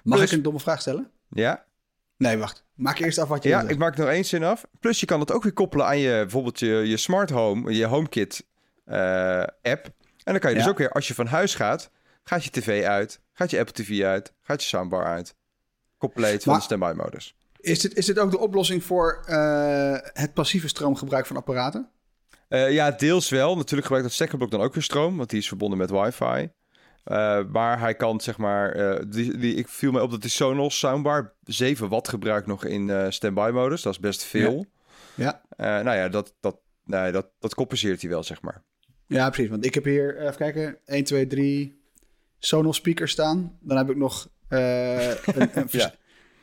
Mag 0.04 0.18
Plus- 0.18 0.32
ik 0.32 0.38
een 0.38 0.44
domme 0.44 0.60
vraag 0.60 0.82
stellen? 0.82 1.12
Ja, 1.30 1.65
Nee, 2.18 2.38
wacht. 2.38 2.64
Maak 2.74 3.00
eerst 3.00 3.18
af 3.18 3.28
wat 3.28 3.44
je 3.44 3.50
Ja, 3.50 3.62
ik 3.62 3.78
maak 3.78 3.94
er 3.94 4.00
nog 4.00 4.10
één 4.10 4.26
zin 4.26 4.44
af. 4.44 4.66
Plus 4.80 5.00
je 5.00 5.06
kan 5.06 5.20
het 5.20 5.32
ook 5.32 5.44
weer 5.44 5.54
koppelen 5.54 5.86
aan 5.86 5.98
je, 5.98 6.12
bijvoorbeeld 6.12 6.60
je, 6.60 6.68
je 6.68 6.98
smart 6.98 7.30
home, 7.30 7.74
je 7.74 7.86
HomeKit 7.86 8.46
eh, 8.86 9.40
app. 9.62 9.86
En 10.24 10.32
dan 10.32 10.40
kan 10.40 10.52
je 10.52 10.58
dus 10.58 10.68
ook 10.68 10.78
weer, 10.78 10.92
als 10.92 11.08
je 11.08 11.14
van 11.14 11.28
huis 11.28 11.56
gaat, 11.56 11.90
gaat 12.24 12.44
je 12.44 12.50
tv 12.50 12.84
uit, 12.84 13.20
gaat 13.34 13.52
je 13.52 13.60
Apple 13.60 13.84
TV 13.84 14.04
uit, 14.04 14.34
gaat 14.42 14.62
je 14.62 14.68
soundbar 14.68 15.06
uit. 15.06 15.36
Compleet 15.98 16.44
van 16.44 16.52
Maar- 16.52 16.62
de 16.62 16.66
standby 16.68 16.94
modus. 16.96 17.36
Is 17.60 17.80
dit, 17.80 17.96
is 17.96 18.06
dit 18.06 18.20
ook 18.20 18.32
de 18.32 18.38
oplossing 18.40 18.84
voor 18.84 19.24
eh, 19.26 19.98
het 20.02 20.34
passieve 20.34 20.68
stroomgebruik 20.68 21.26
van 21.26 21.36
apparaten? 21.36 21.90
Eh, 22.48 22.72
ja, 22.72 22.92
deels 22.92 23.30
wel. 23.30 23.56
Natuurlijk 23.56 23.82
gebruikt 23.82 24.04
dat 24.08 24.16
stekkerblok 24.16 24.52
dan 24.52 24.62
ook 24.62 24.74
weer 24.74 24.84
stroom, 24.84 25.18
want 25.18 25.30
die 25.30 25.40
is 25.40 25.48
verbonden 25.48 25.78
met 25.78 25.90
wifi. 25.90 26.50
Eh, 27.06 27.46
maar 27.52 27.80
hij 27.80 27.96
kan 27.96 28.22
zeg 28.22 28.38
maar, 28.38 28.72
eh, 28.72 29.04
die, 29.08 29.38
die, 29.38 29.56
ik 29.56 29.68
viel 29.68 29.92
mij 29.92 30.02
op 30.02 30.12
dat 30.12 30.22
die 30.22 30.30
Sonos 30.30 30.80
soundbar 30.80 31.34
7 31.44 31.90
watt 31.90 32.08
gebruikt 32.08 32.48
nog 32.48 32.66
in 32.66 32.90
eh 32.90 33.06
standby 33.10 33.50
modus. 33.54 33.82
Dat 33.82 33.94
is 33.94 34.00
best 34.00 34.24
veel. 34.24 34.66
Ja. 35.16 35.42
Nou 35.58 35.92
ja, 35.92 36.10
dat, 36.10 36.36
dat, 36.40 36.60
nee, 36.84 37.12
dat, 37.12 37.32
dat 37.40 37.56
compenseert 37.56 38.02
hij 38.02 38.10
wel, 38.10 38.24
zeg 38.24 38.42
maar. 38.42 38.64
Ja, 39.08 39.30
precies. 39.30 39.50
Want 39.50 39.66
ik 39.66 39.74
heb 39.74 39.84
hier, 39.84 40.22
even 40.22 40.36
kijken, 40.36 40.78
1, 40.86 41.04
2, 41.04 41.28
3 41.28 41.84
Sonos 42.40 42.76
speakers 42.76 43.12
staan. 43.12 43.58
Dan 43.62 43.78
heb 43.78 43.90
ik 43.90 43.98
nog 43.98 44.30
een, 44.48 45.18
Ja. 45.70 45.94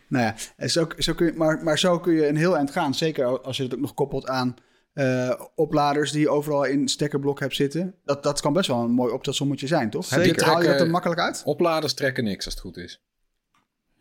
Nou 0.08 0.24
ja, 0.24 0.34
en 0.56 0.70
zo, 0.70 0.86
zo 0.98 1.14
kun 1.14 1.26
je, 1.26 1.32
maar, 1.32 1.64
maar 1.64 1.78
zo 1.78 1.98
kun 1.98 2.12
je 2.12 2.28
een 2.28 2.36
heel 2.36 2.56
eind 2.56 2.70
gaan. 2.70 2.94
Zeker 2.94 3.40
als 3.40 3.56
je 3.56 3.62
het 3.62 3.74
ook 3.74 3.80
nog 3.80 3.94
koppelt 3.94 4.26
aan 4.26 4.54
eh, 4.92 5.40
opladers 5.54 6.10
die 6.12 6.20
je 6.20 6.28
overal 6.28 6.64
in 6.64 6.88
stekkerblok 6.88 7.40
hebt 7.40 7.54
zitten. 7.54 7.94
Dat, 8.04 8.22
dat 8.22 8.40
kan 8.40 8.52
best 8.52 8.68
wel 8.68 8.82
een 8.82 8.90
mooi 8.90 9.12
optelsommetje 9.12 9.66
zijn, 9.66 9.90
toch? 9.90 10.10
Heb 10.10 10.20
je, 10.20 10.26
Zeker. 10.26 10.44
haal 10.46 10.62
je 10.62 10.68
dat 10.68 10.80
er 10.80 10.90
makkelijk 10.90 11.20
uit? 11.20 11.42
Opladers 11.44 11.94
trekken 11.94 12.24
niks 12.24 12.44
als 12.44 12.54
het 12.54 12.62
goed 12.62 12.76
is. 12.76 13.02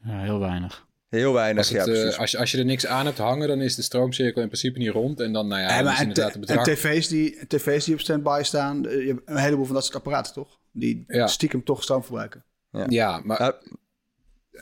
Ja, 0.04 0.22
heel 0.22 0.40
weinig. 0.40 0.90
Heel 1.10 1.34
weinig, 1.34 1.58
Als, 1.58 1.70
het, 1.70 1.86
ja, 1.86 1.94
eh, 1.94 2.00
precies. 2.02 2.18
als, 2.20 2.32
je, 2.32 2.38
als 2.38 2.52
je 2.52 2.58
er 2.58 2.66
niks 2.66 2.86
aan 2.86 3.06
hebt 3.06 3.18
hangen, 3.18 3.48
dan 3.48 3.62
is 3.62 3.76
de 3.76 3.82
stroomcirkel 3.82 4.42
in 4.42 4.48
principe 4.48 4.78
niet 4.80 4.90
rond. 4.90 5.20
En 5.20 5.34
dan, 5.34 5.48
nou 5.48 5.62
ja, 5.62 5.68
Ja, 5.70 5.76
dan 5.76 5.84
maar 5.84 5.94
is 5.94 6.00
en, 6.00 6.08
inderdaad 6.08 6.32
te- 6.34 6.40
het 6.40 6.50
en 6.50 6.56
bedrag. 6.58 6.78
tv's, 6.78 7.08
die, 7.08 7.48
tv's 7.48 7.86
die 7.86 7.94
op 7.94 8.00
standby 8.00 8.40
staan, 8.44 8.86
eh, 8.88 9.02
je 9.02 9.08
hebt 9.08 9.22
een 9.26 9.38
heleboel 9.38 9.66
van 9.66 9.74
dat 9.76 9.84
soort 9.84 9.96
apparaten, 9.96 10.34
toch? 10.34 10.60
Die 10.72 11.04
Ja. 11.08 11.28
stiekem 11.28 11.64
toch 11.64 11.84
stroom 11.84 12.04
verbruiken. 12.04 12.44
Ja, 12.88 13.22
maar 13.24 13.42
Uh, 13.42 13.48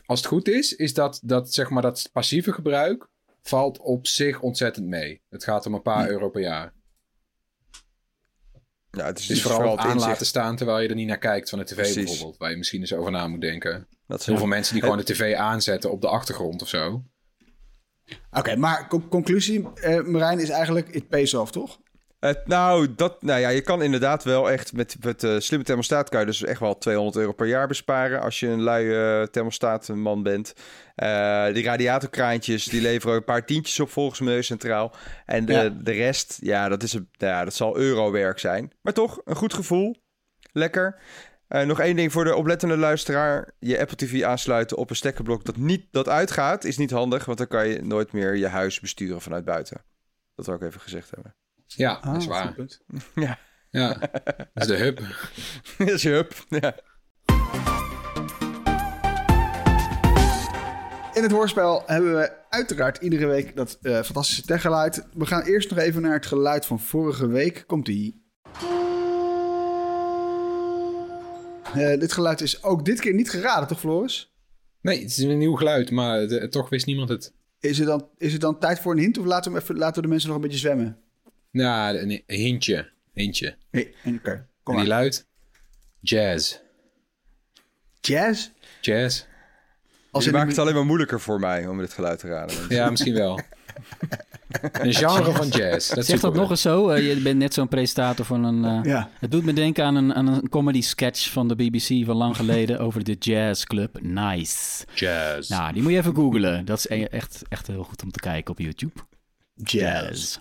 als 0.06 0.20
het 0.20 0.28
goed 0.28 0.48
is, 0.48 0.76
is 0.76 0.94
dat, 0.94 1.20
dat, 1.24 1.54
zeg 1.54 1.70
maar, 1.70 1.82
dat 1.82 2.10
passieve 2.14 2.52
gebruik 2.54 3.08
valt 3.42 3.80
op 3.80 4.08
zich 4.08 4.42
ontzettend 4.42 4.86
mee. 4.88 5.22
Het 5.30 5.44
gaat 5.44 5.66
om 5.66 5.74
een 5.74 5.82
paar 5.82 6.10
euro 6.10 6.30
per 6.30 6.42
jaar. 6.42 6.74
Ja, 8.92 9.06
het 9.06 9.20
is, 9.20 9.28
Het 9.28 9.38
dus 9.38 9.46
vooral 9.46 9.72
het 9.72 9.80
aan 9.80 9.86
inzicht. 9.92 10.08
laten 10.12 10.26
staan 10.26 10.56
terwijl 10.56 10.80
je 10.80 10.88
er 10.88 10.96
niet 10.96 11.08
naar 11.08 11.18
kijkt 11.18 11.50
van 11.50 11.60
de 11.60 11.66
tv 11.66 11.76
Precies. 11.76 11.96
bijvoorbeeld. 11.96 12.38
Waar 12.38 12.50
je 12.52 12.58
misschien 12.58 12.80
eens 12.80 12.94
over 12.94 13.12
na 13.12 13.28
moet 13.28 13.42
denken. 13.42 13.88
Dat 14.08 14.26
Heel 14.26 14.38
veel 14.38 14.46
mensen 14.48 14.74
die 14.74 14.84
gewoon 14.84 14.98
de 14.98 15.04
tv 15.04 15.36
aanzetten 15.36 15.92
op 15.92 16.02
de 16.02 16.08
achtergrond 16.08 16.62
of 16.62 16.68
zo. 16.70 17.04
Oké, 18.32 18.56
maar 18.56 18.88
co- 18.88 19.08
conclusie, 19.10 19.74
eh 19.74 20.02
Marijn, 20.04 20.40
is 20.40 20.50
eigenlijk 20.50 20.88
it 20.90 21.08
pays 21.08 21.34
off, 21.34 21.52
toch? 21.52 21.80
Nou, 22.46 22.96
dat, 22.96 23.22
nou 23.22 23.40
ja, 23.40 23.50
je 23.50 23.62
kan 23.62 23.82
inderdaad 23.82 24.24
wel 24.24 24.52
echt 24.52 24.74
met 24.74 24.96
het 25.00 25.24
eh, 25.24 25.36
slimme 25.38 25.66
thermostaat 25.66 26.10
kan 26.10 26.20
je 26.20 26.26
dus 26.26 26.44
echt 26.44 26.60
wel 26.60 26.78
200 26.78 27.18
euro 27.18 27.32
per 27.32 27.48
jaar 27.48 27.68
besparen 27.68 28.22
als 28.22 28.40
je 28.40 28.48
een 28.48 28.62
lui 28.62 28.94
eh, 28.94 29.28
thermostaatman 29.28 30.24
bent. 30.24 30.54
Eh, 30.96 31.54
die 31.54 31.64
radiatorkraantjes 31.64 32.66
die 32.66 32.82
leveren 32.82 33.16
een 33.16 33.24
paar 33.24 33.46
tientjes 33.46 33.80
op 33.80 33.90
volgens 33.90 34.20
Milieucentraal. 34.20 34.96
En 35.26 35.46
de, 35.46 35.54
Ja. 35.54 35.70
de 35.70 35.92
rest, 35.92 36.38
ja 36.42 36.70
dat, 36.70 36.84
is 36.84 36.94
een, 36.94 37.10
ja, 37.12 37.44
dat 37.44 37.54
zal 37.54 37.78
eurowerk 37.78 38.40
zijn. 38.40 38.72
Maar 38.82 38.94
toch, 38.94 39.22
een 39.26 39.36
goed 39.36 39.54
gevoel. 39.54 39.96
Lekker. 40.52 41.00
Nog 41.48 41.80
één 41.80 41.96
ding 41.96 42.12
voor 42.12 42.24
de 42.24 42.36
oplettende 42.36 42.78
luisteraar. 42.78 43.52
Je 43.60 43.80
Apple 43.80 43.96
TV 43.96 44.24
aansluiten 44.24 44.78
op 44.78 44.90
een 44.90 44.96
stekkerblok 44.96 45.46
dat 45.46 45.58
niet 45.58 45.86
dat 45.92 46.10
uitgaat, 46.10 46.64
is 46.64 46.78
niet 46.78 46.92
handig. 46.92 47.26
Want 47.26 47.38
dan 47.38 47.48
kan 47.48 47.68
je 47.68 47.82
nooit 47.82 48.12
meer 48.12 48.36
je 48.36 48.48
huis 48.48 48.80
besturen 48.80 49.22
vanuit 49.22 49.46
buiten. 49.46 49.82
Dat 50.36 50.46
wil 50.46 50.56
ik 50.56 50.62
even 50.62 50.82
gezegd 50.82 51.12
hebben. 51.12 51.36
Ja, 51.76 51.92
Ah, 51.94 52.14
dat 52.14 52.22
is 52.22 52.28
waar. 52.28 52.54
punt. 52.54 52.82
Ja, 53.72 53.94
dat 53.94 54.48
is 54.54 54.68
de 54.68 54.76
hub. 54.78 54.98
Dat 55.78 55.88
is 55.90 56.02
je 56.02 56.10
hub. 56.10 56.34
Ja. 56.50 56.76
In 61.14 61.24
het 61.26 61.32
hoorspel 61.32 61.84
hebben 61.86 62.16
we 62.16 62.32
uiteraard 62.50 62.98
iedere 62.98 63.26
week 63.26 63.56
dat 63.56 63.78
eh, 63.82 64.02
fantastische 64.02 64.42
techgeluid. 64.42 65.06
We 65.14 65.26
gaan 65.26 65.42
eerst 65.42 65.70
nog 65.70 65.80
even 65.80 66.02
naar 66.02 66.14
het 66.14 66.26
geluid 66.26 66.66
van 66.66 66.80
vorige 66.80 67.28
week. 67.28 67.64
Komt-ie. 67.68 68.28
Eh, 71.74 72.00
dit 72.00 72.12
geluid 72.14 72.42
is 72.42 72.64
ook 72.64 72.86
dit 72.86 73.00
keer 73.00 73.14
niet 73.14 73.30
geraden, 73.30 73.68
toch 73.68 73.80
Floris? 73.80 74.34
Nee, 74.82 75.02
het 75.02 75.10
is 75.10 75.18
een 75.18 75.38
nieuw 75.38 75.56
geluid, 75.56 75.92
maar 75.92 76.28
de- 76.28 76.48
toch 76.50 76.70
wist 76.70 76.86
niemand 76.86 77.10
het. 77.10 77.34
Is 77.60 77.78
het, 77.78 77.88
dan, 77.88 78.10
is 78.18 78.32
het 78.32 78.42
dan 78.42 78.60
tijd 78.60 78.80
voor 78.80 78.92
een 78.92 79.00
hint 79.00 79.18
of 79.18 79.26
laten 79.26 79.52
we, 79.52 79.58
hem 79.58 79.66
even, 79.68 79.78
laten 79.78 79.96
we 79.96 80.02
de 80.02 80.08
mensen 80.08 80.28
nog 80.30 80.38
een 80.38 80.44
beetje 80.44 80.58
zwemmen? 80.60 80.98
Ja, 81.52 81.94
een, 81.94 82.10
een 82.12 82.24
hintje. 82.40 82.90
Hintje. 83.14 83.56
Nee, 83.72 83.94
oké. 84.06 84.48
Kom 84.64 84.74
En 84.76 84.80
die 84.80 84.90
luidt 84.90 85.28
jazz. 86.00 86.58
Jazz? 88.02 88.50
Jazz? 88.82 89.24
Als 90.12 90.26
je 90.26 90.32
maakt 90.32 90.50
het 90.50 90.58
alleen 90.58 90.74
maar 90.74 90.86
moeilijker 90.86 91.20
voor 91.22 91.40
mij 91.40 91.68
om 91.68 91.78
dit 91.78 91.94
geluid 91.94 92.20
te 92.20 92.28
raden. 92.28 92.56
Ja, 92.70 92.90
misschien 92.90 93.14
wel. 93.14 93.40
Een 94.72 94.94
genre 94.94 95.32
van 95.32 95.48
jazz. 95.48 95.94
Dat 95.94 96.06
Zeg 96.06 96.20
dat 96.20 96.34
nog 96.34 96.50
eens 96.50 96.62
zo. 96.62 96.90
eh, 96.90 97.08
je 97.16 97.22
bent 97.22 97.38
net 97.38 97.54
zo'n 97.54 97.68
presentator 97.68 98.26
van 98.26 98.44
een... 98.44 98.66
eh, 98.66 98.92
Ja. 98.92 99.10
Het 99.20 99.32
doet 99.32 99.44
me 99.46 99.54
denken 99.54 99.84
aan 99.86 99.96
een, 99.96 100.14
aan 100.14 100.28
een 100.28 100.50
comedy 100.50 100.82
sketch 100.82 101.30
van 101.32 101.48
de 101.48 101.56
BBC 101.56 102.06
van 102.06 102.16
lang 102.16 102.36
geleden 102.36 102.80
over 102.86 103.04
de 103.04 103.14
Jazz 103.20 103.64
Club. 103.64 104.02
Nice. 104.02 104.86
Jazz. 104.96 105.50
Nou, 105.50 105.74
die 105.74 105.82
moet 105.82 105.92
je 105.92 105.98
even 105.98 106.16
googlen. 106.16 106.66
Dat 106.66 106.78
is 106.78 106.90
e- 106.90 107.04
echt, 107.04 107.42
echt 107.50 107.68
heel 107.68 107.84
goed 107.84 108.04
om 108.04 108.12
te 108.12 108.20
kijken 108.20 108.52
op 108.52 108.60
YouTube. 108.60 108.94
Jazz. 109.54 110.38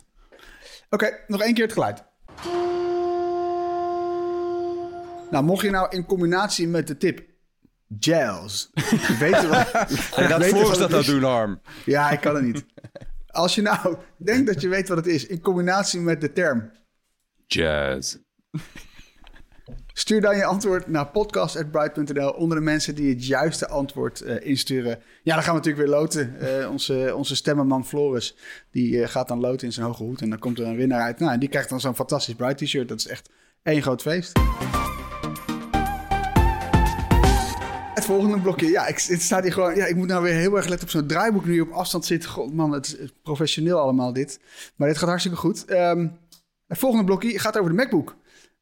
Oké, 0.91 1.25
nog 1.27 1.43
één 1.43 1.55
keer 1.55 1.65
het 1.65 1.73
geluid. 1.73 2.05
Nou, 5.31 5.45
mocht 5.45 5.63
je 5.63 5.71
nou 5.71 5.97
in 5.97 6.07
combinatie 6.07 6.69
met 6.69 6.87
de 6.87 6.97
tip 6.97 7.27
jazz 7.99 8.69
weten 9.19 9.49
wat... 9.49 9.73
Weten 10.17 10.43
Floris 10.43 10.69
wat 10.69 10.79
dat 10.79 10.91
nou 10.91 11.05
doen, 11.05 11.23
Harm. 11.23 11.61
Ja, 11.85 12.11
ik 12.11 12.21
kan 12.21 12.35
het 12.35 12.45
niet. 12.45 12.67
Als 13.27 13.55
je 13.55 13.63
nou 13.63 13.97
denkt 14.17 14.47
dat 14.47 14.61
je 14.61 14.69
weet 14.69 14.89
wat 14.89 14.97
het 14.97 15.07
is 15.07 15.27
in 15.27 15.41
combinatie 15.41 16.01
met 16.01 16.21
de 16.21 16.33
term, 16.33 16.71
Jazz. 17.47 18.17
stuur 19.99 20.21
dan 20.21 20.37
je 20.37 20.45
antwoord 20.45 20.87
naar 20.87 21.07
podcast.bright.nl 21.07 22.31
onder 22.31 22.57
de 22.59 22.65
mensen 22.65 22.95
die 22.95 23.09
het 23.09 23.27
juiste 23.27 23.69
antwoord 23.69 24.21
eh, 24.21 24.47
insturen. 24.47 24.99
Ja, 25.23 25.35
dan 25.35 25.43
gaan 25.43 25.55
we 25.55 25.59
natuurlijk 25.59 25.87
weer 25.87 25.99
loten. 25.99 26.41
Eh, 26.41 26.71
onze, 26.71 27.13
onze 27.17 27.37
stemmenman 27.37 27.87
Floris, 27.87 28.37
die 28.71 29.03
eh, 29.03 29.09
gaat 29.09 29.29
dan 29.29 29.41
loten 29.41 29.67
in 29.67 29.73
zijn 29.73 29.87
hoge 29.87 30.03
hoed 30.03 30.21
en 30.21 30.31
dan 30.31 30.39
komt 30.39 30.59
er 30.59 30.67
een 30.67 30.77
winnaar 30.77 31.01
uit. 31.01 31.19
Nou, 31.19 31.33
en 31.33 31.41
die 31.41 31.49
krijgt 31.49 31.69
dan 31.69 31.81
zo'n 31.81 31.95
fantastisch 31.95 32.35
Bright 32.35 32.59
t-shirt. 32.59 32.89
Dat 32.89 32.99
is 32.99 33.07
echt 33.07 33.31
één 33.63 33.83
groot 33.83 34.03
feest. 34.03 34.33
Het 37.95 38.05
volgende 38.05 38.41
blokje. 38.41 38.67
Ja, 38.67 38.87
ik, 38.87 39.01
het 39.01 39.23
staat 39.23 39.43
hier 39.43 39.53
gewoon. 39.53 39.75
Ja, 39.75 39.85
ik 39.85 39.97
moet 39.97 40.09
nou 40.09 40.23
weer 40.23 40.35
heel 40.35 40.57
erg 40.57 40.67
letten 40.67 40.87
op 40.87 40.93
zo'n 40.93 41.07
draaiboek 41.07 41.47
nu 41.47 41.61
op 41.61 41.71
afstand 41.71 42.05
zit. 42.05 42.27
God, 42.27 42.55
man, 42.55 42.73
het 42.73 42.97
is 42.99 43.11
professioneel 43.23 43.79
allemaal 43.79 44.13
dit. 44.13 44.41
Maar 44.77 44.89
dit 44.89 44.99
gaat 44.99 45.09
hartstikke 45.09 45.39
goed. 45.39 45.65
Ehm, 45.65 46.09
het 46.67 46.79
volgende 46.79 47.05
blokje 47.05 47.39
gaat 47.39 47.59
over 47.59 47.71
de 47.71 47.77
MacBook. 47.77 48.17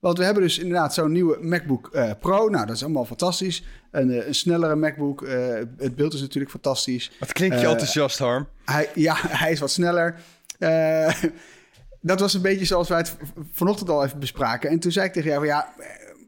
Want 0.06 0.18
we 0.18 0.24
hebben 0.24 0.42
dus 0.42 0.58
inderdaad 0.58 0.94
zo'n 0.94 1.12
nieuwe 1.12 1.38
MacBook 1.40 1.90
eh, 1.92 2.10
Pro. 2.20 2.48
Nou, 2.48 2.66
dat 2.66 2.76
is 2.76 2.82
allemaal 2.82 3.04
fantastisch. 3.04 3.64
Een, 3.90 4.10
eh, 4.10 4.26
een 4.26 4.34
snellere 4.34 4.76
MacBook. 4.76 5.22
eh, 5.22 5.54
het 5.78 5.96
beeld 5.96 6.12
is 6.14 6.20
natuurlijk 6.20 6.50
fantastisch. 6.50 7.12
Wat 7.20 7.32
klinkt 7.32 7.60
je 7.60 7.66
enthousiast, 7.66 8.18
Harm? 8.18 8.48
Hij, 8.64 8.90
ja, 8.94 9.14
hij 9.42 9.52
is 9.52 9.60
wat 9.60 9.70
sneller. 9.70 10.14
Dat 12.00 12.20
was 12.20 12.34
een 12.34 12.42
beetje 12.42 12.64
zoals 12.64 12.88
wij 12.88 12.98
het 12.98 13.16
vanochtend 13.52 13.90
al 13.90 14.04
even 14.04 14.18
bespraken. 14.18 14.70
En 14.70 14.78
toen 14.78 14.92
zei 14.92 15.06
ik 15.06 15.12
tegen 15.12 15.28
jou 15.28 15.38
van 15.38 15.48
ja, 15.48 15.74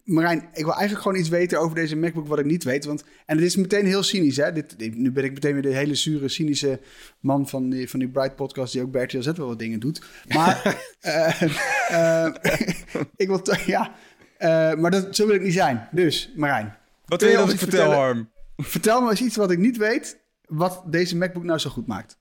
Marijn, 0.04 0.48
ik 0.52 0.64
wil 0.64 0.74
eigenlijk 0.74 1.02
gewoon 1.02 1.18
iets 1.18 1.28
weten 1.28 1.60
over 1.60 1.74
deze 1.74 1.96
MacBook 1.96 2.26
wat 2.26 2.38
ik 2.38 2.44
niet 2.44 2.64
weet. 2.64 2.84
Want, 2.84 3.04
en 3.26 3.36
het 3.36 3.44
is 3.46 3.56
meteen 3.56 3.86
heel 3.86 4.02
cynisch. 4.02 4.36
Hè? 4.36 4.52
Dit, 4.52 4.78
dit- 4.78 4.96
nu 4.96 5.12
ben 5.12 5.24
ik 5.24 5.32
meteen 5.32 5.52
weer 5.52 5.62
de 5.62 5.74
hele 5.74 5.94
zure, 5.94 6.28
cynische 6.28 6.80
man 7.20 7.48
van 7.48 7.70
die, 7.70 7.90
van 7.90 7.98
die 7.98 8.08
Bright 8.08 8.36
podcast 8.36 8.72
die 8.72 8.82
ook 8.82 8.90
bij 8.90 9.08
Z 9.08 9.26
wel 9.32 9.46
wat 9.46 9.58
dingen 9.58 9.80
doet. 9.80 10.02
Maar 10.28 10.76
ik 13.16 13.28
wil 13.28 13.40
ja, 13.66 13.92
eh, 14.36 14.74
maar 14.74 14.90
dat, 14.90 15.16
zo 15.16 15.26
wil 15.26 15.34
ik 15.34 15.42
niet 15.42 15.52
zijn. 15.52 15.88
Dus 15.90 16.32
Marijn, 16.36 16.76
Wat 17.06 17.20
wil 17.20 17.30
je 17.30 17.36
dat 17.36 17.44
ons 17.44 17.52
ik 17.52 17.58
vertel, 17.58 17.78
vertellen? 17.80 18.04
Harm? 18.04 18.30
vertel 18.56 19.00
me 19.00 19.10
eens 19.10 19.20
iets 19.20 19.36
wat 19.36 19.50
ik 19.50 19.58
niet 19.58 19.76
weet, 19.76 20.18
wat 20.46 20.82
deze 20.86 21.16
MacBook 21.16 21.44
nou 21.44 21.58
zo 21.58 21.70
goed 21.70 21.86
maakt. 21.86 22.18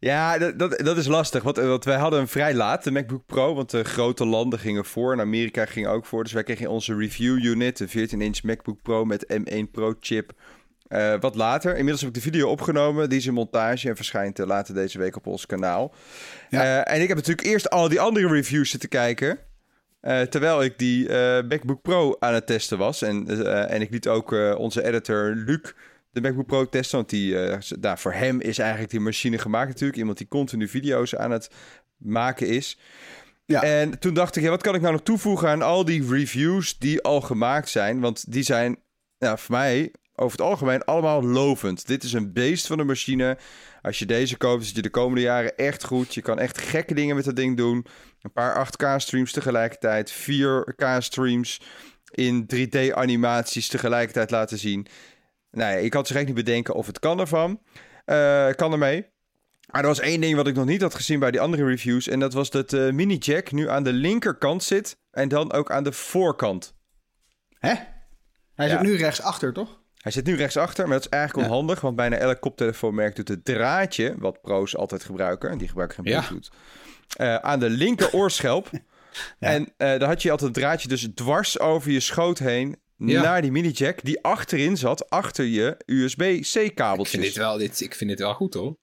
Ja, 0.00 0.38
dat, 0.38 0.58
dat, 0.58 0.78
dat 0.78 0.96
is 0.96 1.06
lastig. 1.06 1.42
Want, 1.42 1.58
eh, 1.58 1.66
want 1.66 1.84
wij 1.84 1.96
hadden 1.96 2.20
een 2.20 2.28
vrij 2.28 2.54
laat, 2.54 2.84
de 2.84 2.90
MacBook 2.90 3.26
Pro. 3.26 3.54
Want 3.54 3.70
de 3.70 3.84
grote 3.84 4.26
landen 4.26 4.58
gingen 4.58 4.84
voor 4.84 5.12
en 5.12 5.20
Amerika 5.20 5.66
ging 5.66 5.86
ook 5.86 6.06
voor. 6.06 6.22
Dus 6.22 6.32
wij 6.32 6.42
kregen 6.42 6.70
onze 6.70 6.96
review 6.96 7.44
unit, 7.44 7.76
de 7.76 7.88
14-inch 7.88 8.42
MacBook 8.42 8.82
Pro 8.82 9.04
met 9.04 9.26
M1 9.32 9.70
Pro 9.72 9.94
chip. 10.00 10.32
Eh, 10.90 11.14
wat 11.20 11.34
later. 11.34 11.70
Inmiddels 11.70 12.00
heb 12.00 12.08
ik 12.08 12.14
de 12.14 12.20
video 12.20 12.48
opgenomen. 12.48 13.08
Die 13.08 13.18
is 13.18 13.26
in 13.26 13.34
montage 13.34 13.88
en 13.88 13.96
verschijnt 13.96 14.38
eh, 14.38 14.46
later 14.46 14.74
deze 14.74 14.98
week 14.98 15.16
op 15.16 15.26
ons 15.26 15.46
kanaal. 15.46 15.94
Ja. 16.48 16.84
Eh, 16.84 16.94
en 16.94 17.02
ik 17.02 17.08
heb 17.08 17.16
natuurlijk 17.16 17.46
eerst 17.46 17.70
al 17.70 17.88
die 17.88 18.00
andere 18.00 18.28
reviews 18.28 18.70
zitten 18.70 18.88
kijken. 18.88 19.38
terwijl 20.00 20.62
ik 20.62 20.78
die 20.78 21.08
MacBook 21.42 21.82
Pro 21.82 22.16
aan 22.18 22.34
het 22.34 22.46
testen 22.46 22.78
was. 22.78 23.02
En, 23.02 23.46
en 23.68 23.80
ik 23.80 23.90
liet 23.90 24.08
ook 24.08 24.30
onze 24.56 24.84
editor 24.84 25.34
Luc 25.34 25.72
de 26.10 26.20
MacBook 26.20 26.46
Pro 26.46 26.68
testen. 26.68 26.96
Want 26.96 27.10
die, 27.10 27.36
nou, 27.80 27.98
voor 27.98 28.12
hem 28.12 28.40
is 28.40 28.58
eigenlijk 28.58 28.90
die 28.90 29.00
machine 29.00 29.38
gemaakt 29.38 29.68
natuurlijk. 29.68 29.98
Iemand 29.98 30.18
die 30.18 30.28
continu 30.28 30.68
video's 30.68 31.14
aan 31.14 31.30
het 31.30 31.50
maken 31.96 32.46
is. 32.46 32.78
Ja. 33.44 33.62
En 33.62 33.98
toen 33.98 34.14
dacht 34.14 34.36
ik, 34.36 34.42
ja, 34.42 34.50
wat 34.50 34.62
kan 34.62 34.74
ik 34.74 34.80
nou 34.80 34.92
nog 34.92 35.02
toevoegen 35.02 35.48
aan 35.48 35.62
al 35.62 35.84
die 35.84 36.08
reviews 36.08 36.78
die 36.78 37.02
al 37.02 37.20
gemaakt 37.20 37.68
zijn? 37.68 38.00
Want 38.00 38.32
die 38.32 38.42
zijn 38.42 38.78
nou, 39.18 39.38
voor 39.38 39.54
mij 39.54 39.92
over 40.20 40.38
het 40.38 40.46
algemeen 40.46 40.84
allemaal 40.84 41.22
lovend. 41.22 41.86
Dit 41.86 42.02
is 42.02 42.12
een 42.12 42.32
beest 42.32 42.66
van 42.66 42.78
een 42.78 42.86
machine. 42.86 43.38
Als 43.82 43.98
je 43.98 44.06
deze 44.06 44.36
koopt, 44.36 44.64
zit 44.64 44.76
je 44.76 44.82
de 44.82 44.90
komende 44.90 45.20
jaren 45.20 45.56
echt 45.56 45.84
goed. 45.84 46.14
Je 46.14 46.22
kan 46.22 46.38
echt 46.38 46.58
gekke 46.58 46.94
dingen 46.94 47.16
met 47.16 47.24
dat 47.24 47.36
ding 47.36 47.56
doen. 47.56 47.86
Een 48.20 48.32
paar 48.32 48.66
8K-streams 48.66 49.32
tegelijkertijd. 49.32 50.12
4K-streams 50.12 51.60
in 52.10 52.46
3D-animaties 52.54 53.68
tegelijkertijd 53.68 54.30
laten 54.30 54.58
zien. 54.58 54.86
Ja, 55.50 55.68
ik 55.68 55.92
had 55.92 56.06
zich 56.06 56.16
echt 56.16 56.26
niet 56.26 56.34
bedenken 56.34 56.74
of 56.74 56.86
het 56.86 56.98
kan 56.98 57.20
ervan. 57.20 57.60
Eh 58.04 58.48
kan 58.50 58.72
ermee. 58.72 59.06
Maar 59.70 59.80
er 59.80 59.86
was 59.88 60.00
één 60.00 60.20
ding 60.20 60.36
wat 60.36 60.46
ik 60.46 60.54
nog 60.54 60.66
niet 60.66 60.82
had 60.82 60.94
gezien 60.94 61.18
bij 61.18 61.30
die 61.30 61.40
andere 61.40 61.64
reviews. 61.64 62.08
En 62.08 62.20
dat 62.20 62.32
was 62.32 62.50
dat 62.50 62.70
de 62.70 62.90
mini-jack 62.92 63.52
nu 63.52 63.68
aan 63.68 63.82
de 63.82 63.92
linkerkant 63.92 64.62
zit. 64.62 64.98
En 65.10 65.28
dan 65.28 65.52
ook 65.52 65.70
aan 65.70 65.84
de 65.84 65.92
voorkant. 65.92 66.74
Hè? 67.58 67.74
Hij 68.54 68.68
Ja. 68.68 68.68
zit 68.68 68.80
nu 68.80 68.96
rechtsachter, 68.96 69.52
toch? 69.52 69.79
Hij 70.00 70.12
zit 70.12 70.26
nu 70.26 70.36
rechtsachter, 70.36 70.84
maar 70.88 70.96
dat 70.96 71.04
is 71.04 71.10
eigenlijk 71.10 71.48
Ja. 71.48 71.54
onhandig. 71.54 71.80
Want 71.80 71.96
bijna 71.96 72.16
elk 72.16 72.40
koptelefoonmerk 72.40 73.16
doet 73.16 73.28
het 73.28 73.44
draadje, 73.44 74.14
wat 74.18 74.40
pro's 74.40 74.76
altijd 74.76 75.04
gebruiken. 75.04 75.50
En 75.50 75.58
die 75.58 75.68
gebruiken 75.68 76.04
geen 76.04 76.12
Ja. 76.12 76.20
Bluetooth. 76.20 76.50
eh, 77.16 77.34
aan 77.34 77.60
de 77.60 77.70
linker 77.70 78.12
oorschelp. 78.12 78.70
En 79.38 79.72
eh 79.76 79.98
dan 79.98 80.08
had 80.08 80.22
je 80.22 80.30
altijd 80.30 80.54
het 80.54 80.62
draadje 80.62 80.88
dus 80.88 81.08
dwars 81.14 81.58
over 81.58 81.90
je 81.90 82.00
schoot 82.00 82.38
heen. 82.38 82.76
Ja. 82.96 83.22
Naar 83.22 83.42
die 83.42 83.50
mini-jack 83.52 84.04
die 84.04 84.22
achterin 84.22 84.76
zat, 84.76 85.10
achter 85.10 85.44
je 85.44 85.76
Ik 85.84 85.94
USB-C-kabeltjes. 85.94 87.10
vind, 87.10 87.22
dit 87.22 87.36
wel, 87.36 87.58
dit, 87.58 87.80
ik 87.80 87.94
vind 87.94 88.10
dit 88.10 88.18
wel 88.18 88.34
goed 88.34 88.54
hoor. 88.54 88.76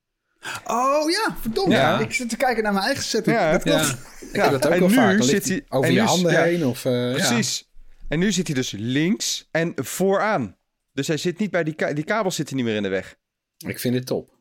Oh 0.65 1.10
ja, 1.10 1.36
verdomd. 1.41 1.71
Ja. 1.71 1.99
Ik 1.99 2.13
zit 2.13 2.30
te 2.30 2.38
kijken 2.38 2.63
naar 2.63 2.73
mijn 2.73 2.86
eigen 2.86 3.03
setting. 3.03 3.36
Ja. 3.38 3.51
dat 3.51 3.63
klopt. 3.63 3.80
Ja, 3.80 4.27
ik 4.27 4.41
heb 4.41 4.51
dat 4.51 4.65
ook 4.67 4.71
en 4.73 4.80
wel 4.80 4.88
nu 4.89 4.95
vaak. 4.95 5.17
Dan 5.17 5.23
zit 5.27 5.34
ligt 5.34 5.47
hij 5.47 5.56
hij- 5.67 5.77
over 5.80 5.91
je 5.91 5.99
nu- 6.01 6.06
handen 6.08 6.32
ja. 6.32 6.41
heen. 6.43 6.65
Of, 6.65 6.86
eh, 6.86 6.91
ja. 7.08 7.12
Precies. 7.12 7.69
En 8.10 8.19
nu 8.19 8.32
zit 8.32 8.47
hij 8.47 8.56
dus 8.56 8.71
links 8.71 9.47
en 9.51 9.73
vooraan. 9.75 10.57
Dus 10.97 11.07
hij 11.07 11.17
zit 11.17 11.39
niet 11.39 11.51
bij 11.51 11.63
die, 11.63 11.73
ka- 11.73 11.93
die 11.93 12.03
kabels 12.03 12.36
zitten 12.36 12.55
niet 12.55 12.65
meer 12.65 12.75
in 12.75 12.83
de 12.83 12.89
weg. 12.89 13.15
Ik 13.57 13.79
vind 13.79 13.93
dit 13.93 14.05
top. 14.05 14.36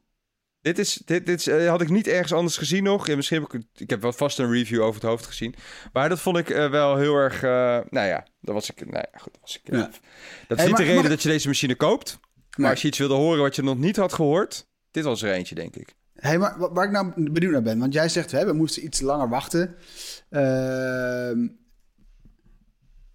Dit, 0.61 0.79
is, 0.79 0.95
dit, 1.05 1.27
dit 1.27 1.38
is, 1.38 1.47
eh, 1.47 1.69
had 1.69 1.81
ik 1.81 1.88
niet 1.88 2.07
ergens 2.07 2.33
anders 2.33 2.57
gezien 2.57 2.83
nog. 2.83 3.07
Ja, 3.07 3.16
misschien 3.16 3.42
heb 3.42 3.53
ik, 3.55 3.62
ik 3.75 3.90
heb 3.90 4.03
wel 4.03 4.12
vast 4.12 4.38
een 4.38 4.51
review 4.53 4.83
over 4.83 5.01
het 5.01 5.11
hoofd 5.11 5.27
gezien. 5.27 5.55
Maar 5.92 6.09
dat 6.09 6.21
vond 6.21 6.37
ik 6.37 6.51
eh, 6.51 6.71
wel 6.71 6.97
heel 6.97 7.14
erg. 7.14 7.42
eh, 7.42 7.51
nou 7.90 8.07
ja, 8.07 8.27
dat 8.40 8.55
was 8.55 8.71
ik. 8.71 8.81
Nou 8.90 9.05
ja, 9.12 9.19
goed, 9.19 9.33
dat 9.33 9.40
was 9.40 9.61
ik. 9.62 9.73
Ja. 9.75 9.77
Dat 9.79 9.90
is 10.49 10.57
Hey, 10.57 10.66
niet 10.66 10.77
de 10.77 10.83
reden 10.83 11.01
mag- 11.01 11.09
dat 11.09 11.23
je 11.23 11.29
deze 11.29 11.49
machine 11.49 11.75
koopt. 11.75 12.19
Maar 12.23 12.51
Nee. 12.57 12.71
als 12.71 12.83
je 12.83 12.88
iets 12.88 12.99
wilde 12.99 13.14
horen 13.14 13.40
wat 13.42 13.57
je 13.57 13.62
nog 13.62 13.79
niet 13.79 13.97
had 13.97 14.12
gehoord, 14.12 14.66
dit 14.90 15.05
was 15.05 15.23
er 15.23 15.33
eentje, 15.33 15.55
denk 15.55 15.77
ik. 15.77 15.95
Hey, 16.14 16.38
maar 16.38 16.59
wa- 16.59 16.73
waar 16.73 16.85
ik 16.85 16.90
nou 16.90 17.31
benieuwd 17.31 17.53
naar 17.53 17.62
ben, 17.62 17.79
want 17.79 17.92
jij 17.92 18.09
zegt 18.09 18.31
hè, 18.31 18.47
we 18.47 18.53
moesten 18.53 18.85
iets 18.85 19.01
langer 19.01 19.29
wachten. 19.29 19.77
Ehm, 20.31 21.47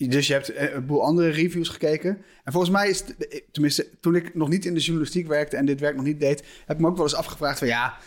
dus 0.09 0.27
je 0.27 0.33
hebt 0.33 0.57
een 0.73 0.85
boel 0.85 1.03
andere 1.03 1.29
reviews 1.29 1.69
gekeken. 1.69 2.17
En 2.43 2.51
volgens 2.51 2.71
mij 2.71 2.89
is, 2.89 2.99
het- 2.99 3.43
tenminste, 3.51 3.87
toen 3.99 4.15
ik 4.15 4.35
nog 4.35 4.49
niet 4.49 4.65
in 4.65 4.73
de 4.73 4.79
journalistiek 4.79 5.27
werkte 5.27 5.57
en 5.57 5.65
dit 5.65 5.79
werk 5.79 5.95
nog 5.95 6.05
niet 6.05 6.19
deed, 6.19 6.43
heb 6.65 6.75
ik 6.75 6.81
me 6.81 6.87
ook 6.87 6.95
wel 6.95 7.05
eens 7.05 7.15
afgevraagd 7.15 7.57
van 7.59 7.67
ja, 7.67 7.97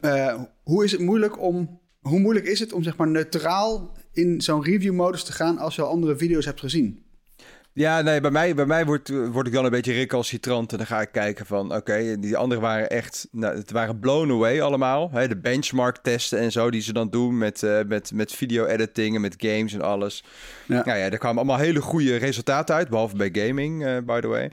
eh, 0.00 0.42
hoe 0.62 0.84
is 0.84 0.92
het 0.92 1.00
moeilijk 1.00 1.40
om, 1.40 1.80
hoe 2.00 2.18
moeilijk 2.20 2.46
is 2.46 2.60
het 2.60 2.72
om 2.72 2.82
zeg 2.82 2.96
maar 2.96 3.08
neutraal 3.08 3.96
in 4.12 4.40
zo'n 4.40 4.62
review 4.64 4.92
modus 4.94 5.24
te 5.24 5.32
gaan 5.32 5.58
als 5.58 5.74
je 5.76 5.82
al 5.82 5.88
andere 5.90 6.16
video's 6.16 6.44
hebt 6.44 6.60
gezien? 6.60 7.04
Ja, 7.72 8.00
nee, 8.00 8.20
bij 8.20 8.30
mij, 8.30 8.54
bij 8.54 8.66
mij 8.66 8.84
word, 8.84 9.08
word 9.08 9.46
ik 9.46 9.52
dan 9.52 9.64
een 9.64 9.70
beetje 9.70 9.92
recalcitrant. 9.92 10.72
En 10.72 10.78
dan 10.78 10.86
ga 10.86 11.00
ik 11.00 11.12
kijken 11.12 11.46
van, 11.46 11.74
oké, 11.74 12.18
die 12.18 12.36
anderen 12.36 12.62
waren 12.62 12.90
echt... 12.90 13.28
Nou, 13.30 13.56
het 13.56 13.70
waren 13.70 13.98
blown 13.98 14.30
away 14.30 14.60
allemaal. 14.60 15.10
Hè, 15.10 15.28
de 15.28 15.36
benchmark 15.36 15.96
testen 15.96 16.38
en 16.38 16.52
zo 16.52 16.70
die 16.70 16.80
ze 16.80 16.92
dan 16.92 17.10
doen 17.10 17.38
met, 17.38 17.62
eh, 17.62 17.80
met, 17.86 18.12
met 18.12 18.32
video-editing 18.32 19.14
en 19.14 19.20
met 19.20 19.34
games 19.36 19.72
en 19.72 19.80
alles. 19.80 20.24
Ja. 20.66 20.84
Nou 20.84 20.98
ja, 20.98 21.10
er 21.10 21.18
kwamen 21.18 21.38
allemaal 21.38 21.58
hele 21.58 21.80
goede 21.80 22.16
resultaten 22.16 22.74
uit. 22.74 22.88
Behalve 22.88 23.16
bij 23.16 23.30
gaming, 23.32 23.86
eh, 23.86 23.96
by 24.04 24.20
the 24.20 24.28
way. 24.28 24.50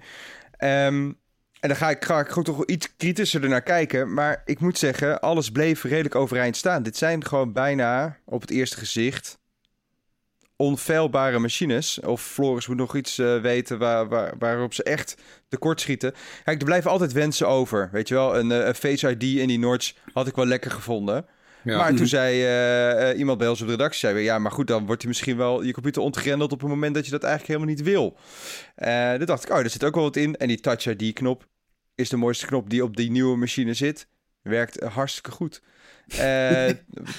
Ehm, 0.57 1.11
en 1.59 1.67
dan 1.69 1.75
ga 1.75 1.89
ik, 1.89 2.05
ga 2.05 2.19
ik 2.19 2.27
gewoon 2.27 2.43
toch 2.43 2.65
iets 2.65 2.95
kritischer 2.97 3.43
ernaar 3.43 3.61
kijken. 3.61 4.13
Maar 4.13 4.41
ik 4.45 4.59
moet 4.59 4.77
zeggen, 4.77 5.21
alles 5.21 5.51
bleef 5.51 5.83
redelijk 5.83 6.15
overeind 6.15 6.57
staan. 6.57 6.83
Dit 6.83 6.97
zijn 6.97 7.25
gewoon 7.25 7.53
bijna, 7.53 8.17
op 8.25 8.41
het 8.41 8.51
eerste 8.51 8.77
gezicht 8.77 9.37
onfeilbare 10.57 11.39
machines. 11.39 11.99
Of 11.99 12.21
Floris 12.21 12.67
moet 12.67 12.77
nog 12.77 12.95
iets 12.95 13.17
eh, 13.17 13.41
weten 13.41 13.77
waar, 13.77 14.07
waar, 14.07 14.33
waarop 14.39 14.73
ze 14.73 14.83
echt 14.83 15.15
tekort 15.49 15.81
schieten. 15.81 16.13
Kijk, 16.43 16.59
er 16.59 16.65
blijven 16.65 16.91
altijd 16.91 17.11
wensen 17.11 17.47
over. 17.47 17.89
Weet 17.91 18.07
je 18.07 18.13
wel, 18.13 18.37
een, 18.37 18.51
eh, 18.51 18.65
een 18.65 18.75
Face 18.75 19.09
ID 19.09 19.23
in 19.23 19.47
die 19.47 19.59
Notch 19.59 19.93
had 20.13 20.27
ik 20.27 20.35
wel 20.35 20.45
lekker 20.45 20.71
gevonden. 20.71 21.25
Ja. 21.63 21.77
Maar 21.77 21.95
toen 21.95 22.07
zei 22.07 22.45
eh, 22.45 23.19
iemand 23.19 23.37
bij 23.37 23.47
ons 23.47 23.61
op 23.61 23.67
de 23.67 23.73
redactie, 23.73 23.99
zei 23.99 24.19
ja, 24.19 24.39
maar 24.39 24.51
goed, 24.51 24.67
dan 24.67 24.85
wordt 24.85 25.01
hij 25.01 25.09
misschien 25.11 25.37
wel 25.37 25.63
je 25.63 25.73
computer 25.73 26.01
ontgrendeld 26.01 26.51
op 26.51 26.59
het 26.59 26.69
moment 26.69 26.95
dat 26.95 27.05
je 27.05 27.11
dat 27.11 27.23
eigenlijk 27.23 27.53
helemaal 27.53 27.75
niet 27.75 27.85
wil. 27.85 28.17
Eh 28.75 29.13
toen 29.13 29.25
dacht 29.25 29.43
ik, 29.43 29.51
oh, 29.51 29.59
er 29.59 29.69
zit 29.69 29.83
ook 29.83 29.95
wel 29.95 30.03
wat 30.03 30.15
in. 30.15 30.35
En 30.35 30.47
die 30.47 30.59
Touch 30.59 30.85
ID-knop 30.85 31.47
is 31.95 32.09
de 32.09 32.17
mooiste 32.17 32.45
knop 32.45 32.69
die 32.69 32.83
op 32.83 32.97
die 32.97 33.11
nieuwe 33.11 33.37
machine 33.37 33.73
zit. 33.73 34.07
Werkt 34.41 34.83
hartstikke 34.83 35.31
goed. 35.31 35.61
Eh 36.07 36.17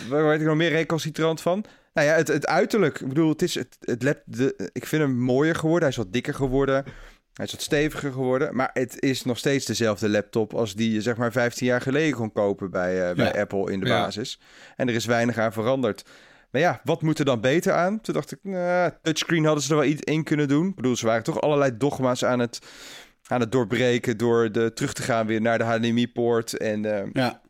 waar 0.09 0.25
werd 0.25 0.41
ik 0.41 0.47
nog 0.47 0.57
meer 0.57 0.71
recalcitrant 0.71 1.41
van? 1.41 1.65
Nou 1.99 2.11
ja, 2.11 2.17
het, 2.17 2.29
het 2.29 2.47
uiterlijk. 2.47 3.01
Ik 3.01 3.09
bedoel, 3.09 3.29
het 3.29 3.43
is 3.43 3.55
het, 3.55 3.77
het 3.81 4.03
lap, 4.03 4.23
de, 4.25 4.71
ik 4.73 4.87
vind 4.87 5.03
hem 5.03 5.17
mooier 5.19 5.55
geworden. 5.55 5.81
Hij 5.83 5.91
is 5.91 5.97
wat 5.97 6.13
dikker 6.13 6.35
geworden. 6.35 6.85
Hij 7.33 7.47
is 7.47 7.53
wat 7.53 7.63
steviger 7.63 8.13
geworden. 8.13 8.57
Maar 8.57 8.71
het 8.73 9.03
is 9.03 9.25
nog 9.25 9.39
steeds 9.39 9.67
dezelfde 9.67 10.09
laptop 10.09 10.55
als 10.55 10.75
die 10.75 10.93
je 10.93 11.01
zeg 11.03 11.17
maar 11.17 11.33
15 11.33 11.67
jaar 11.67 11.81
geleden 11.81 12.17
kon 12.17 12.33
kopen 12.33 12.71
bij, 12.71 13.09
eh, 13.09 13.17
bij 13.17 13.33
Ja. 13.35 13.41
Apple 13.41 13.73
in 13.73 13.81
de 13.81 13.87
Ja. 13.87 14.03
basis. 14.05 14.41
En 14.77 14.89
er 14.89 14.95
is 14.95 15.05
weinig 15.07 15.39
aan 15.39 15.53
veranderd. 15.53 16.05
Maar 16.51 16.61
ja, 16.61 16.81
wat 16.85 17.03
moet 17.03 17.19
er 17.19 17.25
dan 17.25 17.41
beter 17.41 17.73
aan? 17.73 18.01
Toen 18.01 18.15
dacht 18.15 18.33
ik, 18.33 18.39
nou, 18.43 18.91
touchscreen 19.03 19.45
hadden 19.45 19.63
ze 19.65 19.71
er 19.71 19.77
wel 19.79 19.87
iets 19.89 20.03
in 20.03 20.25
kunnen 20.25 20.49
doen. 20.49 20.69
Ik 20.69 20.75
bedoel, 20.75 20.97
ze 20.97 21.07
waren 21.07 21.23
toch 21.23 21.41
allerlei 21.41 21.77
dogma's 21.77 22.25
aan 22.25 22.39
het, 22.39 22.59
aan 23.27 23.41
het 23.41 23.53
doorbreken... 23.53 24.17
door 24.17 24.53
de, 24.53 24.73
terug 24.73 24.93
te 24.93 25.03
gaan 25.03 25.27
weer 25.27 25.41
naar 25.41 25.59
de 25.59 25.65
HDMI-poort. 25.65 26.57
En, 26.57 26.85
eh, 26.85 27.07
Ja. 27.13 27.41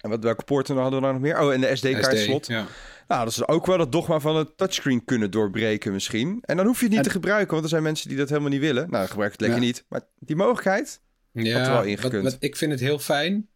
en 0.00 0.10
wat, 0.10 0.22
welke 0.22 0.44
poorten 0.44 0.76
hadden 0.76 0.94
we 0.94 1.00
nou 1.00 1.12
nog 1.12 1.22
meer? 1.22 1.40
Oh, 1.40 1.52
en 1.52 1.60
de 1.60 1.76
SD-kaartslot. 1.76 2.44
SD, 2.44 2.50
ja. 2.50 2.66
Nou, 3.08 3.24
dat 3.24 3.32
ze 3.34 3.48
ook 3.48 3.66
wel 3.66 3.78
het 3.78 3.92
dogma 3.92 4.20
van 4.20 4.36
het 4.36 4.56
touchscreen 4.56 5.04
kunnen 5.04 5.30
doorbreken 5.30 5.92
misschien. 5.92 6.38
En 6.42 6.56
dan 6.56 6.66
hoef 6.66 6.76
je 6.76 6.82
het 6.82 6.90
niet 6.90 6.98
En- 6.98 7.04
te 7.06 7.10
gebruiken, 7.10 7.50
want 7.50 7.62
er 7.62 7.68
zijn 7.68 7.82
mensen 7.82 8.08
die 8.08 8.18
dat 8.18 8.28
helemaal 8.28 8.50
niet 8.50 8.60
willen. 8.60 8.82
Nou, 8.82 8.92
dan 8.98 9.08
gebruik 9.08 9.32
het 9.32 9.40
lekker 9.40 9.58
Ja. 9.60 9.64
niet. 9.66 9.84
Maar 9.88 10.00
die 10.18 10.36
mogelijkheid... 10.36 11.00
Ja, 11.32 11.64
er 11.64 11.70
wel 11.70 11.82
ingekund. 11.82 12.22
wat- 12.24 12.36
ik 12.38 12.56
vind 12.56 12.70
het 12.70 12.80
heel 12.80 12.98
fijn 12.98 13.48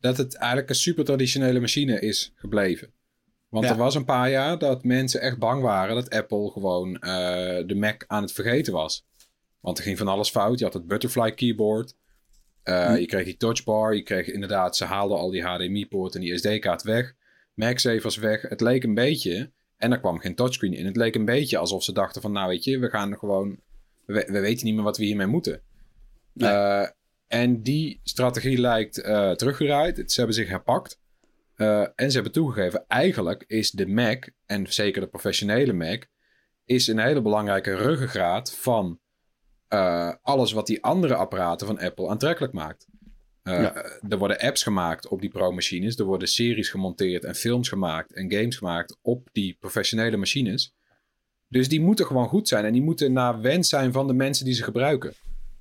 dat 0.00 0.16
het 0.16 0.34
eigenlijk 0.34 0.68
een 0.70 0.74
super 0.76 1.04
traditionele 1.04 1.60
machine 1.60 2.00
is 2.00 2.32
gebleven. 2.34 2.92
Want 3.48 3.64
Ja. 3.64 3.70
er 3.70 3.76
was 3.76 3.94
een 3.94 4.04
paar 4.04 4.30
jaar 4.30 4.58
dat 4.58 4.84
mensen 4.84 5.20
echt 5.20 5.38
bang 5.38 5.62
waren 5.62 5.94
dat 5.94 6.10
Apple 6.10 6.50
gewoon 6.50 6.94
eh, 6.98 7.66
de 7.66 7.74
Mac 7.74 8.04
aan 8.06 8.22
het 8.22 8.32
vergeten 8.32 8.72
was. 8.72 9.06
Want 9.60 9.78
er 9.78 9.84
ging 9.84 9.98
van 9.98 10.08
alles 10.08 10.30
fout. 10.30 10.58
Je 10.58 10.64
had 10.64 10.74
het 10.74 10.86
butterfly 10.86 11.32
keyboard. 11.34 11.94
Eh, 12.62 12.86
Hm. 12.86 12.94
Je 12.94 13.06
kreeg 13.06 13.24
die 13.24 13.36
touchbar. 13.36 13.94
Je 13.94 14.02
kreeg 14.02 14.26
inderdaad, 14.26 14.76
ze 14.76 14.84
haalden 14.84 15.18
al 15.18 15.30
die 15.30 15.42
HDMI-poort 15.42 16.14
en 16.14 16.20
die 16.20 16.38
SD-kaart 16.38 16.82
weg. 16.82 17.14
MagSafe 17.54 18.02
was 18.02 18.16
weg. 18.16 18.42
Het 18.42 18.60
leek 18.60 18.84
een 18.84 18.94
beetje, 18.94 19.52
en 19.76 19.92
er 19.92 20.00
kwam 20.00 20.18
geen 20.18 20.34
touchscreen 20.34 20.72
in. 20.72 20.86
Het 20.86 20.96
leek 20.96 21.14
een 21.14 21.24
beetje 21.24 21.58
alsof 21.58 21.82
ze 21.82 21.92
dachten 21.92 22.22
van, 22.22 22.32
nou 22.32 22.48
weet 22.48 22.64
je, 22.64 22.78
we 22.78 22.90
gaan 22.90 23.18
gewoon, 23.18 23.60
we, 24.06 24.28
we 24.28 24.40
weten 24.40 24.66
niet 24.66 24.74
meer 24.74 24.84
wat 24.84 24.96
we 24.96 25.04
hiermee 25.04 25.26
moeten. 25.26 25.62
Nee. 26.32 26.50
Eh, 26.50 26.88
en 27.26 27.62
die 27.62 28.00
strategie 28.02 28.58
lijkt 28.58 29.00
eh, 29.00 29.30
teruggedraaid. 29.30 30.02
Ze 30.10 30.16
hebben 30.16 30.34
zich 30.36 30.48
herpakt. 30.48 31.00
Eh, 31.54 31.80
en 31.80 32.08
ze 32.08 32.14
hebben 32.14 32.32
toegegeven, 32.32 32.84
eigenlijk 32.88 33.44
is 33.46 33.70
de 33.70 33.86
Mac, 33.86 34.28
en 34.46 34.72
zeker 34.72 35.00
de 35.00 35.06
professionele 35.06 35.72
Mac, 35.72 36.06
is 36.64 36.86
een 36.86 36.98
hele 36.98 37.22
belangrijke 37.22 37.74
ruggengraat 37.74 38.54
van 38.54 38.98
alles 40.22 40.52
wat 40.52 40.66
die 40.66 40.82
andere 40.82 41.14
apparaten 41.14 41.66
van 41.66 41.78
Apple 41.78 42.08
aantrekkelijk 42.08 42.52
maakt. 42.52 42.86
Eh, 43.44 43.60
Ja. 43.60 43.74
Er 44.08 44.18
worden 44.18 44.38
apps 44.38 44.62
gemaakt 44.62 45.08
op 45.08 45.20
die 45.20 45.30
pro-machines. 45.30 45.96
Er 45.98 46.04
worden 46.04 46.28
series 46.28 46.68
gemonteerd 46.68 47.24
en 47.24 47.34
films 47.34 47.68
gemaakt 47.68 48.12
en 48.12 48.32
games 48.32 48.56
gemaakt 48.56 48.96
op 49.02 49.28
die 49.32 49.56
professionele 49.60 50.16
machines. 50.16 50.74
Dus 51.48 51.68
die 51.68 51.80
moeten 51.80 52.06
gewoon 52.06 52.28
goed 52.28 52.48
zijn 52.48 52.64
en 52.64 52.72
die 52.72 52.82
moeten 52.82 53.12
naar 53.12 53.40
wens 53.40 53.68
zijn 53.68 53.92
van 53.92 54.06
de 54.06 54.12
mensen 54.14 54.44
die 54.44 54.54
ze 54.54 54.62
gebruiken. 54.62 55.12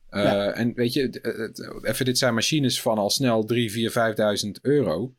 Eh, 0.10 0.24
Ja. 0.24 0.52
En 0.52 0.74
weet 0.74 0.94
je, 0.94 1.02
het- 1.02 1.84
even 1.86 2.06
dit 2.06 2.18
zijn 2.18 2.34
machines 2.34 2.82
van 2.82 2.98
al 2.98 3.10
snel 3.10 3.44
3, 3.44 3.72
4, 3.72 3.92
5.000 3.92 4.60
euro. 4.62 5.14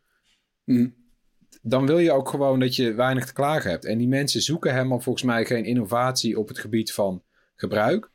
Hm. 0.64 0.88
Dan 1.62 1.86
wil 1.86 1.98
je 1.98 2.12
ook 2.12 2.28
gewoon 2.28 2.60
dat 2.60 2.76
je 2.76 2.92
weinig 2.94 3.26
te 3.26 3.32
klagen 3.32 3.70
hebt. 3.70 3.84
En 3.84 3.98
die 3.98 4.08
mensen 4.08 4.42
zoeken 4.42 4.72
helemaal 4.74 5.00
volgens 5.00 5.24
mij 5.24 5.44
geen 5.44 5.64
innovatie 5.64 6.38
op 6.38 6.48
het 6.48 6.58
gebied 6.58 6.92
van 6.92 7.22
gebruik. 7.56 8.10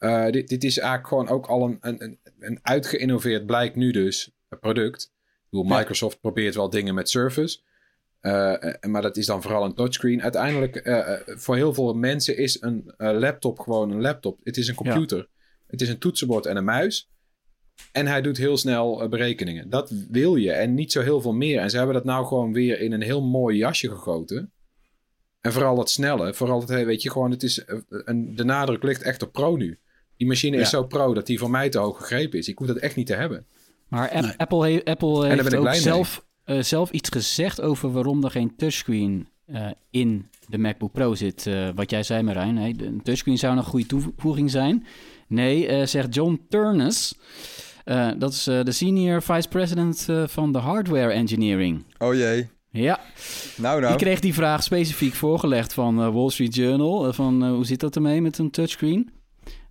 Eh, 0.00 0.30
dit, 0.30 0.48
dit 0.48 0.64
is 0.64 0.78
eigenlijk 0.78 1.08
gewoon 1.08 1.28
ook 1.28 1.46
al 1.46 1.64
een, 1.64 1.78
een, 1.80 2.18
een- 2.38 2.58
uitgeïnnoveerd, 2.62 3.46
blijkt 3.46 3.76
nu 3.76 3.90
dus, 3.90 4.30
een 4.48 4.58
product. 4.58 5.02
Ik 5.04 5.46
bedoel, 5.50 5.66
Ja. 5.66 5.78
Microsoft 5.78 6.20
probeert 6.20 6.54
wel 6.54 6.70
dingen 6.70 6.94
met 6.94 7.08
Surface. 7.10 7.58
Eh, 8.20 8.64
eh, 8.64 8.74
maar 8.90 9.02
dat 9.02 9.16
is 9.16 9.26
dan 9.26 9.42
vooral 9.42 9.64
een 9.64 9.74
touchscreen. 9.74 10.22
Uiteindelijk, 10.22 10.76
eh, 10.76 11.12
eh, 11.12 11.20
voor 11.26 11.56
heel 11.56 11.74
veel 11.74 11.94
mensen 11.94 12.36
is 12.36 12.62
een 12.62 12.94
eh, 12.96 13.18
laptop 13.18 13.58
gewoon 13.58 13.90
een 13.90 14.00
laptop. 14.00 14.38
Het 14.42 14.56
is 14.56 14.68
een 14.68 14.74
computer. 14.74 15.28
Het 15.66 15.80
is 15.80 15.88
een 15.88 15.98
toetsenbord 15.98 16.46
en 16.46 16.56
een 16.56 16.64
muis. 16.64 17.10
En 17.92 18.06
hij 18.06 18.22
doet 18.22 18.36
heel 18.36 18.56
snel 18.56 19.02
eh, 19.02 19.08
berekeningen. 19.08 19.70
Dat 19.70 19.90
wil 20.10 20.36
je 20.36 20.52
en 20.52 20.74
niet 20.74 20.92
zo 20.92 21.00
heel 21.00 21.20
veel 21.20 21.32
meer. 21.34 21.60
En 21.60 21.70
ze 21.70 21.76
hebben 21.76 21.94
dat 21.94 22.04
nou 22.04 22.26
gewoon 22.26 22.52
weer 22.52 22.80
in 22.80 22.92
een 22.92 23.02
heel 23.02 23.22
mooi 23.22 23.56
jasje 23.56 23.88
gegoten. 23.88 24.52
En 25.40 25.52
vooral 25.52 25.76
dat 25.76 25.90
snelle. 25.90 26.34
Vooral 26.34 26.60
het, 26.60 26.68
weet 26.68 27.02
je, 27.02 27.10
gewoon, 27.10 27.30
het 27.30 27.42
is, 27.42 27.64
eh, 27.64 27.78
een, 27.88 28.36
de 28.36 28.44
nadruk 28.44 28.82
ligt 28.82 29.02
echt 29.02 29.22
op 29.22 29.32
pro 29.32 29.56
nu. 29.56 29.78
Die 30.20 30.28
machine 30.28 30.56
is 30.56 30.70
zo 30.70 30.84
pro 30.84 31.14
dat 31.14 31.26
die 31.26 31.38
voor 31.38 31.50
mij 31.50 31.68
te 31.68 31.78
hoog 31.78 31.98
gegrepen 31.98 32.38
is. 32.38 32.48
Ik 32.48 32.58
hoef 32.58 32.66
dat 32.66 32.76
echt 32.76 32.96
niet 32.96 33.06
te 33.06 33.14
hebben. 33.14 33.46
Maar 33.88 34.10
App- 34.10 34.22
Nee. 34.22 34.32
Apple, 34.36 34.68
he- 34.70 34.84
Apple 34.84 35.26
heeft 35.28 35.52
ik 35.52 35.58
ook 35.60 35.74
zelf, 35.74 36.24
eh, 36.44 36.62
zelf 36.62 36.90
iets 36.90 37.08
gezegd 37.08 37.60
over 37.60 37.92
waarom 37.92 38.24
er 38.24 38.30
geen 38.30 38.56
touchscreen 38.56 39.28
eh, 39.46 39.66
in 39.90 40.28
de 40.48 40.58
MacBook 40.58 40.92
Pro 40.92 41.14
zit. 41.14 41.46
Eh, 41.46 41.68
wat 41.74 41.90
jij 41.90 42.02
zei, 42.02 42.22
Marijn. 42.22 42.56
Hè? 42.56 42.72
De 42.72 42.86
een 42.86 43.02
touchscreen 43.02 43.38
zou 43.38 43.56
een 43.56 43.62
goede 43.64 43.86
toevoeging 43.86 44.50
zijn. 44.50 44.86
Nee, 45.28 45.66
eh, 45.66 45.86
zegt 45.86 46.14
John 46.14 46.40
Turnus. 46.48 47.14
Eh, 47.84 48.10
dat 48.18 48.32
is 48.32 48.46
eh, 48.46 48.62
de 48.64 48.72
senior 48.72 49.22
vice 49.22 49.48
president 49.48 50.06
eh, 50.08 50.26
van 50.26 50.52
de 50.52 50.58
hardware 50.58 51.12
engineering. 51.12 51.84
Oh 51.98 52.14
jee. 52.14 52.48
Ja, 52.70 53.00
Nou, 53.56 53.78
die 53.78 53.86
nou. 53.88 53.96
kreeg 54.00 54.20
die 54.20 54.34
vraag 54.34 54.62
specifiek 54.62 55.14
voorgelegd 55.14 55.72
van 55.72 56.00
eh, 56.02 56.12
Wall 56.14 56.30
Street 56.30 56.54
Journal. 56.54 57.12
van 57.12 57.48
hoe 57.48 57.66
zit 57.66 57.80
dat 57.80 57.96
ermee 57.96 58.20
met 58.22 58.38
een 58.38 58.50
touchscreen? 58.50 59.10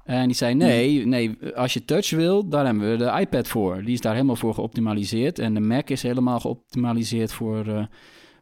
En 0.09 0.25
die 0.25 0.35
zei: 0.35 0.53
nee, 0.53 1.05
nee, 1.05 1.37
als 1.55 1.73
je 1.73 1.85
touch 1.85 2.09
wil, 2.09 2.47
daar 2.49 2.65
hebben 2.65 2.91
we 2.91 2.97
de 2.97 3.19
iPad 3.19 3.47
voor. 3.47 3.83
Die 3.83 3.93
is 3.93 4.01
daar 4.01 4.13
helemaal 4.13 4.35
voor 4.35 4.53
geoptimaliseerd. 4.53 5.39
En 5.39 5.53
de 5.53 5.59
Mac 5.59 5.89
is 5.89 6.01
helemaal 6.01 6.39
geoptimaliseerd 6.39 7.31
voor, 7.31 7.67
eh 7.67 7.85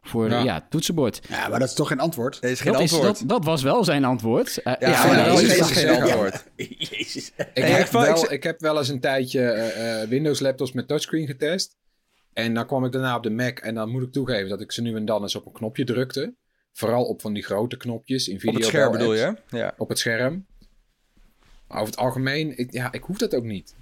voor 0.02 0.30
Ja. 0.30 0.42
ja. 0.42 0.66
toetsenbord. 0.70 1.20
Ja, 1.28 1.48
maar 1.48 1.58
dat 1.58 1.68
is 1.68 1.74
toch 1.74 1.88
geen 1.88 2.00
antwoord? 2.00 2.38
Er 2.40 2.50
is 2.50 2.60
geen 2.60 2.72
dat, 2.72 2.82
is, 2.82 2.92
antwoord. 2.92 3.18
dat, 3.18 3.28
dat 3.28 3.44
was 3.44 3.62
wel 3.62 3.84
zijn 3.84 4.04
antwoord. 4.04 4.62
Eh, 4.62 4.72
Ja, 4.78 4.88
Ja, 4.88 5.06
maar 5.06 5.18
ja, 5.18 5.24
dat 5.24 5.40
is 5.40 5.70
geen 5.70 5.86
ja. 5.86 6.02
antwoord. 6.02 6.44
Jezus. 6.90 7.32
Ik, 7.36 7.46
Hey, 7.54 7.70
heb 7.70 7.86
ik 7.86 7.92
wel, 7.92 8.32
ik 8.32 8.42
heb 8.42 8.60
wel 8.60 8.78
eens 8.78 8.88
een 8.88 9.00
tijdje 9.00 9.40
eh, 9.40 10.02
eh, 10.02 10.08
Windows 10.08 10.40
laptops 10.40 10.72
met 10.72 10.88
touchscreen 10.88 11.26
getest. 11.26 11.76
En 12.32 12.54
dan 12.54 12.66
kwam 12.66 12.84
ik 12.84 12.92
daarna 12.92 13.16
op 13.16 13.22
de 13.22 13.30
Mac. 13.30 13.58
En 13.58 13.74
dan 13.74 13.90
moet 13.90 14.02
ik 14.02 14.12
toegeven 14.12 14.48
dat 14.48 14.60
ik 14.60 14.72
ze 14.72 14.82
nu 14.82 14.94
en 14.94 15.04
dan 15.04 15.22
eens 15.22 15.36
op 15.36 15.46
een 15.46 15.52
knopje 15.52 15.84
drukte. 15.84 16.34
Vooral 16.72 17.04
op 17.04 17.20
van 17.20 17.32
die 17.32 17.44
grote 17.44 17.76
knopjes 17.76 18.28
in 18.28 18.40
video. 18.40 18.50
Op 18.50 18.56
het 18.56 18.66
scherm 18.66 18.92
bedoel 18.92 19.14
je? 19.14 19.36
Ja. 19.48 19.74
Op 19.76 19.88
het 19.88 19.98
scherm. 19.98 20.46
Maar 21.68 21.80
over 21.80 21.90
het 21.90 22.02
algemeen, 22.02 22.58
ik, 22.58 22.72
ja, 22.72 22.92
ik 22.92 23.02
hoef 23.02 23.18
dat 23.18 23.34
ook 23.34 23.44
niet. 23.44 23.74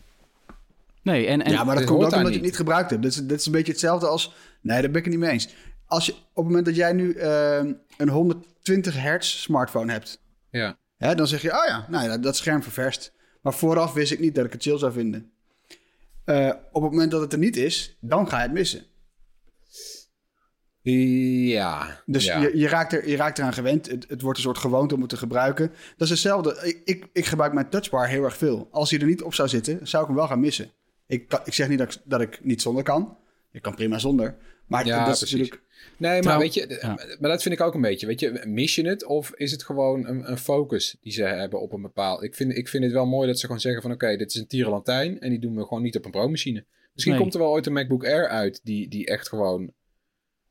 Nee, 1.02 1.26
en, 1.26 1.42
en 1.42 1.52
ja, 1.52 1.64
maar 1.64 1.74
dat 1.74 1.84
komt 1.84 2.04
ook 2.04 2.12
omdat 2.12 2.28
je 2.28 2.34
het 2.34 2.42
niet. 2.42 2.56
gebruikt 2.56 2.90
hebt. 2.90 3.02
Dit 3.02 3.12
is, 3.12 3.26
dit 3.26 3.38
is 3.40 3.46
een 3.46 3.52
beetje 3.52 3.72
hetzelfde 3.72 4.06
als... 4.06 4.34
Nee, 4.60 4.80
daar 4.80 4.90
ben 4.90 4.98
ik 4.98 5.04
het 5.04 5.14
niet 5.14 5.22
mee 5.22 5.30
eens. 5.30 5.48
Als 5.86 6.06
je, 6.06 6.12
op 6.12 6.18
het 6.34 6.44
moment 6.44 6.64
dat 6.64 6.76
jij 6.76 6.92
nu 6.92 7.12
eh, 7.12 7.64
een 7.96 8.08
120 8.08 9.00
hertz 9.00 9.28
smartphone 9.28 9.92
hebt... 9.92 10.20
Ja. 10.50 10.78
Hè, 10.96 11.14
dan 11.14 11.26
zeg 11.26 11.42
je, 11.42 11.52
oh 11.52 11.66
ja, 11.66 11.86
nou 11.88 12.08
ja, 12.08 12.18
dat 12.18 12.36
scherm 12.36 12.62
ververst. 12.62 13.12
Maar 13.40 13.54
vooraf 13.54 13.92
wist 13.92 14.12
ik 14.12 14.20
niet 14.20 14.34
dat 14.34 14.44
ik 14.44 14.52
het 14.52 14.62
chill 14.62 14.78
zou 14.78 14.92
vinden. 14.92 15.30
Eh, 16.24 16.52
op 16.72 16.82
het 16.82 16.90
moment 16.90 17.10
dat 17.10 17.20
het 17.20 17.32
er 17.32 17.38
niet 17.38 17.56
is, 17.56 17.96
dan 18.00 18.28
ga 18.28 18.36
je 18.36 18.42
het 18.42 18.52
missen. 18.52 18.84
Ja. 20.92 22.02
Dus 22.06 22.24
ja. 22.24 22.40
je, 22.40 22.56
je, 22.58 22.68
raakt 22.68 22.92
er, 22.92 23.08
je 23.08 23.16
raakt 23.16 23.38
eraan 23.38 23.52
gewend. 23.52 23.90
Het, 23.90 24.04
het 24.08 24.20
wordt 24.20 24.38
een 24.38 24.44
soort 24.44 24.58
gewoonte 24.58 24.94
om 24.94 25.00
het 25.00 25.10
te 25.10 25.16
gebruiken. 25.16 25.68
Dat 25.68 26.06
is 26.06 26.10
hetzelfde. 26.10 26.60
Ik, 26.62 26.80
ik, 26.84 27.06
ik 27.12 27.24
gebruik 27.24 27.52
mijn 27.52 27.68
touchbar 27.68 28.08
heel 28.08 28.24
erg 28.24 28.36
veel. 28.36 28.68
Als 28.70 28.90
hij 28.90 29.00
er 29.00 29.06
niet 29.06 29.22
op 29.22 29.34
zou 29.34 29.48
zitten, 29.48 29.86
zou 29.88 30.02
ik 30.02 30.08
hem 30.08 30.18
wel 30.18 30.26
gaan 30.28 30.40
missen. 30.40 30.70
Ik, 31.06 31.40
ik 31.44 31.52
zeg 31.54 31.68
niet 31.68 31.78
dat 31.78 31.94
ik, 31.94 32.00
dat 32.04 32.20
ik 32.20 32.44
niet 32.44 32.62
zonder 32.62 32.82
kan. 32.82 33.16
Ik 33.52 33.62
kan 33.62 33.74
prima 33.74 33.98
zonder. 33.98 34.36
Maar 34.66 34.86
Ja, 34.86 35.04
dat 35.04 35.12
is 35.14 35.18
precies. 35.18 35.38
natuurlijk... 35.38 35.64
Nee, 35.98 36.10
maar 36.12 36.22
Trouw- 36.22 36.38
weet 36.38 36.54
je, 36.54 36.78
ja. 36.80 37.16
maar 37.20 37.30
dat 37.30 37.42
vind 37.42 37.54
ik 37.54 37.60
ook 37.60 37.74
een 37.74 37.80
beetje. 37.80 38.06
Weet 38.06 38.20
je, 38.20 38.42
mis 38.46 38.74
je 38.74 38.88
het 38.88 39.04
of 39.04 39.32
is 39.34 39.50
het 39.50 39.62
gewoon 39.64 40.06
een, 40.06 40.30
een 40.30 40.38
focus 40.38 40.96
die 41.00 41.12
ze 41.12 41.22
hebben 41.22 41.60
op 41.60 41.72
een 41.72 41.82
bepaald. 41.82 42.22
Ik 42.22 42.34
vind, 42.34 42.56
ik 42.56 42.68
vind 42.68 42.84
het 42.84 42.92
wel 42.92 43.06
mooi 43.06 43.26
dat 43.26 43.38
ze 43.38 43.46
gewoon 43.46 43.60
zeggen 43.60 43.82
van 43.82 43.92
oké, 43.92 44.16
dit 44.16 44.30
is 44.34 44.40
een 44.40 44.46
tierenlantijn 44.46 45.20
en 45.20 45.30
die 45.30 45.38
doen 45.38 45.56
we 45.56 45.62
gewoon 45.62 45.82
niet 45.82 45.96
op 45.96 46.04
een 46.04 46.10
pro-machine. 46.10 46.64
Misschien 46.92 47.12
Nee. 47.12 47.22
komt 47.22 47.34
er 47.34 47.40
wel 47.40 47.50
ooit 47.50 47.66
een 47.66 47.72
MacBook 47.72 48.04
Air 48.04 48.28
uit 48.28 48.60
die, 48.64 48.88
die 48.88 49.06
echt 49.06 49.28
gewoon. 49.28 49.72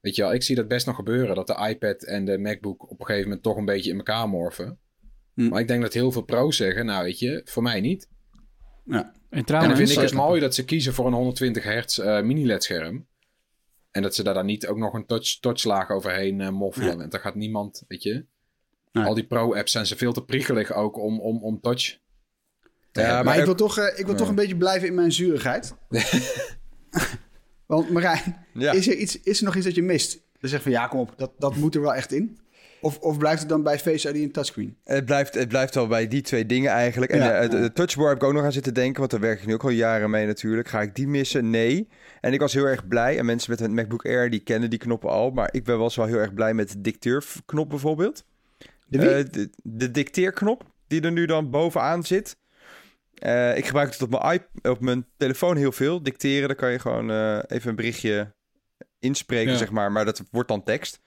Weet 0.05 0.15
je 0.15 0.21
wel, 0.21 0.33
ik 0.33 0.43
zie 0.43 0.55
dat 0.55 0.67
best 0.67 0.85
nog 0.85 0.95
gebeuren 0.95 1.35
dat 1.35 1.47
de 1.47 1.67
iPad 1.69 2.03
en 2.03 2.25
de 2.25 2.37
MacBook 2.37 2.91
op 2.91 2.99
een 2.99 3.05
gegeven 3.05 3.27
moment 3.27 3.43
toch 3.43 3.57
een 3.57 3.65
beetje 3.65 3.89
in 3.91 3.97
elkaar 3.97 4.29
morfen. 4.29 4.77
Hm. 5.33 5.47
Maar 5.47 5.59
ik 5.59 5.67
denk 5.67 5.81
dat 5.81 5.93
heel 5.93 6.11
veel 6.11 6.21
pro's 6.21 6.55
zeggen, 6.55 6.85
nou 6.85 7.03
weet 7.03 7.19
je, 7.19 7.41
voor 7.45 7.63
mij 7.63 7.81
niet. 7.81 8.07
Ja. 8.85 8.97
en 8.97 9.13
En 9.29 9.45
trouwens, 9.45 9.73
dan 9.73 9.85
vind 9.85 9.97
ik 9.97 10.03
eh, 10.03 10.09
dus 10.09 10.19
mooi 10.19 10.39
dat 10.39 10.55
ze 10.55 10.65
kiezen 10.65 10.93
voor 10.93 11.07
een 11.07 11.13
120 11.13 11.63
hertz 11.63 11.99
eh, 11.99 12.21
mini-LED 12.21 12.63
scherm. 12.63 13.07
En 13.91 14.01
dat 14.01 14.15
ze 14.15 14.23
daar 14.23 14.33
dan 14.33 14.45
niet 14.45 14.67
ook 14.67 14.77
nog 14.77 14.93
een 14.93 15.05
touch, 15.05 15.39
touchlaag 15.39 15.89
overheen 15.89 16.41
eh, 16.41 16.49
moffelen. 16.49 16.97
Want 16.97 17.11
daar 17.11 17.21
gaat 17.21 17.35
niemand, 17.35 17.83
weet 17.87 18.03
je. 18.03 18.25
Al 18.91 19.13
die 19.13 19.27
pro-apps 19.27 19.71
zijn 19.71 19.85
ze 19.85 19.97
veel 19.97 20.13
te 20.13 20.23
priegelig 20.23 20.73
ook 20.73 20.97
om, 20.97 21.19
om, 21.19 21.43
om 21.43 21.61
touch. 21.61 21.99
Ja. 22.91 23.23
Maar, 23.23 23.33
ik 23.33 23.39
ook- 23.39 23.45
wil, 23.45 23.55
toch, 23.55 23.77
eh, 23.77 23.99
ik 23.99 24.05
wil 24.05 24.15
toch 24.15 24.29
een 24.29 24.35
beetje 24.35 24.57
blijven 24.57 24.87
in 24.87 24.95
mijn 24.95 25.11
zurigheid. 25.11 25.75
Want 27.65 27.89
Marijn, 27.89 28.45
Ja. 28.53 28.71
is, 28.71 28.87
er 28.87 28.95
iets, 28.95 29.21
is 29.21 29.39
er 29.39 29.45
nog 29.45 29.55
iets 29.55 29.65
dat 29.65 29.75
je 29.75 29.83
mist? 29.83 30.19
Dan 30.39 30.49
zeg 30.49 30.61
van 30.61 30.71
ja, 30.71 30.87
kom 30.87 30.99
op, 30.99 31.13
dat, 31.17 31.31
dat 31.39 31.55
moet 31.55 31.75
er 31.75 31.81
wel 31.81 31.93
echt 31.95 32.11
in. 32.11 32.37
Of, 32.81 32.97
of 32.97 33.17
blijft 33.17 33.39
het 33.39 33.49
dan 33.49 33.63
bij 33.63 33.79
Face 33.79 34.09
ID 34.09 34.23
en 34.23 34.31
touchscreen? 34.31 34.77
Het 34.83 35.05
blijft, 35.05 35.33
het 35.33 35.47
blijft 35.47 35.75
wel 35.75 35.87
bij 35.87 36.07
die 36.07 36.21
twee 36.21 36.45
dingen 36.45 36.71
eigenlijk. 36.71 37.11
En 37.11 37.17
Ja. 37.17 37.31
eh, 37.31 37.49
de, 37.49 37.59
de 37.59 37.73
touchbar 37.73 38.07
heb 38.07 38.17
ik 38.17 38.23
ook 38.23 38.33
nog 38.33 38.43
aan 38.43 38.51
zitten 38.51 38.73
denken, 38.73 38.99
want 38.99 39.11
daar 39.11 39.19
werk 39.19 39.39
ik 39.39 39.45
nu 39.47 39.53
ook 39.53 39.63
al 39.63 39.69
jaren 39.69 40.09
mee 40.09 40.25
natuurlijk. 40.25 40.67
Ga 40.67 40.81
ik 40.81 40.95
die 40.95 41.07
missen? 41.07 41.49
Nee. 41.49 41.87
En 42.21 42.33
ik 42.33 42.39
was 42.39 42.53
heel 42.53 42.65
erg 42.65 42.87
blij. 42.87 43.17
En 43.17 43.25
mensen 43.25 43.51
met 43.51 43.59
een 43.59 43.73
MacBook 43.73 44.05
Air, 44.05 44.29
die 44.29 44.39
kennen 44.39 44.69
die 44.69 44.79
knoppen 44.79 45.09
al. 45.09 45.31
Maar 45.31 45.49
ik 45.51 45.63
ben 45.63 45.77
was 45.77 45.95
wel 45.95 46.05
heel 46.05 46.17
erg 46.17 46.33
blij 46.33 46.53
met 46.53 46.71
de 46.71 46.81
dicteerknop 46.81 47.69
bijvoorbeeld. 47.69 48.25
De 48.87 48.97
wie? 48.99 49.09
Eh, 49.09 49.25
de, 49.31 49.49
de 49.63 49.91
dicteerknop, 49.91 50.63
die 50.87 51.01
er 51.01 51.11
nu 51.11 51.25
dan 51.25 51.49
bovenaan 51.49 52.03
zit. 52.03 52.35
Eh, 53.25 53.57
ik 53.57 53.65
gebruik 53.65 53.91
het 53.91 54.01
op 54.01 54.09
mijn, 54.09 54.33
iP- 54.33 54.67
op 54.67 54.79
mijn 54.81 55.05
telefoon 55.17 55.57
heel 55.57 55.71
veel. 55.71 56.03
Dicteren, 56.03 56.47
dan 56.47 56.57
kan 56.57 56.71
je 56.71 56.79
gewoon 56.79 57.11
eh, 57.11 57.39
even 57.47 57.69
een 57.69 57.75
berichtje 57.75 58.33
inspreken, 58.99 59.51
Ja. 59.51 59.57
zeg 59.57 59.71
maar. 59.71 59.91
Maar 59.91 60.05
dat 60.05 60.23
wordt 60.31 60.49
dan 60.49 60.63
tekst. 60.63 60.99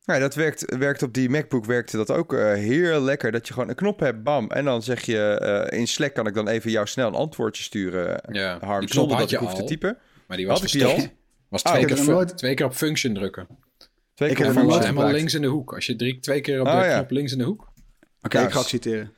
Ja, 0.00 0.18
dat 0.18 0.34
werkt, 0.34 0.76
werkt 0.78 1.02
op 1.02 1.12
die 1.14 1.28
MacBook 1.30 1.64
werkte 1.64 1.96
dat 1.96 2.10
ook 2.10 2.32
eh, 2.34 2.52
heel 2.52 3.00
lekker. 3.00 3.32
Dat 3.32 3.46
je 3.48 3.52
gewoon 3.52 3.68
een 3.68 3.74
knop 3.74 4.00
hebt, 4.00 4.22
bam. 4.22 4.50
En 4.50 4.64
dan 4.64 4.82
zeg 4.82 5.02
je, 5.02 5.18
eh, 5.28 5.78
in 5.78 5.86
Slack 5.88 6.14
kan 6.14 6.26
ik 6.26 6.34
dan 6.34 6.48
even 6.48 6.70
jou 6.70 6.86
snel 6.86 7.08
een 7.08 7.14
antwoordje 7.14 7.62
sturen, 7.62 8.20
ja, 8.32 8.58
Harm. 8.60 8.88
Zonder 8.88 9.18
dat 9.18 9.30
je 9.30 9.36
ik 9.36 9.42
hoef 9.42 9.54
te 9.54 9.64
typen. 9.64 9.98
Maar 10.26 10.36
die 10.36 10.46
was 10.46 10.60
Had 10.60 10.66
ik 10.68 10.72
die 10.74 10.84
al? 10.84 10.90
verstopt. 10.90 11.14
Was 11.48 11.62
Ah, 11.64 11.70
twee, 11.72 11.82
ik 11.82 11.88
keer 11.88 11.96
heb 11.96 12.06
nooit- 12.06 12.38
twee 12.38 12.54
keer 12.54 12.66
op 12.66 12.74
function 12.74 13.14
drukken. 13.14 13.46
Twee 14.14 14.28
Ik 14.30 14.36
keer 14.36 14.44
heb 14.44 14.54
voor 14.54 14.70
hem 14.70 14.80
helemaal 14.80 15.10
links 15.10 15.34
in 15.34 15.42
de 15.42 15.48
hoek. 15.48 15.74
Als 15.74 15.86
je 15.86 15.96
drie, 15.96 16.18
twee 16.18 16.40
keer 16.40 16.60
op 16.60 16.66
de 16.66 16.72
Oh, 16.72 16.80
ja. 16.84 16.94
knop 16.94 17.10
links 17.10 17.32
in 17.32 17.38
de 17.38 17.44
hoek, 17.44 17.60
Oké, 18.22 18.36
ik 18.38 18.42
ga 18.42 18.46
dus- 18.46 18.56
accepteren. 18.56 19.12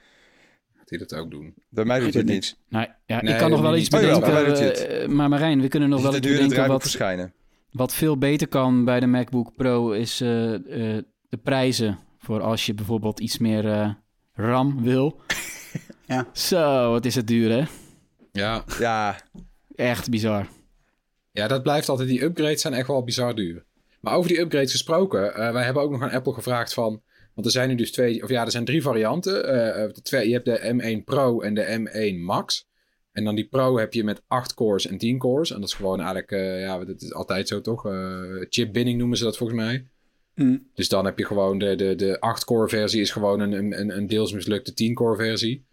Hij 0.91 0.99
dat 0.99 1.14
ook 1.14 1.30
doen. 1.30 1.55
Bij 1.68 1.84
mij 1.84 2.01
doet 2.01 2.14
het 2.14 2.26
niet. 2.26 2.57
nou, 2.68 2.86
ja, 3.07 3.22
Nee, 3.22 3.32
ik 3.32 3.39
kan 3.41 3.51
nog 3.51 3.61
wel 3.61 3.76
iets 3.76 3.89
bedenken. 3.89 4.74
eh, 5.03 5.09
maar 5.09 5.28
Marijn, 5.28 5.61
we 5.61 5.68
kunnen 5.68 5.89
nog 5.89 6.03
wel 6.03 6.16
iets 6.16 6.26
bedenken 6.26 6.68
wat, 6.68 6.80
verschijnen. 6.82 7.32
wat 7.70 7.95
veel 7.95 8.18
beter 8.18 8.49
kan 8.49 8.84
bij 8.84 9.01
de 9.01 9.07
MacBook 9.07 9.55
Pro 9.57 9.91
is 9.91 10.20
eh, 10.20 10.55
eh, 10.55 10.61
de 11.28 11.36
prijzen. 11.43 11.99
Voor 12.18 12.41
als 12.41 12.66
je 12.66 12.74
bijvoorbeeld 12.74 13.20
iets 13.20 13.39
meer 13.39 13.68
eh, 13.72 13.91
RAM 14.32 14.82
wil. 14.82 15.16
Ja. 16.07 16.26
Zo, 16.32 16.91
wat 16.91 17.05
is 17.05 17.14
het 17.14 17.26
duur 17.26 17.51
hè? 17.51 17.64
Ja, 18.32 18.64
Ja, 18.78 19.16
Echt 19.74 20.11
bizar. 20.11 20.47
Ja, 21.32 21.49
dat 21.49 21.62
blijft 21.62 21.89
altijd. 21.89 22.09
Die 22.09 22.22
upgrades 22.22 22.61
zijn 22.61 22.74
echt 22.74 22.86
wel 22.86 23.05
bizar 23.05 23.34
duur. 23.34 23.64
Maar 24.01 24.14
over 24.14 24.28
die 24.30 24.41
upgrades 24.41 24.70
gesproken, 24.70 25.34
eh, 25.34 25.53
wij 25.53 25.64
hebben 25.64 25.82
ook 25.82 25.91
nog 25.91 26.03
aan 26.03 26.11
Apple 26.11 26.32
gevraagd 26.32 26.74
van. 26.74 27.03
Want 27.39 27.51
er 27.51 27.57
zijn 27.57 27.68
nu 27.68 27.74
dus 27.74 27.93
twee, 27.93 28.22
of 28.22 28.28
ja, 28.28 28.45
er 28.45 28.51
zijn 28.51 28.64
drie 28.64 28.82
varianten. 28.82 29.49
Eh, 29.49 29.82
eh, 29.82 29.93
de 29.93 30.03
twee, 30.03 30.26
je 30.28 30.32
hebt 30.32 30.45
de 30.45 31.01
M1 31.01 31.05
Pro 31.05 31.41
en 31.41 31.55
de 31.55 31.78
M1 31.78 32.24
Max. 32.24 32.68
En 33.12 33.24
dan 33.24 33.34
die 33.34 33.49
Pro 33.49 33.78
heb 33.78 33.93
je 33.93 34.05
met 34.05 34.22
8 34.26 34.55
cores 34.55 34.86
en 34.86 34.99
10 34.99 35.18
cores. 35.18 35.51
En 35.51 35.61
dat 35.61 35.68
is 35.68 35.74
gewoon 35.74 35.99
eigenlijk, 35.99 36.30
eh, 36.30 36.61
ja, 36.61 36.84
dat 36.84 37.03
is 37.03 37.12
altijd 37.14 37.49
zo 37.49 37.61
toch? 37.61 37.82
Chip 38.49 38.72
binning 38.72 38.99
noemen 38.99 39.16
ze 39.16 39.24
dat 39.24 39.36
volgens 39.36 39.59
mij. 39.59 39.89
Hm. 40.34 40.59
Dus 40.74 40.89
dan 40.89 41.05
heb 41.05 41.18
je 41.18 41.24
gewoon 41.24 41.59
de, 41.59 41.74
de, 41.74 41.95
de 41.95 42.16
8-core 42.16 42.68
versie 42.68 43.01
is 43.01 43.11
gewoon 43.11 43.41
een, 43.41 43.53
een, 43.53 43.97
een 43.97 44.07
deels 44.07 44.32
mislukte 44.32 44.72
10-core 44.72 45.16
versie. 45.16 45.66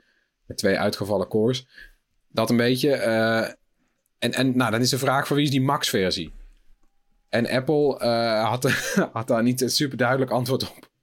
Met 0.46 0.58
twee 0.58 0.78
uitgevallen 0.78 1.28
cores. 1.28 1.68
Dat 2.30 2.50
een 2.50 2.58
beetje. 2.58 2.92
en, 4.20 4.34
en 4.34 4.58
nou, 4.58 4.72
dan 4.72 4.82
is 4.82 4.90
de 4.90 4.98
vraag 4.98 5.28
voor 5.28 5.36
wie 5.36 5.46
is 5.46 5.52
die 5.52 5.62
max 5.62 5.90
versie? 5.90 6.34
En 7.30 7.50
Apple 7.50 8.00
eh, 8.00 8.50
had, 8.50 8.72
had 9.14 9.28
daar 9.28 9.44
niet 9.44 9.62
een 9.62 9.70
super 9.70 9.98
duidelijk 9.98 10.32
antwoord 10.32 10.70
op. 10.70 10.94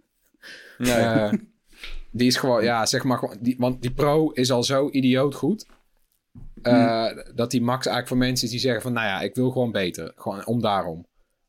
nee. 0.87 0.95
Eh, 0.95 1.33
die 2.11 2.27
is 2.27 2.37
gewoon, 2.37 2.65
ja, 2.65 2.87
zeg 2.87 3.05
maar 3.05 3.19
gewoon. 3.19 3.37
Die, 3.41 3.55
want 3.59 3.83
die 3.83 3.91
Pro 3.93 4.31
is 4.31 4.51
al 4.51 4.63
zo 4.65 4.91
idioot 4.91 5.35
goed. 5.35 5.67
eh, 6.63 7.07
Dat 7.35 7.51
die 7.51 7.61
max 7.63 7.87
eigenlijk 7.87 8.09
voor 8.09 8.17
mensen 8.17 8.45
is 8.45 8.51
die 8.51 8.61
zeggen 8.61 8.83
van, 8.83 8.93
nou 8.93 9.07
ja, 9.07 9.21
ik 9.21 9.35
wil 9.35 9.51
gewoon 9.51 9.73
beter. 9.73 10.13
Gewoon 10.17 10.47
om 10.47 10.61
daarom. 10.61 11.07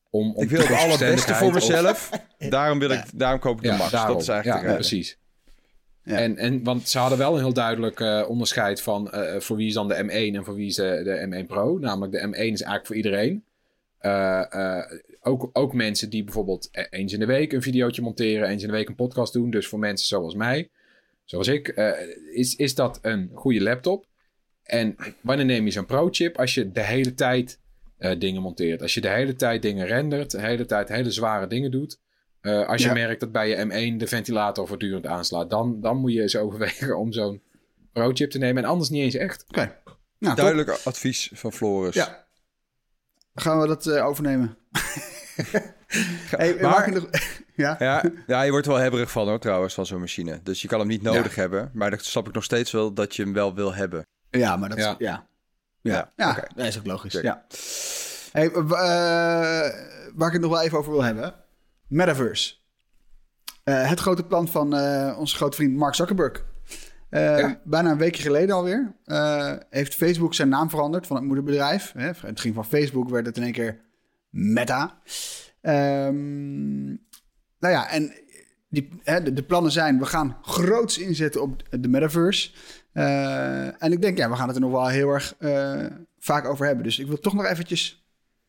Om, 0.09 0.36
om 0.36 0.43
ik 0.43 0.49
wil 0.49 0.59
het 0.61 0.71
allerbeste 0.77 1.34
voor 1.36 1.47
of- 1.47 1.53
mezelf. 1.53 2.09
Daarom, 2.49 2.79
wil 2.79 2.89
ik, 2.89 3.03
daarom 3.13 3.39
koop 3.39 3.57
ik 3.57 3.71
de 3.71 3.77
max. 3.77 3.91
daarom. 3.91 4.13
Dat 4.13 4.21
is 4.21 4.27
eigenlijk 4.27 4.63
ja, 4.63 4.69
de 4.69 4.75
precies. 4.75 5.17
Ja. 6.03 6.17
En, 6.17 6.38
en, 6.38 6.63
want 6.63 6.89
ze 6.89 6.97
hadden 6.99 7.17
wel 7.17 7.34
een 7.34 7.39
heel 7.43 7.53
duidelijk 7.53 7.99
eh, 7.99 8.23
onderscheid 8.27 8.81
van 8.81 9.11
eh, 9.11 9.39
voor 9.39 9.55
wie 9.57 9.67
is 9.67 9.73
dan 9.73 9.88
de 9.88 10.03
M1 10.03 10.36
en 10.36 10.43
voor 10.45 10.55
wie 10.55 10.67
is 10.67 10.75
de, 10.75 11.01
de 11.03 11.43
M1 11.43 11.47
Pro. 11.47 11.77
Namelijk 11.79 12.11
de 12.11 12.19
M1 12.27 12.31
is 12.31 12.38
eigenlijk 12.61 12.86
voor 12.86 12.95
iedereen. 12.95 13.43
Eh, 14.03 14.53
eh, 14.53 14.91
ook, 15.21 15.49
ook 15.53 15.73
mensen 15.73 16.09
die 16.09 16.23
bijvoorbeeld 16.23 16.69
e- 16.71 16.87
eens 16.89 17.13
in 17.13 17.19
de 17.19 17.25
week 17.25 17.53
een 17.53 17.61
videootje 17.61 18.01
monteren, 18.01 18.49
eens 18.49 18.61
in 18.61 18.67
de 18.67 18.73
week 18.73 18.87
een 18.87 18.95
podcast 18.95 19.33
doen. 19.33 19.49
Dus 19.49 19.67
voor 19.67 19.79
mensen 19.79 20.07
zoals 20.07 20.35
mij, 20.35 20.69
zoals 21.23 21.47
ik, 21.47 21.67
eh, 21.67 21.91
is, 22.33 22.55
is 22.55 22.75
dat 22.75 22.99
een 23.01 23.31
goede 23.33 23.61
laptop. 23.61 24.05
En 24.63 24.95
wanneer 25.21 25.45
neem 25.45 25.65
je 25.65 25.71
zo'n 25.71 25.85
Pro-chip? 25.85 26.37
Als 26.37 26.53
je 26.53 26.71
de 26.71 26.83
hele 26.83 27.13
tijd 27.13 27.59
eh, 27.97 28.19
dingen 28.19 28.41
monteert. 28.41 28.81
Als 28.81 28.93
je 28.93 29.01
de 29.01 29.09
hele 29.09 29.35
tijd 29.35 29.61
dingen 29.61 29.87
rendert, 29.87 30.31
de 30.31 30.41
hele 30.41 30.65
tijd 30.65 30.89
hele 30.89 31.11
zware 31.11 31.47
dingen 31.47 31.71
doet. 31.71 31.99
Eh, 32.41 32.67
als 32.67 32.81
je 32.81 32.87
Ja. 32.87 32.93
merkt 32.93 33.19
dat 33.19 33.31
bij 33.31 33.49
je 33.49 33.65
M1 33.65 33.97
de 33.97 34.07
ventilator 34.07 34.67
voortdurend 34.67 35.05
aanslaat, 35.05 35.49
dan, 35.49 35.81
dan 35.81 35.97
moet 35.97 36.13
je 36.13 36.21
eens 36.21 36.35
overwegen 36.45 36.97
om 36.97 37.11
zo'n 37.11 37.41
Pro-chip 37.93 38.29
te 38.31 38.37
nemen. 38.37 38.63
En 38.63 38.69
anders 38.69 38.89
niet 38.89 39.03
eens 39.03 39.15
echt. 39.15 39.45
Oké. 39.47 39.59
Nou, 39.59 40.35
top. 40.35 40.45
Duidelijk 40.45 40.69
advies 40.83 41.29
van 41.33 41.53
Floris. 41.53 41.95
Ja. 41.95 42.22
Gaan 43.36 43.59
we 43.59 43.67
dat 43.67 43.88
eh, 43.88 44.05
overnemen? 44.05 44.57
hey, 46.38 46.57
Maar- 46.61 46.91
nog... 46.91 47.07
ja? 47.55 47.75
Ja, 47.79 48.03
ja, 48.27 48.41
je 48.41 48.51
wordt 48.51 48.65
er 48.65 48.71
wel 48.71 48.81
hebberig 48.81 49.11
van 49.11 49.27
hoor, 49.27 49.39
trouwens, 49.39 49.73
van 49.73 49.86
zo'n 49.86 49.99
machine. 49.99 50.39
Dus 50.43 50.61
je 50.61 50.67
kan 50.67 50.79
hem 50.79 50.88
niet 50.88 51.01
nodig 51.01 51.36
hebben. 51.36 51.69
Maar 51.73 51.89
dan 51.89 51.99
snap 51.99 52.27
ik 52.27 52.34
nog 52.34 52.43
steeds 52.43 52.71
wel 52.71 52.93
dat 52.93 53.15
je 53.15 53.23
hem 53.23 53.34
wel 53.34 53.55
wil 53.55 53.73
hebben. 53.73 54.05
ja, 54.29 54.55
maar 54.55 54.69
dat. 54.69 54.77
Ja. 54.77 54.95
Ja, 54.99 55.27
ja. 55.81 56.11
Ja, 56.15 56.47
dat 56.55 56.65
is 56.65 56.77
ook 56.77 56.86
logisch. 56.86 57.13
Check. 57.13 57.23
Ja. 57.23 57.45
Hey, 58.31 58.51
eh, 58.51 58.63
waar 60.15 60.27
ik 60.27 60.34
het 60.34 60.41
nog 60.41 60.51
wel 60.51 60.61
even 60.61 60.77
over 60.77 60.91
wil 60.91 61.03
hebben. 61.03 61.34
Metaverse. 61.88 62.55
Eh, 63.63 63.89
het 63.89 63.99
grote 63.99 64.23
plan 64.23 64.47
van 64.47 64.73
onze 65.17 65.36
grote 65.36 65.55
vriend 65.55 65.75
Mark 65.75 65.95
Zuckerberg. 65.95 66.43
Eh, 67.14 67.38
Ja. 67.39 67.61
Bijna 67.64 67.91
een 67.91 67.97
weekje 67.97 68.22
geleden 68.22 68.55
alweer 68.55 68.95
eh, 69.05 69.53
heeft 69.70 69.95
Facebook 69.95 70.34
zijn 70.34 70.49
naam 70.49 70.70
veranderd 70.70 71.07
van 71.07 71.16
het 71.16 71.26
moederbedrijf. 71.26 71.91
Hè? 71.97 72.11
Het 72.28 72.39
ging 72.39 72.55
van 72.55 72.66
Facebook, 72.66 73.09
werd 73.09 73.26
het 73.26 73.38
in 73.38 73.43
één 73.43 73.51
keer 73.51 73.80
Meta. 74.30 75.01
Ehm, 75.61 76.86
nou 77.59 77.74
ja, 77.74 77.89
en 77.89 78.14
die, 78.70 78.89
hè, 79.03 79.24
de, 79.24 79.34
de 79.34 79.43
plannen 79.43 79.72
zijn, 79.72 79.99
we 79.99 80.05
gaan 80.05 80.38
groots 80.41 80.97
inzetten 80.97 81.41
op 81.41 81.64
de 81.70 81.88
metaverse. 81.88 82.51
Eh, 82.91 83.84
en 83.84 83.91
ik 83.91 84.01
denk, 84.01 84.18
ja, 84.18 84.30
we 84.30 84.36
gaan 84.36 84.47
het 84.47 84.55
er 84.55 84.61
nog 84.61 84.72
wel 84.72 84.88
heel 84.88 85.09
erg 85.09 85.36
vaak 86.20 86.45
over 86.45 86.66
hebben. 86.66 86.84
Dus 86.84 86.99
ik 86.99 87.07
wil 87.07 87.20
toch 87.20 87.34
nog 87.34 87.45
eventjes 87.45 88.05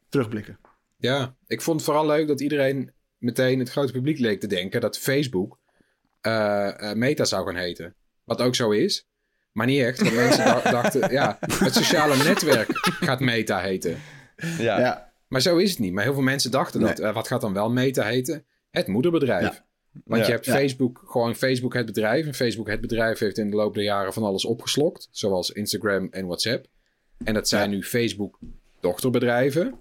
terugblikken. 0.08 0.58
Ja, 0.96 1.34
ik 1.46 1.62
vond 1.62 1.76
het 1.76 1.86
vooral 1.88 2.06
leuk 2.06 2.28
dat 2.28 2.40
iedereen 2.40 2.92
meteen 3.18 3.58
het 3.58 3.70
grote 3.70 3.92
publiek 3.92 4.18
leek 4.18 4.40
te 4.40 4.46
denken 4.46 4.80
dat 4.80 4.98
Facebook 4.98 5.58
Meta 6.94 7.24
zou 7.24 7.46
gaan 7.46 7.56
heten. 7.56 7.94
Wat 8.24 8.40
ook 8.42 8.54
zo 8.54 8.70
is. 8.70 9.06
Maar 9.52 9.66
niet 9.66 9.80
echt, 9.80 10.00
want 10.02 10.14
mensen 10.14 10.44
da- 10.44 10.70
dachten, 10.82 11.12
ja, 11.12 11.38
het 11.40 11.74
sociale 11.74 12.16
netwerk 12.16 12.68
gaat 13.00 13.20
Meta 13.20 13.60
heten. 13.60 13.96
Ja. 14.58 14.78
Ja. 14.80 15.12
Maar 15.28 15.40
zo 15.40 15.56
is 15.56 15.70
het 15.70 15.78
niet. 15.78 15.92
Maar 15.92 16.04
heel 16.04 16.12
veel 16.14 16.22
mensen 16.22 16.50
dachten 16.50 16.80
dat. 16.80 16.98
Eh, 16.98 17.14
wat 17.14 17.26
gaat 17.26 17.40
dan 17.40 17.52
wel 17.52 17.70
Meta 17.70 18.04
heten? 18.04 18.44
Het 18.70 18.86
moederbedrijf. 18.86 19.42
Ja. 19.42 19.64
Want 20.04 20.20
Ja. 20.20 20.26
je 20.26 20.32
hebt 20.32 20.44
Ja. 20.46 20.52
Facebook, 20.52 21.02
gewoon 21.06 21.34
Facebook 21.34 21.74
het 21.74 21.86
bedrijf. 21.86 22.26
En 22.26 22.34
Facebook 22.34 22.68
het 22.68 22.80
bedrijf 22.80 23.18
heeft 23.18 23.38
in 23.38 23.50
de 23.50 23.56
loop 23.56 23.74
der 23.74 23.82
jaren 23.84 24.12
van 24.12 24.22
alles 24.22 24.44
opgeslokt. 24.44 25.08
Zoals 25.10 25.50
Instagram 25.50 26.08
en 26.10 26.26
WhatsApp. 26.26 26.66
En 27.24 27.34
dat 27.34 27.48
zijn 27.48 27.70
nu 27.70 27.82
Facebook 27.82 28.38
dochterbedrijven. 28.80 29.74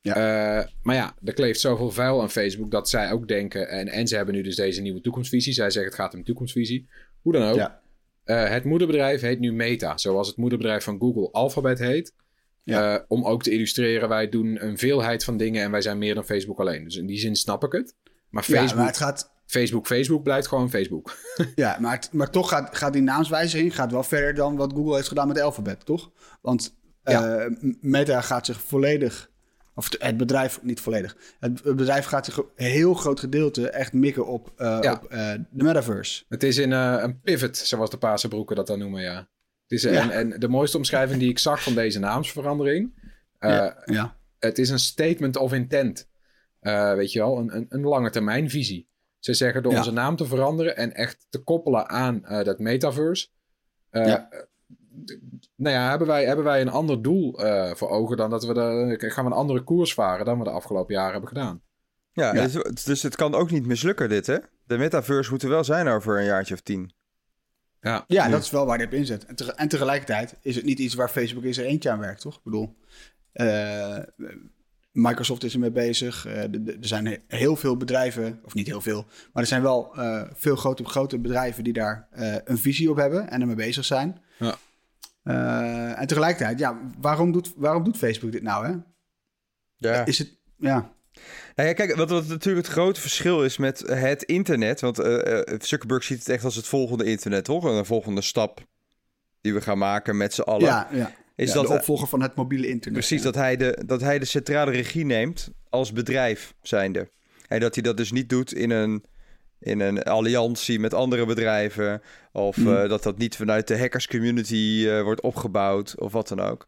Ja. 0.00 0.14
Eh, 0.14 0.66
maar 0.82 0.94
ja, 0.94 1.14
er 1.24 1.32
kleeft 1.34 1.60
zoveel 1.60 1.90
vuil 1.90 2.20
aan 2.22 2.30
Facebook 2.30 2.70
dat 2.70 2.88
zij 2.88 3.10
ook 3.12 3.28
denken. 3.28 3.68
En, 3.68 3.88
en 3.88 4.06
ze 4.08 4.16
hebben 4.16 4.34
nu 4.34 4.42
dus 4.42 4.56
deze 4.56 4.80
nieuwe 4.80 5.00
toekomstvisie. 5.00 5.52
Zij 5.52 5.70
zeggen 5.70 5.92
het 5.92 6.00
gaat 6.00 6.14
om 6.14 6.24
toekomstvisie. 6.24 6.88
Hoe 7.26 7.34
dan 7.34 7.48
ook. 7.48 7.56
Ja. 7.56 7.80
Eh, 8.24 8.48
het 8.50 8.64
moederbedrijf 8.64 9.20
heet 9.20 9.38
nu 9.38 9.52
Meta. 9.52 9.96
Zoals 9.98 10.28
het 10.28 10.36
moederbedrijf 10.36 10.84
van 10.84 10.98
Google 10.98 11.30
Alphabet 11.32 11.78
heet. 11.78 12.12
Ja. 12.62 12.94
Eh, 12.96 13.02
om 13.08 13.24
ook 13.24 13.42
te 13.42 13.50
illustreren, 13.50 14.08
wij 14.08 14.28
doen 14.28 14.64
een 14.64 14.78
veelheid 14.78 15.24
van 15.24 15.36
dingen 15.36 15.62
en 15.62 15.70
wij 15.70 15.80
zijn 15.80 15.98
meer 15.98 16.14
dan 16.14 16.24
Facebook 16.24 16.60
alleen. 16.60 16.84
Dus 16.84 16.96
in 16.96 17.06
die 17.06 17.18
zin 17.18 17.36
snap 17.36 17.64
ik 17.64 17.72
het. 17.72 17.94
Maar 18.30 18.44
Ja, 18.46 18.54
Facebook, 18.56 18.78
maar 18.78 18.86
het 18.86 18.96
gaat, 18.96 19.30
Facebook, 19.46 19.86
Facebook 19.86 20.22
blijft 20.22 20.46
gewoon 20.48 20.70
Facebook. 20.70 21.16
Ja, 21.54 21.76
maar, 21.80 21.92
het- 21.94 22.12
maar 22.12 22.30
toch 22.30 22.48
gaat, 22.48 22.76
gaat 22.76 22.92
die 22.92 23.02
naamswijziging 23.02 23.74
gaat 23.74 23.92
wel 23.92 24.02
verder 24.02 24.34
dan 24.34 24.56
wat 24.56 24.72
Google 24.72 24.94
heeft 24.94 25.08
gedaan 25.08 25.28
met 25.28 25.40
Alphabet, 25.40 25.84
toch? 25.86 26.10
Want 26.40 26.76
Ja. 27.04 27.36
eh, 27.36 27.50
Meta 27.80 28.20
gaat 28.20 28.46
zich 28.46 28.60
volledig, 28.60 29.30
of 29.76 29.88
het 29.98 30.16
bedrijf 30.16 30.62
niet 30.62 30.80
volledig, 30.80 31.16
het 31.40 31.62
bedrijf 31.62 32.04
gaat 32.04 32.24
zich 32.24 32.36
een 32.36 32.46
heel 32.56 32.94
groot 32.94 33.20
gedeelte 33.20 33.70
echt 33.70 33.92
mikken 33.92 34.26
op, 34.26 34.52
eh, 34.56 34.78
Ja. 34.80 34.92
op 34.92 35.04
eh, 35.04 35.32
de 35.50 35.64
metaverse. 35.64 36.24
Het 36.28 36.42
is 36.42 36.58
in 36.58 36.72
eh, 36.72 36.98
een 37.00 37.20
pivot, 37.20 37.56
zoals 37.56 37.90
de 37.90 37.98
Paarse 37.98 38.28
dat 38.46 38.66
dan 38.66 38.78
noemen, 38.78 39.02
ja. 39.02 39.16
Het 39.62 39.72
is, 39.72 39.82
Ja. 39.82 39.90
en, 39.90 40.10
en 40.10 40.40
de 40.40 40.48
mooiste 40.48 40.76
omschrijving 40.76 41.20
die 41.20 41.30
ik 41.30 41.38
zag 41.38 41.62
van 41.62 41.74
deze 41.74 41.98
naamsverandering... 41.98 42.92
ja. 43.84 44.16
Het 44.38 44.58
is 44.58 44.70
een 44.70 44.78
statement 44.78 45.36
of 45.36 45.52
intent. 45.52 46.08
Weet 46.60 47.12
je 47.12 47.18
wel, 47.18 47.38
een, 47.38 47.56
een, 47.56 47.66
een 47.68 47.82
lange 47.82 48.10
termijn 48.10 48.50
visie. 48.50 48.88
Ze 49.18 49.34
zeggen 49.34 49.62
door 49.62 49.76
onze 49.76 49.92
naam 49.92 50.16
te 50.16 50.26
veranderen 50.26 50.76
en 50.76 50.94
echt 50.94 51.26
te 51.28 51.38
koppelen 51.38 51.88
aan 51.88 52.20
dat 52.22 52.58
metaverse. 52.58 53.28
Eh, 55.56 55.64
Nou 55.64 55.74
ja, 55.76 55.88
hebben 55.88 56.06
wij, 56.06 56.24
hebben 56.26 56.44
wij 56.44 56.60
een 56.60 56.68
ander 56.70 57.02
doel 57.02 57.38
eh, 57.44 57.74
voor 57.74 57.88
ogen 57.88 58.16
dan 58.16 58.30
dat 58.30 58.44
we 58.44 58.54
de, 58.54 58.96
gaan 59.10 59.24
we 59.24 59.30
een 59.30 59.36
andere 59.36 59.62
koers 59.62 59.94
varen 59.94 60.24
dan 60.24 60.38
we 60.38 60.44
de 60.44 60.50
afgelopen 60.50 60.94
jaren 60.94 61.10
hebben 61.12 61.28
gedaan. 61.28 61.60
Ja, 62.12 62.34
Ja. 62.34 62.46
Dus, 62.46 62.84
dus 62.84 63.02
het 63.02 63.16
kan 63.16 63.34
ook 63.34 63.50
niet 63.50 63.66
mislukken 63.66 64.08
dit, 64.08 64.26
hè? 64.26 64.36
De 64.64 64.78
metaverse 64.78 65.30
moet 65.30 65.42
er 65.42 65.48
wel 65.48 65.64
zijn 65.64 65.88
over 65.88 66.18
een 66.18 66.24
jaartje 66.24 66.54
of 66.54 66.60
tien. 66.60 66.92
Ja, 67.80 68.04
Ja, 68.06 68.28
dat 68.28 68.42
is 68.42 68.50
wel 68.50 68.66
waar 68.66 68.76
hij 68.76 68.86
op 68.86 68.92
inzet. 68.92 69.24
En, 69.26 69.56
en 69.56 69.68
tegelijkertijd 69.68 70.34
is 70.40 70.56
het 70.56 70.64
niet 70.64 70.78
iets 70.78 70.94
waar 70.94 71.08
Facebook 71.08 71.44
eens 71.44 71.56
er 71.58 71.64
eentje 71.64 71.90
aan 71.90 71.98
werkt, 71.98 72.20
toch? 72.20 72.34
Ik 72.36 72.42
bedoel, 72.44 72.76
eh, 73.32 73.98
Microsoft 74.92 75.44
is 75.44 75.52
ermee 75.54 75.70
bezig. 75.70 76.26
Eh, 76.26 76.42
de- 76.50 76.62
de- 76.62 76.72
er 76.72 76.86
zijn 76.86 77.06
he- 77.06 77.16
heel 77.26 77.56
veel 77.56 77.76
bedrijven, 77.76 78.40
of 78.44 78.54
niet 78.54 78.66
heel 78.66 78.80
veel, 78.80 79.04
maar 79.32 79.42
er 79.42 79.48
zijn 79.48 79.62
wel 79.62 79.94
eh, 79.96 80.22
veel 80.34 80.56
grote, 80.56 80.84
grote 80.84 81.18
bedrijven 81.18 81.64
die 81.64 81.72
daar 81.72 82.08
eh, 82.10 82.34
een 82.44 82.58
visie 82.58 82.90
op 82.90 82.96
hebben 82.96 83.30
en 83.30 83.40
ermee 83.40 83.56
bezig 83.56 83.84
zijn. 83.84 84.20
Ja. 84.38 84.54
Eh, 85.26 86.00
en 86.00 86.06
tegelijkertijd, 86.06 86.58
ja, 86.58 86.78
waarom 87.00 87.32
doet, 87.32 87.52
waarom 87.56 87.84
doet 87.84 87.96
Facebook 87.96 88.32
dit 88.32 88.42
nou? 88.42 88.66
Hè? 88.66 88.74
Ja. 89.76 90.06
Is 90.06 90.18
het, 90.18 90.38
ja, 90.56 90.92
Nou 91.54 91.68
ja, 91.68 91.74
kijk, 91.74 91.94
wat, 91.94 92.10
wat 92.10 92.26
natuurlijk 92.28 92.66
het 92.66 92.74
grote 92.74 93.00
verschil 93.00 93.44
is 93.44 93.56
met 93.56 93.78
het 93.86 94.22
internet. 94.22 94.80
Want 94.80 94.98
eh, 94.98 95.58
Zuckerberg 95.58 96.04
ziet 96.04 96.18
het 96.18 96.28
echt 96.28 96.44
als 96.44 96.54
het 96.54 96.66
volgende 96.66 97.04
internet, 97.04 97.44
toch? 97.44 97.64
Een 97.64 97.84
volgende 97.84 98.20
stap 98.20 98.66
die 99.40 99.54
we 99.54 99.60
gaan 99.60 99.78
maken 99.78 100.16
met 100.16 100.34
z'n 100.34 100.40
allen. 100.40 100.66
ja, 100.66 100.88
ja. 100.92 101.12
is 101.34 101.48
Ja, 101.48 101.54
dat 101.54 101.66
de 101.66 101.72
opvolger 101.72 102.08
van 102.08 102.22
het 102.22 102.34
mobiele 102.34 102.68
internet. 102.68 102.98
Precies, 102.98 103.22
dat, 103.22 103.34
hij 103.34 103.56
de, 103.56 103.82
dat 103.86 104.00
hij 104.00 104.18
de 104.18 104.24
centrale 104.24 104.70
regie 104.70 105.04
neemt 105.04 105.50
als 105.68 105.92
bedrijf 105.92 106.54
zijnde. 106.62 107.10
En 107.48 107.60
dat 107.60 107.74
hij 107.74 107.82
dat 107.82 107.96
dus 107.96 108.12
niet 108.12 108.28
doet 108.28 108.52
in 108.52 108.70
een, 108.70 109.04
in 109.58 109.80
een 109.80 110.02
alliantie 110.02 110.80
met 110.80 110.94
andere 110.94 111.26
bedrijven. 111.26 112.02
Of 112.32 112.56
Hmm. 112.56 112.76
eh, 112.76 112.88
dat 112.88 113.02
dat 113.02 113.18
niet 113.18 113.36
vanuit 113.36 113.68
de 113.68 113.78
hackers 113.78 114.06
community 114.06 114.84
eh, 114.88 115.02
wordt 115.02 115.20
opgebouwd 115.20 115.98
of 116.00 116.12
wat 116.12 116.28
dan 116.28 116.40
ook. 116.40 116.66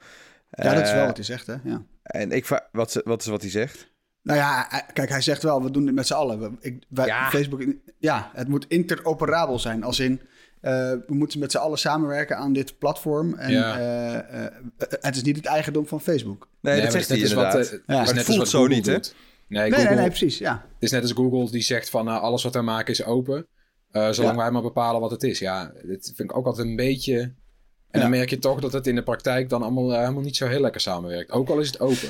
Ja, 0.51 0.75
dat 0.75 0.83
is 0.85 0.91
wel 0.93 1.01
Eh, 1.01 1.07
wat 1.07 1.17
hij 1.17 1.25
zegt, 1.25 1.47
hè? 1.47 1.55
Ja. 1.65 1.83
En 2.03 2.33
ik 2.33 2.47
wat, 2.73 3.01
wat 3.05 3.21
is 3.21 3.27
wat 3.27 3.41
hij 3.41 3.51
zegt? 3.51 3.89
Nou 4.23 4.39
ja, 4.39 4.69
kijk, 4.93 5.09
hij 5.09 5.21
zegt 5.21 5.43
wel, 5.43 5.63
we 5.63 5.71
doen 5.71 5.85
dit 5.85 5.95
met 5.95 6.07
z'n 6.07 6.13
allen. 6.15 6.59
Ik, 6.61 6.83
wij, 6.89 7.07
Ja. 7.07 7.31
Facebook, 7.31 7.63
ja, 7.99 8.31
het 8.35 8.49
moet 8.49 8.65
interoperabel 8.69 9.59
zijn. 9.59 9.83
Als 9.85 9.99
in, 9.99 10.21
eh, 10.61 10.73
we 10.91 11.15
moeten 11.15 11.39
met 11.39 11.51
z'n 11.51 11.57
allen 11.59 11.79
samenwerken 11.79 12.37
aan 12.37 12.53
dit 12.53 12.79
platform. 12.79 13.35
En 13.35 13.53
Ja. 13.53 13.79
eh, 13.79 14.45
eh, 14.45 14.53
het 14.79 15.17
is 15.17 15.23
niet 15.23 15.37
het 15.37 15.47
eigendom 15.47 15.87
van 15.87 16.01
Facebook. 16.01 16.49
Nee, 16.61 16.75
dat 16.75 16.83
het 16.83 16.93
zegt 16.93 17.11
is 17.11 17.11
hij 17.11 17.29
inderdaad. 17.29 17.53
Wat, 17.71 17.81
Ja. 17.87 18.05
het 18.05 18.15
Maar 18.15 18.25
voelt 18.25 18.49
zo 18.49 18.67
niet, 18.67 18.87
hè? 18.87 18.99
Nee, 19.49 19.63
Nee, 19.63 19.71
Google, 19.71 19.89
nee, 19.89 19.99
nee, 19.99 20.07
precies, 20.09 20.39
ja. 20.39 20.53
Het 20.53 20.83
is 20.83 20.91
net 20.91 21.03
als 21.03 21.13
Google 21.13 21.51
die 21.51 21.63
zegt 21.63 21.91
van 21.91 22.05
nou, 22.05 22.21
alles 22.21 22.43
wat 22.43 22.55
wij 22.55 22.63
maken 22.63 22.93
is 22.93 23.05
open. 23.05 23.47
eh, 23.91 24.11
zolang 24.11 24.37
Ja. 24.37 24.43
wij 24.43 24.51
maar 24.51 24.63
bepalen 24.63 25.01
wat 25.01 25.11
het 25.11 25.23
is. 25.23 25.39
Ja, 25.39 25.73
dit 25.83 26.13
vind 26.17 26.31
ik 26.31 26.37
ook 26.37 26.47
altijd 26.47 26.67
een 26.67 26.77
beetje... 26.77 27.21
En 27.21 27.35
Ja. 27.91 28.01
dan 28.01 28.11
merk 28.11 28.31
je 28.31 28.39
toch 28.39 28.61
dat 28.61 28.73
het 28.73 28.87
in 28.87 28.95
de 28.95 29.03
praktijk 29.03 29.49
dan 29.49 29.63
allemaal 29.63 29.93
eh, 29.93 29.99
helemaal 29.99 30.23
niet 30.23 30.37
zo 30.37 30.47
heel 30.47 30.61
lekker 30.61 30.81
samenwerkt. 30.81 31.31
Ook 31.31 31.49
al 31.49 31.59
is 31.59 31.67
het 31.67 31.81
open. 31.81 32.09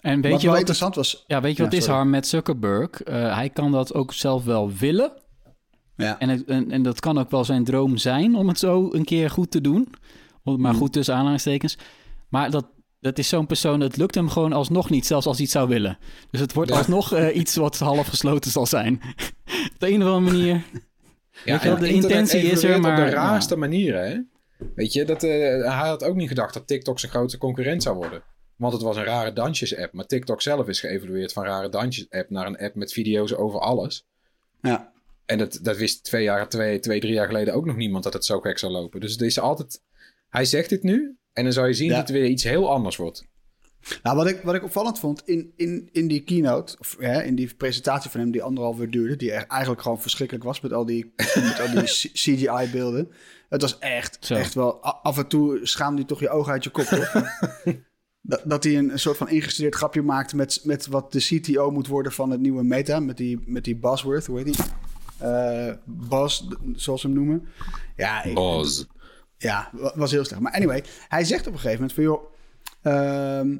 En 0.00 0.20
weet 0.20 0.30
wat 0.30 0.40
je 0.40 0.46
wel 0.46 0.50
wat, 0.50 0.58
interessant 0.58 0.94
was... 0.94 1.24
ja, 1.26 1.40
weet 1.40 1.56
je 1.56 1.62
wat 1.62 1.72
Ja, 1.72 1.78
is. 1.78 1.86
Harm, 1.86 2.10
met 2.10 2.26
Zuckerberg? 2.26 3.02
Eh, 3.02 3.34
hij 3.34 3.50
kan 3.50 3.72
dat 3.72 3.94
ook 3.94 4.12
zelf 4.12 4.44
wel 4.44 4.72
willen. 4.72 5.12
Ja. 5.96 6.18
En, 6.18 6.28
het- 6.28 6.44
en, 6.44 6.70
en 6.70 6.82
dat 6.82 7.00
kan 7.00 7.18
ook 7.18 7.30
wel 7.30 7.44
zijn 7.44 7.64
droom 7.64 7.96
zijn 7.96 8.34
om 8.34 8.48
het 8.48 8.58
zo 8.58 8.88
een 8.92 9.04
keer 9.04 9.30
goed 9.30 9.50
te 9.50 9.60
doen. 9.60 9.88
Maar 10.42 10.72
Mm. 10.72 10.78
goed 10.78 10.92
tussen 10.92 11.14
aanhalingstekens. 11.14 11.78
Maar 12.28 12.50
dat, 12.50 12.66
dat 13.00 13.18
is 13.18 13.28
zo'n 13.28 13.46
persoon, 13.46 13.80
het 13.80 13.96
lukt 13.96 14.14
hem 14.14 14.28
gewoon 14.28 14.52
alsnog 14.52 14.90
niet, 14.90 15.06
zelfs 15.06 15.26
als 15.26 15.36
hij 15.36 15.44
het 15.44 15.54
zou 15.54 15.68
willen. 15.68 15.98
Dus 16.30 16.40
het 16.40 16.52
wordt 16.52 16.70
Ja. 16.70 16.76
alsnog 16.76 17.12
eh, 17.12 17.36
iets 17.40 17.56
wat 17.56 17.78
half 17.78 18.06
gesloten 18.06 18.50
zal 18.50 18.66
zijn. 18.66 19.00
Op 19.72 19.78
de 19.78 19.88
een 19.90 20.02
of 20.02 20.08
andere 20.08 20.36
manier. 20.36 20.62
Ja, 21.44 21.62
wel, 21.62 21.78
de 21.78 21.88
intentie 21.92 22.40
is 22.40 22.62
er, 22.62 22.80
maar- 22.80 22.98
op 22.98 23.04
de 23.04 23.10
raarste 23.10 23.56
manieren, 23.56 24.10
hè? 24.10 24.18
Weet 24.74 24.92
je, 24.92 25.04
dat, 25.04 25.22
eh, 25.22 25.30
hij 25.78 25.88
had 25.88 26.04
ook 26.04 26.14
niet 26.16 26.28
gedacht 26.28 26.54
dat 26.54 26.66
TikTok 26.66 26.98
zijn 26.98 27.12
grootste 27.12 27.38
concurrent 27.38 27.82
zou 27.82 27.96
worden. 27.96 28.22
Want 28.56 28.72
het 28.72 28.82
was 28.82 28.96
een 28.96 29.04
rare 29.04 29.32
dansjes-app. 29.32 29.92
Maar 29.92 30.06
TikTok 30.06 30.42
zelf 30.42 30.68
is 30.68 30.80
geëvolueerd 30.80 31.32
van 31.32 31.44
rare 31.44 31.68
dansjes-app 31.68 32.30
naar 32.30 32.46
een 32.46 32.58
app 32.58 32.74
met 32.74 32.92
video's 32.92 33.32
over 33.34 33.60
alles. 33.60 34.06
Ja. 34.60 34.92
En 35.26 35.38
dat, 35.38 35.58
dat 35.62 35.76
wist 35.76 36.04
twee, 36.04 36.22
jaar, 36.22 36.48
twee, 36.48 36.78
twee, 36.80 37.00
drie 37.00 37.12
jaar 37.12 37.26
geleden 37.26 37.54
ook 37.54 37.64
nog 37.66 37.76
niemand 37.76 38.04
dat 38.04 38.12
het 38.12 38.24
zo 38.24 38.40
gek 38.40 38.58
zou 38.58 38.72
lopen. 38.72 39.00
Dus 39.00 39.12
het 39.12 39.20
is 39.20 39.38
altijd... 39.38 39.82
Hij 40.28 40.44
zegt 40.44 40.68
dit 40.68 40.82
nu 40.82 41.16
en 41.32 41.44
dan 41.44 41.52
zou 41.52 41.66
je 41.66 41.74
zien 41.74 41.88
Ja. 41.88 41.96
dat 41.98 42.08
het 42.08 42.16
weer 42.16 42.26
iets 42.26 42.44
heel 42.44 42.70
anders 42.70 42.96
wordt. 42.96 43.28
Nou, 44.02 44.16
wat 44.16 44.26
ik, 44.26 44.40
wat 44.42 44.54
ik 44.54 44.64
opvallend 44.64 44.98
vond 44.98 45.22
in, 45.24 45.52
in, 45.56 45.88
in 45.92 46.08
die 46.08 46.20
keynote, 46.22 46.76
of 46.78 46.96
hè, 46.98 47.22
in 47.22 47.34
die 47.34 47.54
presentatie 47.54 48.10
van 48.10 48.20
hem 48.20 48.30
die 48.30 48.42
anderhalf 48.42 48.78
uur 48.78 48.90
duurde, 48.90 49.16
die 49.16 49.32
echt 49.32 49.46
eigenlijk 49.46 49.82
gewoon 49.82 50.00
verschrikkelijk 50.00 50.44
was 50.44 50.60
met 50.60 50.72
al 50.72 50.86
die, 50.86 51.12
met 51.16 51.60
al 51.60 51.70
die 51.70 51.82
CGI-beelden. 52.22 53.10
Het 53.48 53.62
was 53.62 53.78
echt, 53.78 54.16
Zo. 54.20 54.34
echt 54.34 54.54
wel, 54.54 54.82
af 54.82 55.18
en 55.18 55.26
toe 55.26 55.58
schaamde 55.62 56.00
je 56.00 56.06
toch 56.06 56.20
je 56.20 56.28
ogen 56.30 56.52
uit 56.52 56.64
je 56.64 56.70
kop, 56.70 56.86
dat, 58.22 58.42
dat 58.44 58.64
hij 58.64 58.78
een, 58.78 58.90
een 58.92 58.98
soort 58.98 59.16
van 59.16 59.28
ingestudeerd 59.28 59.74
grapje 59.74 60.02
maakt 60.02 60.34
met, 60.34 60.60
met 60.64 60.86
wat 60.86 61.12
de 61.12 61.20
CTO 61.20 61.70
moet 61.70 61.86
worden 61.86 62.12
van 62.12 62.30
het 62.30 62.40
nieuwe 62.40 62.62
Meta, 62.62 63.00
met 63.00 63.16
die, 63.16 63.42
met 63.46 63.64
die 63.64 63.76
Buzzworth, 63.76 64.26
hoe 64.26 64.36
heet 64.38 64.46
die? 64.46 64.64
Eh 65.18 65.72
Buzz, 65.84 66.42
zoals 66.74 67.00
ze 67.00 67.06
hem 67.06 67.16
noemen. 67.16 67.48
Ja, 67.96 68.24
ik-. 68.24 68.34
Ja, 69.42 69.70
wa- 69.72 69.92
was 69.96 70.10
heel 70.10 70.24
slecht. 70.24 70.42
Maar 70.42 70.52
anyway, 70.52 70.84
hij 71.08 71.24
zegt 71.24 71.46
op 71.46 71.52
een 71.52 71.58
gegeven 71.58 71.80
moment 71.80 71.92
van 71.92 72.04
joh, 72.04 72.32
ehm, 72.82 73.56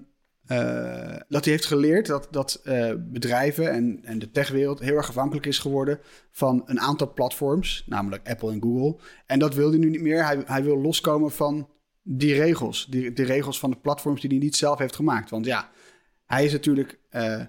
eh, 0.47 1.21
dat 1.29 1.45
hij 1.45 1.53
heeft 1.53 1.65
geleerd 1.67 2.07
dat, 2.07 2.29
dat 2.31 2.61
eh, 2.65 2.93
bedrijven 2.99 3.71
en, 3.71 4.01
en 4.05 4.19
de 4.19 4.31
techwereld 4.31 4.81
heel 4.81 4.97
erg 4.97 5.09
afhankelijk 5.09 5.47
is 5.47 5.59
geworden 5.59 5.99
van 6.31 6.63
een 6.67 6.81
aantal 6.81 7.13
platforms, 7.13 7.85
namelijk 7.87 8.29
Apple 8.29 8.53
en 8.53 8.63
Google. 8.63 9.01
En 9.27 9.39
dat 9.39 9.55
wil 9.55 9.69
hij 9.71 9.79
nu 9.79 9.91
niet 9.91 10.01
meer. 10.03 10.25
Hij, 10.27 10.43
hij 10.47 10.63
wil 10.65 10.79
loskomen 10.81 11.31
van 11.31 11.69
die 12.03 12.35
regels, 12.35 12.87
die, 12.91 13.13
die 13.13 13.25
regels 13.25 13.59
van 13.59 13.71
de 13.71 13.77
platforms 13.77 14.21
die 14.21 14.31
hij 14.31 14.39
niet 14.39 14.57
zelf 14.57 14.79
heeft 14.79 14.97
gemaakt. 14.97 15.31
Want 15.31 15.45
ja, 15.47 15.71
hij 16.27 16.45
is 16.45 16.53
natuurlijk. 16.53 16.99
eh, 17.11 17.41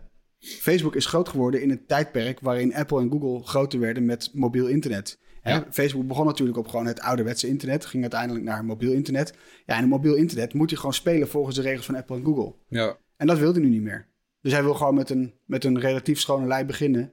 Facebook 0.44 0.96
is 0.96 1.06
groot 1.06 1.30
geworden 1.30 1.62
in 1.62 1.70
een 1.72 1.86
tijdperk 1.86 2.40
waarin 2.40 2.76
Apple 2.76 3.00
en 3.02 3.12
Google 3.12 3.44
groter 3.48 3.80
werden 3.80 4.06
met 4.06 4.30
mobiel 4.34 4.68
internet. 4.68 5.20
Ja. 5.44 5.66
Facebook 5.72 6.08
begon 6.08 6.26
natuurlijk 6.26 6.58
op 6.58 6.68
gewoon 6.68 6.86
het 6.86 7.00
ouderwetse 7.00 7.48
internet, 7.48 7.86
ging 7.86 8.02
uiteindelijk 8.02 8.46
naar 8.46 8.66
mobiel 8.66 8.92
internet. 8.92 9.34
Ja, 9.66 9.76
en 9.76 9.84
een 9.84 9.90
mobiel 9.90 10.16
internet 10.16 10.54
moet 10.54 10.70
je 10.70 10.76
gewoon 10.76 10.94
spelen 10.94 11.28
volgens 11.28 11.56
de 11.56 11.62
regels 11.62 11.86
van 11.86 11.96
Apple 11.96 12.16
en 12.16 12.24
Google. 12.24 12.54
Ja. 12.68 12.98
En 13.18 13.28
dat 13.28 13.38
wil 13.38 13.52
hij 13.52 13.62
nu 13.62 13.70
niet 13.70 13.82
meer. 13.82 14.08
Dus 14.42 14.52
hij 14.52 14.64
wil 14.64 14.74
gewoon 14.74 14.96
met 14.96 15.10
een, 15.10 15.34
met 15.46 15.64
een 15.64 15.80
relatief 15.80 16.20
schone 16.20 16.48
lei 16.48 16.66
beginnen 16.66 17.12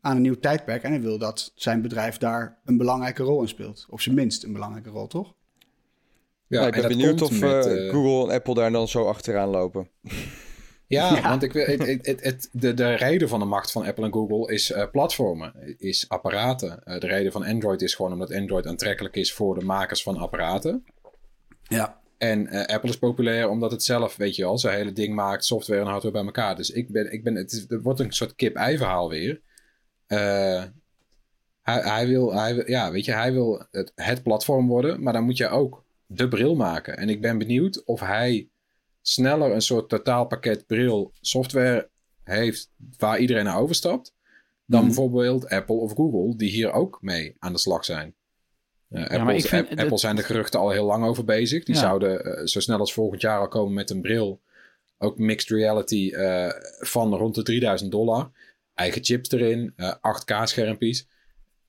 aan 0.00 0.16
een 0.16 0.22
nieuw 0.22 0.38
tijdperk. 0.40 0.82
En 0.82 0.90
hij 0.90 1.00
wil 1.00 1.18
dat 1.18 1.52
zijn 1.54 1.82
bedrijf 1.82 2.18
daar 2.18 2.58
een 2.64 2.76
belangrijke 2.76 3.22
rol 3.22 3.40
in 3.40 3.48
speelt. 3.48 3.86
Op 3.88 4.00
zijn 4.00 4.14
minst 4.14 4.44
een 4.44 4.52
belangrijke 4.52 4.90
rol, 4.90 5.06
toch? 5.06 5.34
Ja, 6.46 6.56
Nou, 6.58 6.68
ik 6.68 6.74
en 6.74 6.80
ben 6.80 6.90
benieuwd 6.98 7.22
of 7.22 7.40
met, 7.40 7.66
eh, 7.66 7.86
eh, 7.86 7.92
Google 7.92 8.28
en 8.28 8.34
Apple 8.34 8.54
daar 8.54 8.72
dan 8.72 8.88
zo 8.88 9.04
achteraan 9.04 9.48
lopen. 9.48 9.88
Ja, 10.90 11.14
Ja. 11.14 11.28
want 11.28 11.42
ik, 11.42 11.52
het, 11.52 12.06
het, 12.06 12.22
het, 12.22 12.48
de, 12.52 12.74
de 12.74 12.94
reden 12.94 13.28
van 13.28 13.38
de 13.38 13.44
macht 13.44 13.70
van 13.70 13.86
Apple 13.86 14.04
en 14.04 14.12
Google 14.12 14.52
is 14.52 14.72
eh, 14.72 14.90
platformen, 14.90 15.52
is 15.78 16.08
apparaten. 16.08 16.84
Eh, 16.84 17.00
de 17.00 17.06
reden 17.06 17.32
van 17.32 17.44
Android 17.44 17.82
is 17.82 17.94
gewoon 17.94 18.12
omdat 18.12 18.34
Android 18.34 18.66
aantrekkelijk 18.66 19.16
is 19.16 19.32
voor 19.32 19.58
de 19.58 19.64
makers 19.64 20.02
van 20.02 20.16
apparaten. 20.16 20.84
Ja. 21.62 22.00
En 22.18 22.46
eh, 22.46 22.74
Apple 22.74 22.90
is 22.90 22.98
populair 22.98 23.48
omdat 23.48 23.70
het 23.70 23.82
zelf, 23.82 24.16
weet 24.16 24.36
je 24.36 24.42
wel, 24.42 24.58
zijn 24.58 24.76
hele 24.76 24.92
ding 24.92 25.14
maakt, 25.14 25.44
software 25.44 25.80
en 25.80 25.86
hardware 25.86 26.14
bij 26.14 26.24
elkaar. 26.24 26.56
Dus 26.56 26.70
ik 26.70 26.88
ben, 26.88 27.12
ik 27.12 27.24
ben, 27.24 27.34
het, 27.34 27.52
is, 27.52 27.64
het 27.68 27.82
wordt 27.82 28.00
een 28.00 28.12
soort 28.12 28.34
kip-ei 28.34 28.76
verhaal 28.76 29.08
weer. 29.08 29.40
Eh, 30.06 30.64
hij, 31.62 31.80
hij, 31.80 32.06
wil, 32.06 32.34
hij 32.34 32.54
wil, 32.54 32.68
ja, 32.68 32.90
weet 32.90 33.04
je, 33.04 33.12
hij 33.12 33.32
wil 33.32 33.66
het, 33.70 33.92
het 33.94 34.22
platform 34.22 34.66
worden, 34.68 35.02
maar 35.02 35.12
dan 35.12 35.24
moet 35.24 35.36
je 35.36 35.48
ook 35.48 35.84
de 36.06 36.28
bril 36.28 36.54
maken. 36.56 36.96
En 36.96 37.08
ik 37.08 37.20
ben 37.20 37.38
benieuwd 37.38 37.84
of 37.84 38.00
hij 38.00 38.48
sneller 39.02 39.52
een 39.52 39.62
soort 39.62 39.88
totaalpakket 39.88 40.66
bril 40.66 41.12
software 41.20 41.88
heeft 42.24 42.70
waar 42.98 43.18
iedereen 43.18 43.44
naar 43.44 43.58
overstapt. 43.58 44.14
Dan 44.66 44.78
Mhm. 44.78 44.88
bijvoorbeeld 44.88 45.48
Apple 45.48 45.74
of 45.74 45.92
Google, 45.94 46.36
die 46.36 46.50
hier 46.50 46.72
ook 46.72 46.98
mee 47.00 47.36
aan 47.38 47.52
de 47.52 47.58
slag 47.58 47.84
zijn. 47.84 48.14
Eh, 48.88 49.06
Apple, 49.06 49.40
vind 49.40 49.88
dat- 49.88 50.00
zijn 50.00 50.16
de 50.16 50.22
geruchten 50.22 50.60
al 50.60 50.70
heel 50.70 50.84
lang 50.86 51.04
over 51.04 51.24
bezig. 51.24 51.64
Die 51.64 51.74
Ja. 51.74 51.80
zouden 51.80 52.24
eh, 52.24 52.46
zo 52.46 52.60
snel 52.60 52.78
als 52.78 52.92
volgend 52.92 53.20
jaar 53.20 53.38
al 53.40 53.48
komen 53.48 53.74
met 53.74 53.90
een 53.90 54.00
bril. 54.00 54.40
Ook 54.98 55.18
mixed 55.18 55.50
reality 55.50 56.10
eh, 56.12 56.48
van 56.80 57.14
rond 57.14 57.34
de 57.34 57.42
3000 57.42 57.90
dollar. 57.90 58.30
Eigen 58.74 59.04
chips 59.04 59.30
erin, 59.30 59.72
eh 59.76 59.94
8K-schermpjes. 60.00 61.06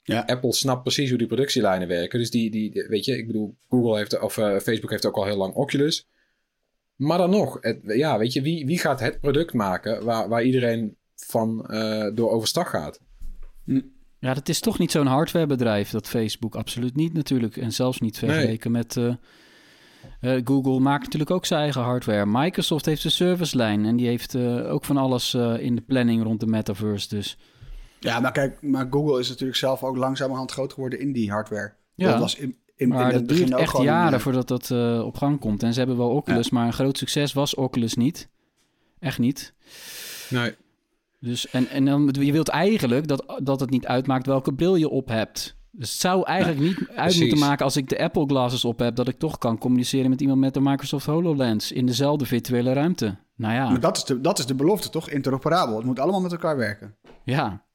Ja. 0.03 0.23
Apple 0.25 0.53
snapt 0.53 0.82
precies 0.84 1.09
hoe 1.09 1.17
die 1.17 1.27
productielijnen 1.27 1.88
werken. 1.88 2.19
Dus 2.19 2.29
die, 2.32 2.51
die 2.51 2.86
weet 2.88 3.05
je, 3.05 3.17
ik 3.17 3.27
bedoel, 3.27 3.55
Google 3.69 3.97
heeft, 3.97 4.19
of 4.19 4.34
Facebook 4.34 4.89
heeft 4.89 5.05
ook 5.05 5.15
al 5.15 5.25
heel 5.25 5.38
lang 5.38 5.53
Oculus. 5.53 6.07
Maar 7.02 7.18
dan 7.18 7.30
nog, 7.30 7.58
het, 7.62 7.80
ja, 7.84 8.18
weet 8.18 8.34
je, 8.34 8.41
wie, 8.41 8.66
wie 8.66 8.80
gaat 8.80 8.99
het 8.99 9.20
product 9.20 9.54
maken 9.54 10.06
waar, 10.06 10.30
waar 10.30 10.43
iedereen 10.43 10.95
van 11.16 11.66
eh, 11.66 12.16
door 12.16 12.30
overstag 12.30 12.70
gaat? 12.70 12.99
Ja, 14.20 14.34
dat 14.34 14.49
is 14.49 14.60
toch 14.60 14.80
niet 14.80 14.91
zo'n 14.91 15.06
hardwarebedrijf, 15.06 15.89
dat 15.89 16.08
Facebook. 16.08 16.56
Absoluut 16.56 16.95
niet 16.95 17.14
natuurlijk. 17.14 17.58
En 17.58 17.72
zelfs 17.72 17.99
niet 17.99 18.18
vergeleken 18.18 18.72
met... 18.72 18.97
eh, 18.97 19.14
eh, 20.20 20.41
Google 20.43 20.80
maakt 20.80 21.04
natuurlijk 21.04 21.32
ook 21.32 21.45
zijn 21.45 21.62
eigen 21.62 21.82
hardware. 21.82 22.26
Microsoft 22.26 22.86
heeft 22.86 23.04
een 23.04 23.12
servicelijn 23.12 23.86
en 23.86 23.95
die 23.95 24.08
heeft 24.08 24.36
eh, 24.36 24.72
ook 24.72 24.86
van 24.86 24.97
alles 24.97 25.34
eh, 25.34 25.58
in 25.60 25.76
de 25.76 25.82
planning 25.82 26.24
rond 26.24 26.39
de 26.39 26.47
metaverse. 26.47 27.10
Dus 27.10 27.38
Ja, 27.99 28.20
maar 28.20 28.32
kijk, 28.32 28.62
maar 28.62 28.88
Google 28.89 29.20
is 29.20 29.30
natuurlijk 29.30 29.58
zelf 29.58 29.84
ook 29.84 29.97
langzamerhand 29.97 30.52
groot 30.52 30.74
geworden 30.74 30.99
in 30.99 31.12
die 31.12 31.32
hardware. 31.32 31.74
Ja. 31.95 32.12
Dat 32.12 32.20
was 32.20 32.36
in, 32.36 32.58
in, 32.82 32.89
maar 32.89 33.05
in 33.05 33.11
dat 33.11 33.29
het 33.29 33.38
duurt 33.38 33.53
echt 33.53 33.77
jaren 33.77 34.13
eh, 34.13 34.19
voordat 34.19 34.47
dat 34.47 34.71
eh, 34.71 35.01
op 35.05 35.17
gang 35.17 35.39
komt. 35.39 35.63
En 35.63 35.73
ze 35.73 35.79
hebben 35.79 35.97
wel 35.97 36.09
Oculus, 36.09 36.49
maar 36.49 36.65
een 36.65 36.73
groot 36.73 36.97
succes 36.97 37.34
was 37.34 37.55
Oculus 37.55 37.95
niet. 37.95 38.29
Echt 38.99 39.19
niet. 39.19 39.53
Nee. 40.29 40.55
Dus, 41.19 41.49
en, 41.49 41.67
en 41.67 41.86
dan, 41.86 42.15
je 42.19 42.32
wilt 42.32 42.47
eigenlijk 42.47 43.07
dat, 43.07 43.39
dat 43.43 43.59
het 43.59 43.69
niet 43.69 43.86
uitmaakt 43.86 44.25
welke 44.25 44.53
bril 44.53 44.75
je 44.75 44.89
op 44.89 45.07
hebt. 45.07 45.55
Dus 45.71 45.91
het 45.91 45.99
zou 45.99 46.25
eigenlijk 46.25 46.59
niet 46.59 46.77
uit 46.77 46.95
precies. 46.95 47.19
moeten 47.19 47.39
maken 47.39 47.65
als 47.65 47.75
ik 47.75 47.89
de 47.89 47.99
Apple 47.99 48.25
glasses 48.25 48.65
op 48.65 48.79
heb... 48.79 48.95
dat 48.95 49.07
ik 49.07 49.19
toch 49.19 49.38
kan 49.38 49.57
communiceren 49.57 50.09
met 50.09 50.21
iemand 50.21 50.39
met 50.39 50.53
de 50.53 50.61
Microsoft 50.61 51.05
HoloLens... 51.05 51.71
in 51.71 51.86
dezelfde 51.86 52.25
virtuele 52.25 52.73
ruimte. 52.73 53.15
Nou 53.36 53.53
ja, 53.53 53.69
Maar 53.69 53.79
dat 53.79 53.97
is, 53.97 54.03
de, 54.03 54.21
dat 54.21 54.39
is 54.39 54.45
de 54.45 54.55
belofte, 54.55 54.89
toch? 54.89 55.09
Interoperabel. 55.09 55.75
Het 55.75 55.86
moet 55.86 55.99
allemaal 55.99 56.21
met 56.21 56.32
elkaar 56.32 56.57
werken. 56.57 56.95
ja. 57.23 57.69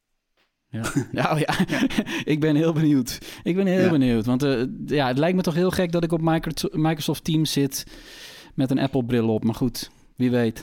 Ja, 0.68 0.82
nou 1.22 1.38
ja, 1.38 1.54
ik 2.32 2.40
ben 2.40 2.56
heel 2.56 2.72
benieuwd. 2.72 3.18
Ik 3.42 3.56
ben 3.56 3.66
heel 3.66 3.84
Ja. 3.84 3.90
benieuwd. 3.90 4.26
Want 4.26 4.42
eh, 4.42 4.62
ja, 4.86 5.06
het 5.06 5.18
lijkt 5.18 5.36
me 5.36 5.42
toch 5.42 5.54
heel 5.54 5.70
gek 5.70 5.92
dat 5.92 6.04
ik 6.04 6.12
op 6.12 6.20
Micro- 6.20 6.68
Microsoft 6.72 7.24
Teams 7.24 7.52
zit... 7.52 7.84
met 8.54 8.70
een 8.70 8.78
Apple-bril 8.78 9.28
op. 9.28 9.44
Maar 9.44 9.54
goed, 9.54 9.90
wie 10.16 10.30
weet. 10.30 10.62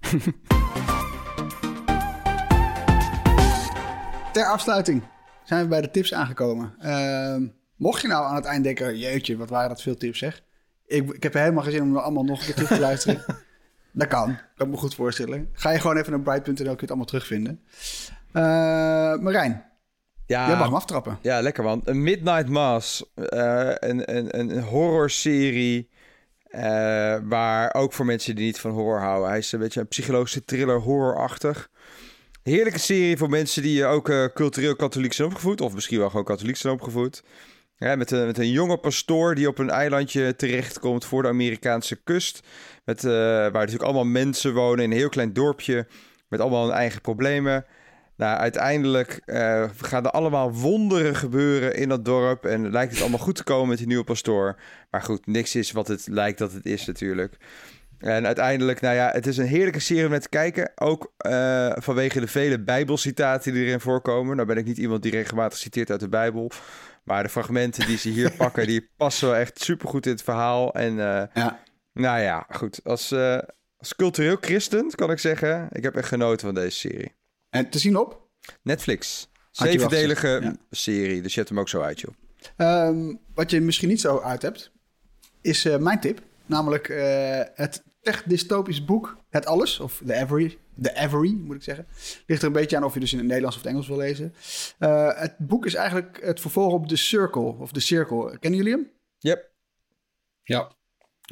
Ter 4.32 4.44
afsluiting 4.46 5.02
zijn 5.44 5.62
we 5.62 5.68
bij 5.68 5.80
de 5.80 5.90
tips 5.90 6.14
aangekomen. 6.14 6.74
Ehm, 6.78 7.46
mocht 7.76 8.02
je 8.02 8.08
nou 8.08 8.24
aan 8.26 8.34
het 8.34 8.44
eind 8.44 8.64
denken, 8.64 8.98
jeetje, 8.98 9.36
wat 9.36 9.50
waren 9.50 9.68
dat 9.68 9.82
veel 9.82 9.96
tips 9.96 10.18
zeg. 10.18 10.42
Ik, 10.86 11.12
ik 11.12 11.22
heb 11.22 11.32
helemaal 11.34 11.62
geen 11.62 11.72
zin 11.72 11.82
om 11.82 11.94
er 11.96 12.02
allemaal 12.02 12.24
nog 12.24 12.38
een 12.38 12.44
keer 12.44 12.54
terug 12.54 12.68
te 12.68 12.80
luisteren. 12.80 13.24
dat 13.92 14.08
kan, 14.08 14.38
kan 14.56 14.66
ik 14.66 14.72
me 14.72 14.78
goed 14.78 14.94
voorstellen. 14.94 15.48
Ga 15.52 15.70
je 15.70 15.78
gewoon 15.80 15.96
even 15.96 16.10
naar 16.10 16.20
bright.nl, 16.20 16.54
kun 16.54 16.64
je 16.64 16.76
het 16.80 16.88
allemaal 16.88 17.06
terugvinden. 17.06 17.60
Eh 18.32 18.42
Marijn, 19.18 19.64
Ja, 20.26 20.46
jij 20.46 20.56
mag 20.56 20.66
hem 20.66 20.74
aftrappen. 20.74 21.18
Ja, 21.22 21.40
lekker 21.40 21.64
man. 21.64 21.82
Een 21.84 22.02
Midnight 22.02 22.48
Mass. 22.48 23.04
eh, 23.14 23.70
een, 23.74 24.16
een, 24.16 24.38
een 24.38 24.62
horrorserie. 24.62 25.88
eh, 26.44 27.16
waar 27.24 27.74
ook 27.74 27.92
voor 27.92 28.06
mensen 28.06 28.34
die 28.34 28.44
niet 28.44 28.60
van 28.60 28.70
horror 28.70 29.00
houden. 29.00 29.28
Hij 29.28 29.38
is 29.38 29.52
een 29.52 29.58
beetje 29.58 29.80
een 29.80 29.88
psychologische 29.88 30.44
thriller 30.44 30.78
horrorachtig. 30.78 31.70
Heerlijke 32.42 32.78
serie 32.78 33.16
voor 33.16 33.28
mensen 33.30 33.62
die 33.62 33.84
ook 33.84 34.30
cultureel 34.34 34.76
katholiek 34.76 35.12
zijn 35.12 35.28
opgevoed. 35.28 35.60
Of 35.60 35.74
misschien 35.74 35.98
wel 35.98 36.10
gewoon 36.10 36.24
katholiek 36.24 36.56
zijn 36.56 36.72
opgevoed. 36.72 37.22
Ja, 37.76 37.96
met, 37.96 38.10
een, 38.10 38.26
met 38.26 38.38
een 38.38 38.50
jonge 38.50 38.76
pastoor 38.76 39.34
die 39.34 39.48
op 39.48 39.58
een 39.58 39.70
eilandje 39.70 40.36
terechtkomt 40.36 41.04
voor 41.04 41.22
de 41.22 41.28
Amerikaanse 41.28 41.96
kust. 42.02 42.40
Met, 42.84 43.02
waar 43.02 43.52
natuurlijk 43.52 43.82
allemaal 43.82 44.04
mensen 44.04 44.54
wonen 44.54 44.84
in 44.84 44.90
een 44.90 44.96
heel 44.96 45.08
klein 45.08 45.32
dorpje. 45.32 45.86
Met 46.28 46.40
allemaal 46.40 46.64
hun 46.66 46.74
eigen 46.76 47.00
problemen. 47.00 47.64
Nou, 48.20 48.38
uiteindelijk 48.38 49.20
eh, 49.24 49.64
gaan 49.76 50.04
er 50.04 50.10
allemaal 50.10 50.52
wonderen 50.52 51.16
gebeuren 51.16 51.74
in 51.74 51.88
dat 51.88 52.04
dorp. 52.04 52.44
En 52.44 52.70
lijkt 52.70 52.92
het 52.92 53.00
allemaal 53.00 53.18
goed 53.18 53.34
te 53.34 53.44
komen 53.44 53.68
met 53.68 53.78
die 53.78 53.86
nieuwe 53.86 54.04
pastoor. 54.04 54.56
Maar 54.90 55.02
goed, 55.02 55.26
niks 55.26 55.54
is 55.54 55.72
wat 55.72 55.88
het 55.88 56.06
lijkt 56.08 56.38
dat 56.38 56.52
het 56.52 56.66
is 56.66 56.86
natuurlijk. 56.86 57.36
En 57.98 58.26
uiteindelijk, 58.26 58.80
nou 58.80 58.94
ja, 58.94 59.10
het 59.10 59.26
is 59.26 59.36
een 59.36 59.46
heerlijke 59.46 59.80
serie 59.80 60.04
om 60.04 60.10
naar 60.10 60.20
te 60.20 60.28
kijken. 60.28 60.72
Ook 60.74 61.12
eh, 61.16 61.72
vanwege 61.74 62.20
de 62.20 62.26
vele 62.26 62.60
bijbelcitaten 62.60 63.52
die 63.52 63.64
erin 63.64 63.80
voorkomen. 63.80 64.36
Nou 64.36 64.48
ben 64.48 64.56
ik 64.56 64.64
niet 64.64 64.78
iemand 64.78 65.02
die 65.02 65.12
regelmatig 65.12 65.58
citeert 65.58 65.90
uit 65.90 66.00
de 66.00 66.08
Bijbel. 66.08 66.50
Maar 67.04 67.22
de 67.22 67.28
fragmenten 67.28 67.86
die 67.86 67.98
ze 67.98 68.08
hier 68.08 68.30
pakken, 68.44 68.66
die 68.66 68.90
passen 68.96 69.28
wel 69.28 69.36
echt 69.36 69.60
supergoed 69.60 70.06
in 70.06 70.12
het 70.12 70.22
verhaal. 70.22 70.74
En 70.74 70.90
eh, 70.90 71.22
Ja. 71.34 71.62
nou 71.92 72.20
ja, 72.20 72.46
goed. 72.50 72.80
Als, 72.84 73.12
als 73.76 73.96
cultureel 73.96 74.36
christen 74.40 74.90
kan 74.90 75.10
ik 75.10 75.18
zeggen, 75.18 75.68
ik 75.72 75.82
heb 75.82 75.96
echt 75.96 76.08
genoten 76.08 76.46
van 76.46 76.54
deze 76.54 76.76
serie. 76.76 77.18
En 77.50 77.70
te 77.70 77.78
zien 77.78 77.96
op? 77.96 78.28
Netflix. 78.62 79.28
Zevendelige 79.50 80.38
ja. 80.42 80.56
serie, 80.70 81.22
dus 81.22 81.32
je 81.32 81.38
hebt 81.38 81.50
hem 81.50 81.60
ook 81.60 81.68
zo 81.68 81.80
uit, 81.80 82.00
joh. 82.00 82.14
Ehm, 82.56 83.14
wat 83.34 83.50
je 83.50 83.60
misschien 83.60 83.88
niet 83.88 84.00
zo 84.00 84.18
uit 84.18 84.42
hebt, 84.42 84.72
is 85.40 85.64
eh, 85.64 85.76
mijn 85.76 86.00
tip. 86.00 86.22
Namelijk 86.46 86.88
eh, 86.88 87.40
het 87.54 87.84
tech-dystopisch 88.00 88.84
boek 88.84 89.16
Het 89.28 89.46
Alles, 89.46 89.80
of 89.80 90.02
The 90.06 90.14
Every. 90.14 90.58
The 90.82 90.94
Every, 90.94 91.32
moet 91.32 91.56
ik 91.56 91.62
zeggen. 91.62 91.86
Ligt 92.26 92.40
er 92.40 92.46
een 92.46 92.52
beetje 92.52 92.76
aan 92.76 92.84
of 92.84 92.94
je 92.94 93.00
dus 93.00 93.12
in 93.12 93.18
het 93.18 93.26
Nederlands 93.26 93.56
of 93.56 93.62
het 93.62 93.70
Engels 93.70 93.88
wil 93.88 93.96
lezen. 93.96 94.34
Eh, 94.78 95.20
het 95.20 95.38
boek 95.38 95.66
is 95.66 95.74
eigenlijk 95.74 96.20
het 96.22 96.40
vervolg 96.40 96.72
op 96.72 96.88
The 96.88 96.96
Circle, 96.96 97.42
of 97.58 97.72
The 97.72 97.80
Circle. 97.80 98.38
Kennen 98.38 98.58
jullie 98.58 98.74
hem? 98.74 98.90
Yep. 99.18 99.50
Ja. 100.42 100.72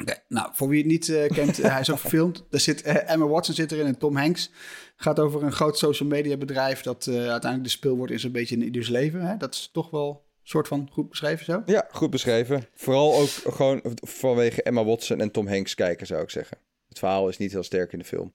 Oké, 0.01 0.15
nou, 0.29 0.49
voor 0.53 0.69
wie 0.69 0.79
het 0.79 0.87
niet 0.87 1.09
eh, 1.09 1.29
kent, 1.29 1.57
hij 1.57 1.81
is 1.81 1.91
ook 1.91 1.99
verfilmd. 2.09 2.47
Er 2.51 2.61
zit, 2.61 2.83
eh, 2.83 3.11
Emma 3.11 3.27
Watson 3.27 3.55
zit 3.55 3.73
erin 3.73 3.87
en 3.87 3.99
Tom 3.99 4.17
Hanks. 4.17 4.51
Gaat 4.97 5.19
over 5.19 5.43
een 5.43 5.53
groot 5.53 5.79
social 5.79 6.09
media 6.09 6.37
bedrijf 6.37 6.83
dat 6.83 7.07
eh, 7.07 7.15
uiteindelijk 7.15 7.65
de 7.65 7.69
speelwoord 7.69 8.11
is 8.11 8.25
een 8.25 8.33
beetje 8.33 8.55
in 8.55 8.63
ieders 8.63 8.89
leven. 8.89 9.27
Hè? 9.27 9.37
Dat 9.37 9.55
is 9.55 9.71
toch 9.73 9.91
wel 9.91 10.09
een 10.11 10.49
soort 10.49 10.69
van 10.69 10.89
goed 10.93 11.09
beschreven 11.09 11.45
zo. 11.45 11.63
Ja, 11.67 11.89
goed 11.91 12.11
beschreven. 12.11 12.67
Vooral 12.75 13.15
ook 13.15 13.29
gewoon 13.29 13.83
vanwege 13.95 14.63
Emma 14.63 14.85
Watson 14.85 15.21
en 15.21 15.31
Tom 15.31 15.49
Hanks 15.49 15.75
kijken, 15.75 16.07
zou 16.07 16.23
ik 16.23 16.31
zeggen. 16.31 16.59
Het 16.89 16.99
verhaal 16.99 17.29
is 17.29 17.37
niet 17.37 17.53
heel 17.53 17.63
sterk 17.63 17.93
in 17.93 17.99
de 17.99 18.05
film. 18.05 18.35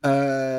Eh, 0.00 0.10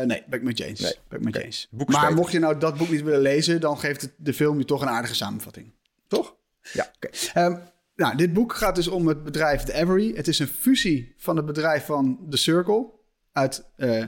nee, 0.01 0.23
ben 0.27 0.39
ik 0.39 0.43
met 0.43 0.57
James. 0.57 0.79
Nee. 0.79 0.93
Ben 1.07 1.19
ik 1.19 1.25
met. 1.25 1.35
James. 1.35 1.67
Maar 1.85 2.13
mocht 2.13 2.31
je 2.31 2.39
nou 2.39 2.59
dat 2.59 2.77
boek 2.77 2.89
niet 2.89 3.01
willen 3.01 3.21
lezen, 3.21 3.61
dan 3.61 3.79
geeft 3.79 4.01
het, 4.01 4.11
de 4.17 4.33
film 4.33 4.57
je 4.57 4.65
toch 4.65 4.81
een 4.81 4.87
aardige 4.89 5.15
samenvatting. 5.15 5.73
Toch? 6.07 6.35
Ja. 6.73 6.91
Oké. 6.95 7.09
Ehm, 7.33 7.57
nou, 7.99 8.15
dit 8.15 8.33
boek 8.33 8.53
gaat 8.53 8.75
dus 8.75 8.87
om 8.87 9.07
het 9.07 9.23
bedrijf 9.23 9.63
The 9.63 9.73
Every. 9.73 10.15
Het 10.15 10.27
is 10.27 10.39
een 10.39 10.47
fusie 10.47 11.13
van 11.17 11.35
het 11.35 11.45
bedrijf 11.45 11.85
van 11.85 12.19
The 12.29 12.37
Circle 12.37 12.91
uit 13.31 13.71
eh, 13.75 14.03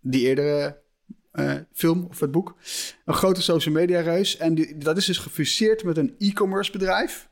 die 0.00 0.26
eerdere 0.26 0.82
eh, 1.32 1.54
film 1.72 2.06
of 2.10 2.20
het 2.20 2.30
boek. 2.30 2.56
Een 3.04 3.14
grote 3.14 3.42
social 3.42 3.74
media 3.74 4.00
reus. 4.00 4.36
En 4.36 4.54
die, 4.54 4.76
dat 4.78 4.96
is 4.96 5.04
dus 5.06 5.18
gefuseerd 5.18 5.84
met 5.84 5.96
een 5.96 6.14
e-commerce 6.18 6.72
bedrijf. 6.72 7.28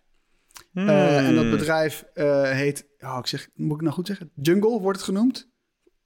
Eh, 0.75 1.17
en 1.17 1.25
Hmm. 1.25 1.35
dat 1.35 1.51
bedrijf 1.51 2.05
eh, 2.15 2.51
heet, 2.51 2.87
oh, 3.01 3.17
ik 3.21 3.27
zeg, 3.27 3.49
moet 3.55 3.77
ik 3.77 3.83
nou 3.83 3.95
goed 3.95 4.07
zeggen? 4.07 4.31
Jungle 4.35 4.81
wordt 4.81 4.99
het 4.99 5.07
genoemd. 5.07 5.53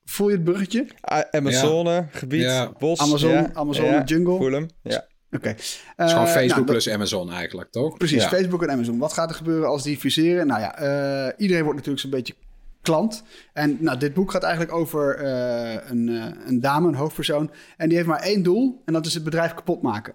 Voel 0.05 0.29
je 0.29 0.35
het 0.35 0.45
bruggetje? 0.45 0.87
Ah, 1.01 1.21
Amazone, 1.31 2.07
gebied, 2.11 2.41
Ja. 2.41 2.73
bos. 2.79 2.99
Amazon, 3.01 3.31
ja, 3.31 3.51
Amazon 3.53 3.85
ja, 3.85 4.03
Jungle. 4.05 4.37
Voel 4.37 4.53
hem, 4.53 4.67
ja. 4.83 5.07
Oké. 5.33 5.49
Het 5.49 5.59
is 5.61 5.81
gewoon 5.97 6.25
Eh, 6.27 6.33
Facebook 6.33 6.47
nou, 6.49 6.55
dat- 6.55 6.65
plus 6.65 6.89
Amazon 6.91 7.33
eigenlijk, 7.33 7.71
toch? 7.71 7.97
Precies, 7.97 8.23
Ja. 8.23 8.29
Facebook 8.29 8.63
en 8.63 8.71
Amazon. 8.71 8.99
Wat 8.99 9.13
gaat 9.13 9.31
er 9.31 9.37
gebeuren 9.37 9.69
als 9.69 9.83
die 9.83 9.97
fuseren? 9.99 10.47
Nou 10.47 10.61
ja, 10.61 10.77
eh, 10.79 11.33
iedereen 11.37 11.63
wordt 11.63 11.77
natuurlijk 11.77 12.03
zo'n 12.03 12.11
beetje 12.11 12.35
klant. 12.83 13.23
En 13.53 13.77
nou, 13.81 13.99
dit 13.99 14.15
boek 14.15 14.31
gaat 14.31 14.43
eigenlijk 14.43 14.75
over 14.75 15.15
eh, 15.17 15.91
een, 15.91 16.09
eh, 16.09 16.25
een 16.47 16.61
dame, 16.61 16.89
een 16.89 16.95
hoofdpersoon. 16.95 17.51
En 17.77 17.89
die 17.89 17.97
heeft 17.97 18.09
maar 18.09 18.23
één 18.23 18.43
doel. 18.43 18.83
En 18.85 18.93
dat 18.93 19.07
is 19.07 19.15
het 19.15 19.25
bedrijf 19.25 19.55
kapot 19.55 19.83
maken. 19.83 20.15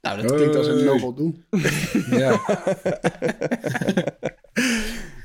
Nou, 0.00 0.22
dat 0.22 0.32
klinkt 0.34 0.56
als 0.56 0.66
een 0.66 0.84
nobel 0.84 1.14
doel. 1.14 1.34
Ja. 2.10 2.40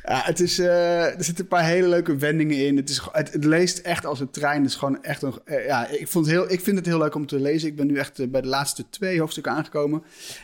Ja, 0.04 0.22
het 0.24 0.40
is, 0.40 0.60
eh, 0.60 1.06
er 1.18 1.24
zitten 1.24 1.44
een 1.44 1.50
paar 1.50 1.64
hele 1.66 1.88
leuke 1.88 2.16
wendingen 2.16 2.58
in. 2.66 2.78
Het, 2.78 2.90
is, 2.90 3.02
het, 3.12 3.44
leest 3.44 3.78
echt 3.78 4.06
als 4.06 4.20
een 4.20 4.30
trein. 4.30 4.62
Het 4.62 4.70
is 4.70 4.76
gewoon 4.76 5.04
echt 5.04 5.22
een, 5.22 5.34
eh, 5.46 5.66
ja, 5.66 5.88
ik, 5.88 6.08
vond 6.08 6.28
heel, 6.28 6.52
ik 6.52 6.62
vind 6.62 6.78
het 6.78 6.86
heel 6.86 6.98
leuk 6.98 7.16
om 7.16 7.28
te 7.28 7.40
lezen. 7.40 7.70
Ik 7.70 7.76
ben 7.76 7.88
nu 7.88 7.98
echt 7.98 8.20
eh, 8.20 8.28
bij 8.28 8.42
de 8.42 8.48
laatste 8.48 8.90
twee 8.90 9.20
hoofdstukken 9.20 9.52
aangekomen. 9.52 10.04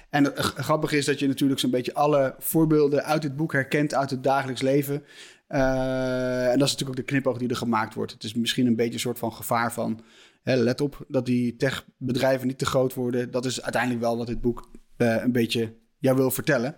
En 0.09 0.23
het 0.23 0.39
g- 0.39 0.53
grappige 0.57 0.97
is 0.97 1.05
dat 1.05 1.19
je 1.19 1.27
natuurlijk 1.27 1.59
zo'n 1.59 1.71
beetje 1.71 1.93
alle 1.93 2.35
voorbeelden 2.39 3.03
uit 3.03 3.23
het 3.23 3.35
boek 3.35 3.51
herkent 3.51 3.93
uit 3.93 4.09
het 4.09 4.23
dagelijks 4.23 4.61
leven. 4.61 5.03
En 5.47 6.59
dat 6.59 6.67
is 6.67 6.71
natuurlijk 6.71 6.89
ook 6.89 6.95
de 6.95 7.11
knipoog 7.11 7.37
die 7.37 7.49
er 7.49 7.55
gemaakt 7.55 7.93
wordt. 7.93 8.11
Het 8.11 8.23
is 8.23 8.33
misschien 8.33 8.67
een 8.67 8.75
beetje 8.75 8.93
een 8.93 8.99
soort 8.99 9.19
van 9.19 9.33
gevaar 9.33 9.73
van... 9.73 10.01
Hè, 10.43 10.55
let 10.55 10.81
op 10.81 11.05
dat 11.07 11.25
die 11.25 11.55
techbedrijven 11.55 12.47
niet 12.47 12.57
te 12.57 12.65
groot 12.65 12.93
worden. 12.93 13.31
Dat 13.31 13.45
is 13.45 13.61
uiteindelijk 13.61 14.01
wel 14.01 14.17
wat 14.17 14.27
dit 14.27 14.41
boek 14.41 14.69
een 14.97 15.31
beetje 15.31 15.73
jou 15.97 16.15
wil 16.17 16.31
vertellen. 16.31 16.75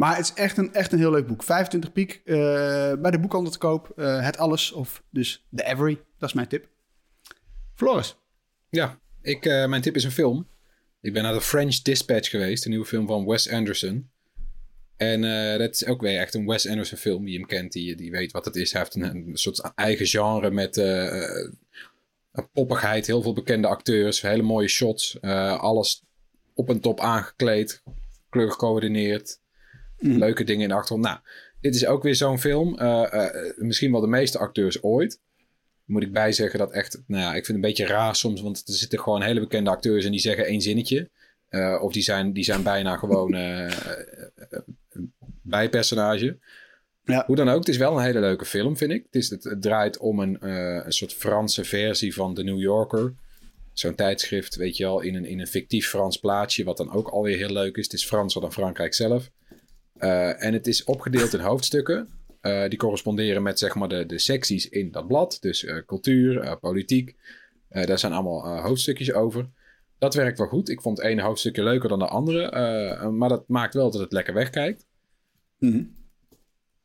Maar 0.00 0.16
het 0.16 0.24
is 0.24 0.32
echt 0.34 0.56
een, 0.56 0.74
echt 0.74 0.92
een 0.92 0.98
heel 0.98 1.10
leuk 1.10 1.26
boek. 1.26 1.42
25 1.42 1.92
piek 1.92 2.22
eh, 2.24 2.36
bij 2.94 3.10
de 3.10 3.18
boekhandel 3.20 3.52
te 3.52 3.58
koop. 3.58 3.92
Eh, 3.96 4.24
het 4.24 4.38
alles 4.38 4.72
of 4.72 5.02
dus 5.10 5.46
The 5.54 5.64
Every. 5.64 5.94
Dat 6.18 6.28
is 6.28 6.34
mijn 6.34 6.48
tip. 6.48 6.68
Floris. 7.74 8.16
Ja, 8.70 8.98
ik, 9.22 9.46
eh, 9.46 9.66
mijn 9.66 9.82
tip 9.82 9.96
is 9.96 10.04
een 10.04 10.10
film. 10.10 10.48
Ik 11.00 11.12
ben 11.12 11.22
naar 11.22 11.34
The 11.34 11.40
French 11.40 11.82
Dispatch 11.82 12.30
geweest, 12.30 12.64
een 12.64 12.70
nieuwe 12.70 12.86
film 12.86 13.06
van 13.06 13.26
Wes 13.26 13.50
Anderson. 13.50 14.10
En 14.96 15.20
dat 15.58 15.74
is 15.74 15.86
ook 15.86 16.00
weer 16.00 16.18
echt 16.18 16.34
een 16.34 16.46
Wes 16.46 16.68
Anderson 16.68 16.98
film. 16.98 17.24
Wie 17.24 17.38
hem 17.38 17.46
kent, 17.46 17.72
die, 17.72 17.96
die 17.96 18.10
weet 18.10 18.32
wat 18.32 18.44
het 18.44 18.56
is. 18.56 18.72
Hij 18.72 18.80
heeft 18.80 18.94
een, 18.94 19.02
een 19.02 19.36
soort 19.36 19.72
eigen 19.74 20.06
genre 20.06 20.50
met 20.50 20.76
een 20.76 22.48
poppigheid. 22.52 23.06
Heel 23.06 23.22
veel 23.22 23.32
bekende 23.32 23.68
acteurs, 23.68 24.20
hele 24.20 24.42
mooie 24.42 24.68
shots. 24.68 25.20
alles 25.20 26.02
op 26.54 26.68
en 26.68 26.80
top 26.80 27.00
aangekleed, 27.00 27.82
kleur 28.28 28.50
gecoördineerd. 28.50 29.38
Leuke 30.00 30.44
dingen 30.44 30.62
in 30.62 30.68
de 30.68 30.74
achtergrond. 30.74 31.04
Nou, 31.04 31.18
dit 31.60 31.74
is 31.74 31.86
ook 31.86 32.02
weer 32.02 32.14
zo'n 32.14 32.38
film. 32.38 32.78
eh, 32.78 33.26
eh, 33.26 33.56
misschien 33.56 33.92
wel 33.92 34.00
de 34.00 34.06
meeste 34.06 34.38
acteurs 34.38 34.82
ooit 34.82 35.20
moet 35.84 36.02
ik 36.02 36.12
bijzeggen 36.12 36.58
dat 36.58 36.72
echt, 36.72 37.02
nou 37.06 37.22
ja, 37.22 37.28
ik 37.28 37.34
vind 37.34 37.46
het 37.46 37.56
een 37.56 37.60
beetje 37.60 37.86
raar 37.86 38.16
soms, 38.16 38.40
want 38.40 38.62
er 38.66 38.74
zitten 38.74 38.98
gewoon 39.00 39.22
hele 39.22 39.40
bekende 39.40 39.70
acteurs 39.70 40.04
en 40.04 40.10
die 40.10 40.20
zeggen 40.20 40.46
één 40.46 40.60
zinnetje. 40.60 41.10
Eh, 41.48 41.78
of 41.82 41.92
die 41.92 42.02
zijn, 42.02 42.32
die 42.32 42.44
zijn 42.44 42.62
bijna 42.62 42.96
gewoon 42.96 43.36
bijpersonage. 45.42 46.38
Ja. 47.04 47.24
Hoe 47.26 47.36
dan 47.36 47.48
ook, 47.48 47.58
het 47.58 47.68
is 47.68 47.76
wel 47.76 47.96
een 47.96 48.04
hele 48.04 48.20
leuke 48.20 48.44
film, 48.44 48.76
vind 48.76 48.92
ik. 48.92 49.02
Het, 49.04 49.14
is, 49.14 49.30
het, 49.30 49.44
het 49.44 49.62
draait 49.62 49.98
om 49.98 50.20
een, 50.20 50.48
een 50.86 50.92
soort 50.92 51.14
Franse 51.14 51.64
versie 51.64 52.14
van 52.14 52.34
The 52.34 52.42
New 52.42 52.60
Yorker. 52.60 53.14
Zo'n 53.72 53.94
tijdschrift, 53.94 54.56
weet 54.56 54.76
je 54.76 54.84
wel, 54.84 55.00
in 55.00 55.14
een, 55.14 55.24
in 55.24 55.40
een 55.40 55.46
fictief 55.46 55.88
Frans 55.88 56.18
plaatsje, 56.18 56.64
wat 56.64 56.76
dan 56.76 56.92
ook 56.92 57.08
alweer 57.08 57.36
heel 57.36 57.52
leuk 57.52 57.76
is. 57.76 57.84
Het 57.84 57.92
is 57.92 58.06
Franser 58.06 58.40
dan 58.40 58.52
Frankrijk 58.52 58.94
zelf. 58.94 59.30
Eh, 60.00 60.44
en 60.44 60.52
het 60.52 60.66
is 60.66 60.84
opgedeeld 60.84 61.34
in 61.34 61.40
hoofdstukken. 61.40 62.08
eh, 62.40 62.68
die 62.68 62.78
corresponderen 62.78 63.42
met 63.42 63.58
zeg 63.58 63.74
maar 63.74 63.88
de, 63.88 64.06
de 64.06 64.18
secties 64.18 64.68
in 64.68 64.90
dat 64.90 65.06
blad. 65.06 65.36
Dus 65.40 65.64
eh, 65.64 65.76
cultuur, 65.86 66.58
politiek. 66.58 67.16
Daar 67.68 67.98
zijn 67.98 68.12
allemaal 68.12 68.60
hoofdstukjes 68.60 69.12
over. 69.12 69.48
Dat 69.98 70.14
werkt 70.14 70.38
wel 70.38 70.46
goed. 70.46 70.68
Ik 70.68 70.80
vond 70.80 70.98
het 70.98 71.06
ene 71.06 71.22
hoofdstukje 71.22 71.62
leuker 71.62 71.88
dan 71.88 71.98
de 71.98 72.06
andere. 72.06 73.10
maar 73.10 73.28
dat 73.28 73.48
maakt 73.48 73.74
wel 73.74 73.90
dat 73.90 74.00
het 74.00 74.12
lekker 74.12 74.34
wegkijkt. 74.34 74.86
Mhm. 75.58 75.82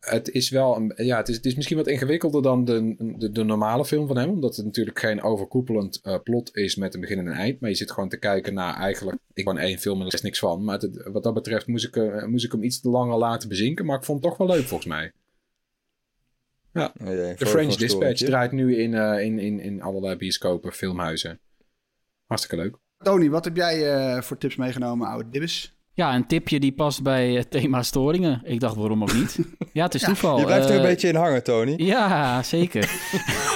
Het 0.05 0.29
is 0.29 0.49
wel 0.49 0.75
een, 0.75 0.93
ja, 0.95 1.17
het 1.17 1.27
is, 1.29 1.35
het 1.35 1.45
is 1.45 1.55
misschien 1.55 1.77
wat 1.77 1.87
ingewikkelder 1.87 2.41
dan 2.41 2.65
de, 2.65 2.95
de, 3.17 3.31
de 3.31 3.43
normale 3.43 3.85
film 3.85 4.07
van 4.07 4.17
hem. 4.17 4.29
Omdat 4.29 4.55
het 4.55 4.65
natuurlijk 4.65 4.99
geen 4.99 5.21
overkoepelend 5.21 5.99
eh, 6.01 6.15
plot 6.23 6.55
is 6.55 6.75
met 6.75 6.93
een 6.93 6.99
begin 6.99 7.17
en 7.19 7.25
een 7.27 7.33
eind. 7.33 7.59
Maar 7.59 7.69
je 7.69 7.75
zit 7.75 7.91
gewoon 7.91 8.09
te 8.09 8.17
kijken 8.19 8.53
naar 8.53 8.75
eigenlijk. 8.75 9.17
Ik 9.33 9.43
van 9.43 9.57
één 9.57 9.77
film 9.77 9.99
en 10.01 10.07
er 10.07 10.13
is 10.13 10.21
niks 10.21 10.39
van. 10.39 10.63
Maar 10.63 10.79
het- 10.79 11.07
wat 11.11 11.23
dat 11.23 11.33
betreft 11.33 11.67
moest 11.67 11.85
ik, 11.85 11.95
eh, 11.95 12.25
moest 12.25 12.45
ik 12.45 12.51
hem 12.51 12.63
iets 12.63 12.81
te 12.81 12.89
langer 12.89 13.17
laten 13.17 13.49
bezinken. 13.49 13.85
Maar 13.85 13.97
ik 13.97 14.03
vond 14.03 14.23
het 14.23 14.29
toch 14.29 14.47
wel 14.47 14.55
leuk 14.57 14.65
volgens 14.65 14.89
mij. 14.89 15.11
Oh 17.01 17.07
jee, 17.07 17.35
The 17.35 17.45
French 17.45 17.75
Dispatch 17.75 18.21
draait 18.25 18.51
nu 18.51 18.75
in, 18.77 18.93
eh, 18.93 19.21
in, 19.25 19.39
in, 19.39 19.59
in 19.59 19.81
allerlei 19.81 20.15
bioscopen, 20.15 20.71
filmhuizen. 20.71 21.39
Hartstikke 22.25 22.63
leuk. 22.63 22.75
Tony, 22.97 23.29
wat 23.29 23.45
heb 23.45 23.55
jij 23.55 23.93
eh, 23.93 24.21
voor 24.21 24.37
tips 24.37 24.55
meegenomen, 24.55 25.07
oude 25.07 25.29
dibbes? 25.29 25.74
Ja, 25.95 26.15
een 26.15 26.27
tipje 26.27 26.59
die 26.59 26.71
past 26.71 27.03
bij 27.03 27.31
het 27.33 27.51
thema 27.51 27.83
storingen. 27.83 28.41
Ik 28.43 28.59
dacht, 28.59 28.75
waarom 28.75 29.01
ook 29.01 29.13
niet? 29.13 29.39
Ja, 29.73 29.83
het 29.83 29.93
is 29.93 30.01
toeval. 30.09 30.39
Je 30.39 30.45
blijft 30.45 30.65
er 30.69 30.75
een 30.75 30.81
Eh, 30.81 30.87
beetje 30.87 31.07
in 31.07 31.15
hangen, 31.15 31.43
Tony. 31.43 31.73
Ja, 31.77 32.43
zeker. 32.43 32.91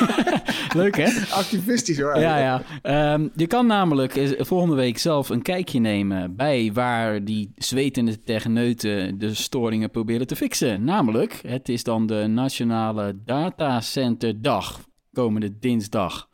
Leuk, 0.75 0.97
hè? 0.97 1.09
Activistisch 1.31 1.99
hoor. 1.99 2.19
Ja, 2.19 2.37
ja. 2.37 2.61
Ehm, 2.81 3.27
je 3.35 3.47
kan 3.47 3.67
namelijk 3.67 4.35
volgende 4.39 4.75
week 4.75 4.97
zelf 4.97 5.29
een 5.29 5.41
kijkje 5.41 5.79
nemen 5.79 6.35
bij 6.35 6.71
waar 6.73 7.23
die 7.23 7.51
zwetende 7.55 8.23
techneuten 8.23 9.19
de 9.19 9.33
storingen 9.33 9.89
proberen 9.91 10.27
te 10.27 10.35
fixen. 10.35 10.83
Namelijk, 10.83 11.39
het 11.47 11.69
is 11.69 11.83
dan 11.83 12.05
de 12.07 12.25
Nationale 12.27 13.15
Datacenterdag, 13.25 14.79
komende 15.13 15.59
dinsdag. 15.59 16.27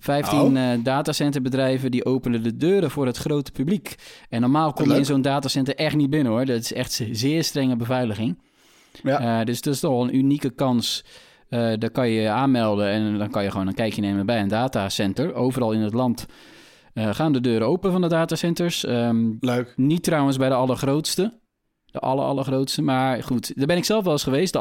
15 0.00 0.56
eh, 0.56 0.68
datacenterbedrijven 0.82 1.90
die 1.90 2.04
openen 2.04 2.42
de 2.42 2.56
deuren 2.56 2.90
voor 2.90 3.06
het 3.06 3.16
grote 3.16 3.52
publiek. 3.52 3.94
En 4.28 4.40
normaal 4.40 4.72
kom 4.72 4.90
je 4.90 4.96
in 4.96 5.04
zo'n 5.04 5.22
datacenter 5.22 5.74
echt 5.74 5.96
niet 5.96 6.10
binnen 6.10 6.32
hoor. 6.32 6.44
Dat 6.44 6.60
is 6.60 6.72
echt 6.72 7.02
zeer 7.12 7.44
strenge 7.44 7.76
beveiliging. 7.76 8.38
Ja. 9.02 9.40
Eh, 9.40 9.46
dus 9.46 9.60
dat 9.60 9.74
is 9.74 9.80
toch 9.80 9.90
wel 9.90 10.02
een 10.02 10.16
unieke 10.16 10.50
kans. 10.50 11.04
Eh 11.48 11.72
daar 11.78 11.90
kan 11.90 12.08
je 12.08 12.20
je 12.20 12.28
aanmelden 12.28 12.88
en 12.88 13.18
dan 13.18 13.30
kan 13.30 13.42
je 13.42 13.50
gewoon 13.50 13.66
een 13.66 13.74
kijkje 13.74 14.00
nemen 14.00 14.26
bij 14.26 14.40
een 14.40 14.48
datacenter. 14.48 15.34
Overal 15.34 15.72
in 15.72 15.80
het 15.80 15.94
land 15.94 16.26
gaan 16.94 17.32
de 17.32 17.40
deuren 17.40 17.66
open 17.66 17.92
van 17.92 18.00
de 18.00 18.08
datacenters. 18.08 18.84
Ehm, 18.84 19.32
Leuk. 19.40 19.72
niet 19.76 20.02
trouwens 20.02 20.36
bij 20.36 20.48
de 20.48 20.54
allergrootste. 20.54 21.38
De 21.86 21.98
aller, 21.98 22.24
allergrootste. 22.24 22.82
Maar 22.82 23.22
goed, 23.22 23.56
daar 23.56 23.66
ben 23.66 23.76
ik 23.76 23.84
zelf 23.84 24.04
wel 24.04 24.12
eens 24.12 24.22
geweest. 24.22 24.52
De 24.52 24.58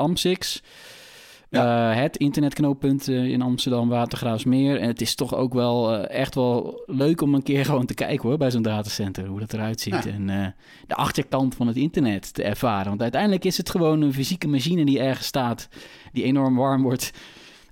Eh, 1.50 1.96
het 1.96 2.18
internetknooppunt 2.18 3.08
eh, 3.08 3.24
in 3.24 3.42
Amsterdam, 3.42 3.90
Watergraafsmeer. 3.90 4.80
En 4.80 4.88
het 4.88 5.02
is 5.02 5.16
toch 5.16 5.36
ook 5.36 5.54
wel 5.54 5.94
eh, 5.94 6.20
echt 6.20 6.36
wel 6.36 6.84
leuk 6.86 7.22
om 7.22 7.34
een 7.36 7.44
keer 7.44 7.66
gewoon 7.66 7.86
te 7.86 7.94
kijken 7.94 8.30
hoor, 8.30 8.38
bij 8.38 8.52
zo'n 8.52 8.62
datacenter. 8.62 9.26
Hoe 9.26 9.40
dat 9.40 9.54
eruit 9.54 9.82
ziet. 9.82 10.04
Ja. 10.04 10.12
En 10.12 10.56
de 10.88 10.96
achterkant 10.96 11.56
van 11.56 11.68
het 11.68 11.76
internet 11.76 12.34
te 12.34 12.44
ervaren. 12.44 12.88
Want 12.88 13.02
uiteindelijk 13.02 13.46
is 13.46 13.58
het 13.58 13.70
gewoon 13.70 14.02
een 14.02 14.14
fysieke 14.14 14.48
machine 14.48 14.86
die 14.86 15.00
ergens 15.00 15.28
staat. 15.28 15.68
Die 16.12 16.24
enorm 16.24 16.56
warm 16.56 16.82
wordt. 16.82 17.12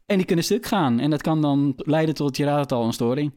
En 0.05 0.17
die 0.17 0.25
kunnen 0.25 0.45
stuk 0.45 0.65
gaan. 0.65 0.99
En 0.99 1.09
dat 1.09 1.21
kan 1.21 1.41
dan 1.41 1.73
leiden 1.77 2.15
tot, 2.15 2.37
je 2.37 2.45
raadt 2.45 2.61
het 2.61 2.71
al, 2.71 2.85
een 2.85 2.93
storing. 2.93 3.31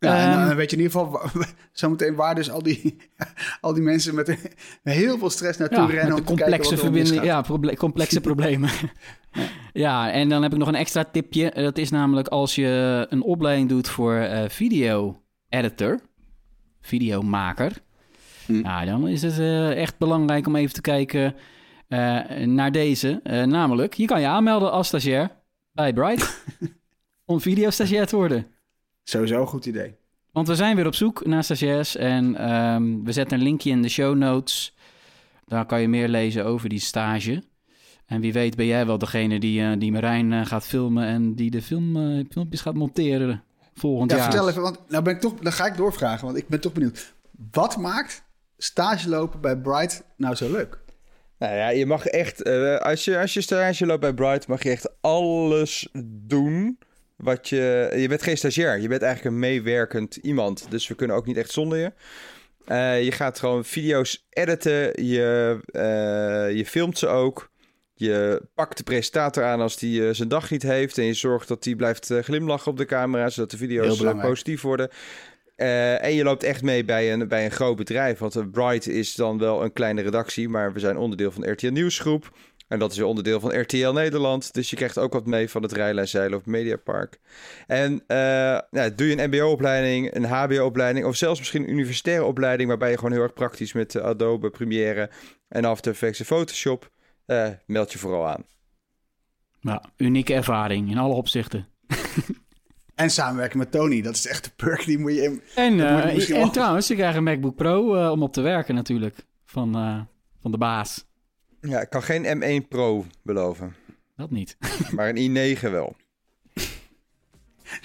Ja, 0.00 0.16
en 0.18 0.32
Ehm, 0.38 0.46
dan 0.46 0.56
weet 0.56 0.70
je 0.70 0.76
in 0.76 0.82
ieder 0.82 1.00
geval 1.00 1.20
zometeen 1.72 2.14
waar 2.14 2.34
dus 2.34 2.50
al 2.50 2.62
die, 2.62 2.96
al 3.60 3.74
die 3.74 3.82
mensen 3.82 4.14
met, 4.14 4.38
heel 4.82 5.18
veel 5.18 5.30
stress 5.30 5.58
naartoe 5.58 5.78
Ja, 5.78 5.86
rennen. 5.86 6.16
om 6.16 6.24
complexe 6.24 6.56
wat 6.62 6.70
er 6.70 6.78
verbinding, 6.78 7.08
misgaat. 7.08 7.24
ja, 7.26 7.40
proble- 7.42 7.76
complexe 7.76 8.20
problemen. 8.20 8.70
ja, 9.72 10.10
en 10.10 10.28
dan 10.28 10.42
heb 10.42 10.52
ik 10.52 10.58
nog 10.58 10.68
een 10.68 10.74
extra 10.74 11.04
tipje. 11.04 11.50
Dat 11.54 11.78
is 11.78 11.90
namelijk 11.90 12.28
als 12.28 12.54
je 12.54 13.06
een 13.08 13.22
opleiding 13.22 13.68
doet 13.68 13.88
voor 13.88 14.14
eh, 14.14 14.48
video 14.48 15.22
editor, 15.48 15.98
videomaker. 16.80 17.72
Hm. 18.46 18.52
Ja, 18.54 18.84
dan 18.84 19.08
is 19.08 19.22
het 19.22 19.38
eh, 19.38 19.76
echt 19.80 19.98
belangrijk 19.98 20.46
om 20.46 20.56
even 20.56 20.74
te 20.74 20.80
kijken 20.80 21.34
eh, 21.88 22.20
naar 22.44 22.72
deze. 22.72 23.20
Eh, 23.22 23.42
namelijk, 23.42 23.94
je 23.94 24.06
kan 24.06 24.20
je 24.20 24.26
aanmelden 24.26 24.70
als 24.72 24.86
stagiair 24.86 25.30
bij 25.72 25.92
Bright 25.92 26.44
om 27.24 27.40
videostagiair 27.40 28.06
te 28.06 28.16
worden. 28.16 28.46
Sowieso 29.08 29.40
een 29.40 29.46
goed 29.46 29.66
idee. 29.66 29.94
Want 30.32 30.48
we 30.48 30.54
zijn 30.54 30.76
weer 30.76 30.86
op 30.86 30.94
zoek 30.94 31.26
naar 31.26 31.44
stagiairs 31.44 31.96
en 31.96 32.36
ehm, 32.36 33.02
we 33.04 33.12
zetten 33.12 33.38
een 33.38 33.44
linkje 33.44 33.70
in 33.70 33.82
de 33.82 33.88
show 33.88 34.16
notes. 34.16 34.74
Daar 35.46 35.66
kan 35.66 35.80
je 35.80 35.88
meer 35.88 36.08
lezen 36.08 36.44
over 36.44 36.68
die 36.68 36.80
stage. 36.80 37.42
En 38.06 38.20
wie 38.20 38.32
weet 38.32 38.56
ben 38.56 38.66
jij 38.66 38.86
wel 38.86 38.98
degene 38.98 39.40
die, 39.40 39.62
eh, 39.62 39.72
die 39.78 39.92
Marijn 39.92 40.32
eh, 40.32 40.46
gaat 40.46 40.66
filmen 40.66 41.06
en 41.06 41.34
die 41.34 41.50
de 41.50 41.62
film, 41.62 41.96
eh, 41.96 42.24
filmpjes 42.30 42.60
gaat 42.60 42.74
monteren 42.74 43.42
volgend 43.74 44.10
Ja, 44.10 44.16
jaar. 44.16 44.26
vertel 44.26 44.48
even, 44.48 44.62
want 44.62 44.78
nou 44.88 45.02
ben 45.02 45.14
ik 45.14 45.20
toch, 45.20 45.34
dan 45.34 45.52
ga 45.52 45.66
ik 45.66 45.76
doorvragen, 45.76 46.24
want 46.26 46.38
ik 46.38 46.48
ben 46.48 46.60
toch 46.60 46.72
benieuwd. 46.72 47.14
Wat 47.50 47.76
maakt 47.76 48.24
stage 48.56 49.08
lopen 49.08 49.40
bij 49.40 49.56
Bright 49.56 50.04
nou 50.16 50.34
zo 50.34 50.50
leuk? 50.50 50.78
Nou 51.38 51.54
ja, 51.54 51.68
je 51.68 51.86
mag 51.86 52.06
echt, 52.06 52.42
eh, 52.42 52.76
als, 52.76 53.04
je, 53.04 53.18
als 53.18 53.34
je 53.34 53.40
stage 53.40 53.86
loopt 53.86 54.00
bij 54.00 54.14
Bright, 54.14 54.46
mag 54.46 54.62
je 54.62 54.70
echt 54.70 54.90
alles 55.00 55.88
doen 56.04 56.78
wat 57.18 57.48
je... 57.48 57.92
Je 57.96 58.08
bent 58.08 58.22
geen 58.22 58.36
stagiair, 58.36 58.80
je 58.80 58.88
bent 58.88 59.02
eigenlijk 59.02 59.34
een 59.34 59.40
meewerkend 59.40 60.16
iemand. 60.16 60.66
Dus 60.70 60.88
we 60.88 60.94
kunnen 60.94 61.16
ook 61.16 61.26
niet 61.26 61.36
echt 61.36 61.50
zonder 61.50 61.78
je. 61.78 61.92
Eh, 62.68 63.04
je 63.04 63.12
gaat 63.12 63.38
gewoon 63.38 63.64
video's 63.64 64.26
editen, 64.30 65.04
je, 65.04 65.58
eh, 65.66 66.56
je 66.56 66.66
filmt 66.66 66.98
ze 66.98 67.06
ook. 67.06 67.50
Je 67.94 68.42
pakt 68.54 68.76
de 68.76 68.82
presentator 68.82 69.44
aan 69.44 69.60
als 69.60 69.76
die 69.76 70.08
eh, 70.08 70.14
zijn 70.14 70.28
dag 70.28 70.50
niet 70.50 70.62
heeft. 70.62 70.98
En 70.98 71.04
je 71.04 71.14
zorgt 71.14 71.48
dat 71.48 71.62
die 71.62 71.76
blijft 71.76 72.12
glimlachen 72.20 72.70
op 72.70 72.76
de 72.76 72.84
camera, 72.84 73.28
zodat 73.28 73.50
de 73.50 73.56
video's 73.56 74.02
positief 74.20 74.62
worden. 74.62 74.90
En 75.56 76.14
je 76.14 76.24
loopt 76.24 76.42
echt 76.42 76.62
mee 76.62 76.84
bij 76.84 77.12
een, 77.12 77.28
bij 77.28 77.44
een 77.44 77.50
groot 77.50 77.76
bedrijf. 77.76 78.18
Want 78.18 78.50
Bright 78.50 78.86
is 78.86 79.14
dan 79.14 79.38
wel 79.38 79.64
een 79.64 79.72
kleine 79.72 80.02
redactie, 80.02 80.48
maar 80.48 80.72
we 80.72 80.80
zijn 80.80 80.96
onderdeel 80.96 81.30
van 81.30 81.42
de 81.42 81.50
RTL 81.50 81.70
Nieuwsgroep. 81.70 82.30
En 82.68 82.78
dat 82.78 82.90
is 82.90 82.96
weer 82.96 83.06
onderdeel 83.06 83.40
van 83.40 83.60
RTL 83.60 83.90
Nederland. 83.90 84.54
Dus 84.54 84.70
je 84.70 84.76
krijgt 84.76 84.98
ook 84.98 85.12
wat 85.12 85.26
mee 85.26 85.50
van 85.50 85.62
het 85.62 85.72
rijlen 85.72 86.02
en 86.02 86.08
zeilen 86.08 86.38
op 86.38 86.46
Mediapark. 86.46 87.20
En 87.66 88.02
eh, 88.06 88.16
nou, 88.70 88.94
doe 88.94 89.06
je 89.06 89.22
een 89.22 89.28
mbo-opleiding, 89.28 90.14
een 90.14 90.24
hbo-opleiding... 90.24 91.06
of 91.06 91.16
zelfs 91.16 91.38
misschien 91.38 91.62
een 91.62 91.70
universitaire 91.70 92.24
opleiding... 92.24 92.68
waarbij 92.68 92.90
je 92.90 92.96
gewoon 92.96 93.12
heel 93.12 93.22
erg 93.22 93.32
praktisch 93.32 93.72
met 93.72 93.94
eh, 93.94 94.02
Adobe, 94.02 94.50
Premiere 94.50 95.10
en 95.48 95.64
After 95.64 95.92
Effects 95.92 96.18
en 96.18 96.26
Photoshop... 96.26 96.90
eh, 97.26 97.48
meld 97.66 97.92
je 97.92 97.98
vooral 97.98 98.28
aan. 98.28 98.44
Ja, 99.60 99.84
unieke 99.96 100.34
ervaring 100.34 100.90
in 100.90 100.98
alle 100.98 101.14
opzichten. 101.14 101.66
En 102.98 103.10
samenwerken 103.10 103.58
met 103.58 103.70
Tony, 103.70 104.02
dat 104.02 104.14
is 104.14 104.26
echt 104.26 104.44
de 104.44 104.50
perk 104.56 104.84
die 104.84 104.98
moet 104.98 105.14
je 105.14 105.22
in. 105.22 105.42
En, 105.54 105.80
eh, 105.80 106.26
je 106.26 106.50
trouwens, 106.50 106.88
je 106.88 106.94
krijgt 106.94 107.16
een 107.16 107.22
MacBook 107.22 107.56
Pro 107.56 107.94
eh, 107.94 108.10
om 108.10 108.22
op 108.22 108.32
te 108.32 108.40
werken 108.40 108.74
natuurlijk. 108.74 109.26
Van, 109.44 109.74
eh, 109.74 110.00
van 110.40 110.50
de 110.50 110.58
baas. 110.58 111.06
Ja, 111.60 111.80
ik 111.80 111.90
kan 111.90 112.02
geen 112.02 112.42
M1 112.42 112.68
Pro 112.68 113.06
beloven, 113.22 113.74
Dat 114.16 114.30
niet. 114.30 114.56
maar 114.94 115.12
een 115.14 115.56
i9 115.56 115.60
wel. 115.60 115.96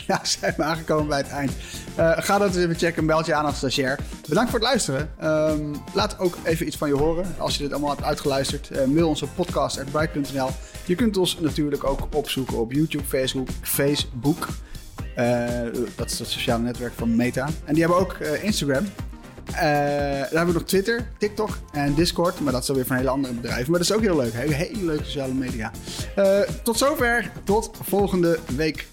Nou, 0.07 0.19
zijn 0.39 0.53
we 0.57 0.63
aangekomen 0.63 1.07
bij 1.07 1.17
het 1.17 1.29
eind. 1.29 1.51
Eh, 1.95 2.11
ga 2.17 2.37
dat 2.37 2.47
eens 2.47 2.57
even 2.57 2.75
checken, 2.75 3.05
meld 3.05 3.25
je 3.25 3.33
aan 3.33 3.45
als 3.45 3.57
stagiair. 3.57 3.99
Bedankt 4.27 4.49
voor 4.49 4.59
het 4.59 4.67
luisteren. 4.67 5.11
Ehm, 5.19 5.73
laat 5.93 6.19
ook 6.19 6.37
even 6.43 6.67
iets 6.67 6.77
van 6.77 6.87
je 6.87 6.95
horen 6.95 7.35
als 7.37 7.55
je 7.55 7.63
dit 7.63 7.71
allemaal 7.71 7.89
hebt 7.89 8.03
uitgeluisterd. 8.03 8.69
Eh, 8.69 8.85
mail 8.85 9.07
ons 9.07 9.21
op 9.21 9.29
podcast.bright.nl. 9.35 10.49
Je 10.85 10.95
kunt 10.95 11.17
ons 11.17 11.39
natuurlijk 11.39 11.83
ook 11.83 12.15
opzoeken 12.15 12.57
op 12.57 12.71
YouTube, 12.71 13.03
Facebook, 13.03 13.47
Facebook. 13.61 14.47
Eh, 15.15 15.47
dat 15.95 16.11
is 16.11 16.19
het 16.19 16.27
sociale 16.27 16.63
netwerk 16.63 16.93
van 16.93 17.15
Meta. 17.15 17.49
En 17.65 17.73
die 17.73 17.83
hebben 17.83 17.99
ook 18.01 18.17
Instagram. 18.41 18.85
Eh, 19.45 19.61
dan 20.19 20.37
hebben 20.37 20.47
we 20.47 20.53
nog 20.53 20.63
Twitter, 20.63 21.07
TikTok 21.17 21.57
en 21.71 21.93
Discord. 21.93 22.39
Maar 22.39 22.53
dat 22.53 22.61
is 22.61 22.69
alweer 22.69 22.85
van 22.85 22.95
hele 22.95 23.09
andere 23.09 23.33
bedrijven. 23.33 23.71
Maar 23.71 23.79
dat 23.79 23.89
is 23.89 23.95
ook 23.95 24.01
heel 24.01 24.17
leuk. 24.17 24.33
Hele, 24.33 24.53
hele 24.53 24.85
leuke 24.85 25.03
sociale 25.03 25.33
media. 25.33 25.71
Eh, 26.15 26.39
tot 26.63 26.77
zover. 26.77 27.31
Tot 27.43 27.71
volgende 27.81 28.39
week. 28.55 28.87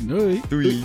Doei. 0.00 0.40
Doei. 0.48 0.84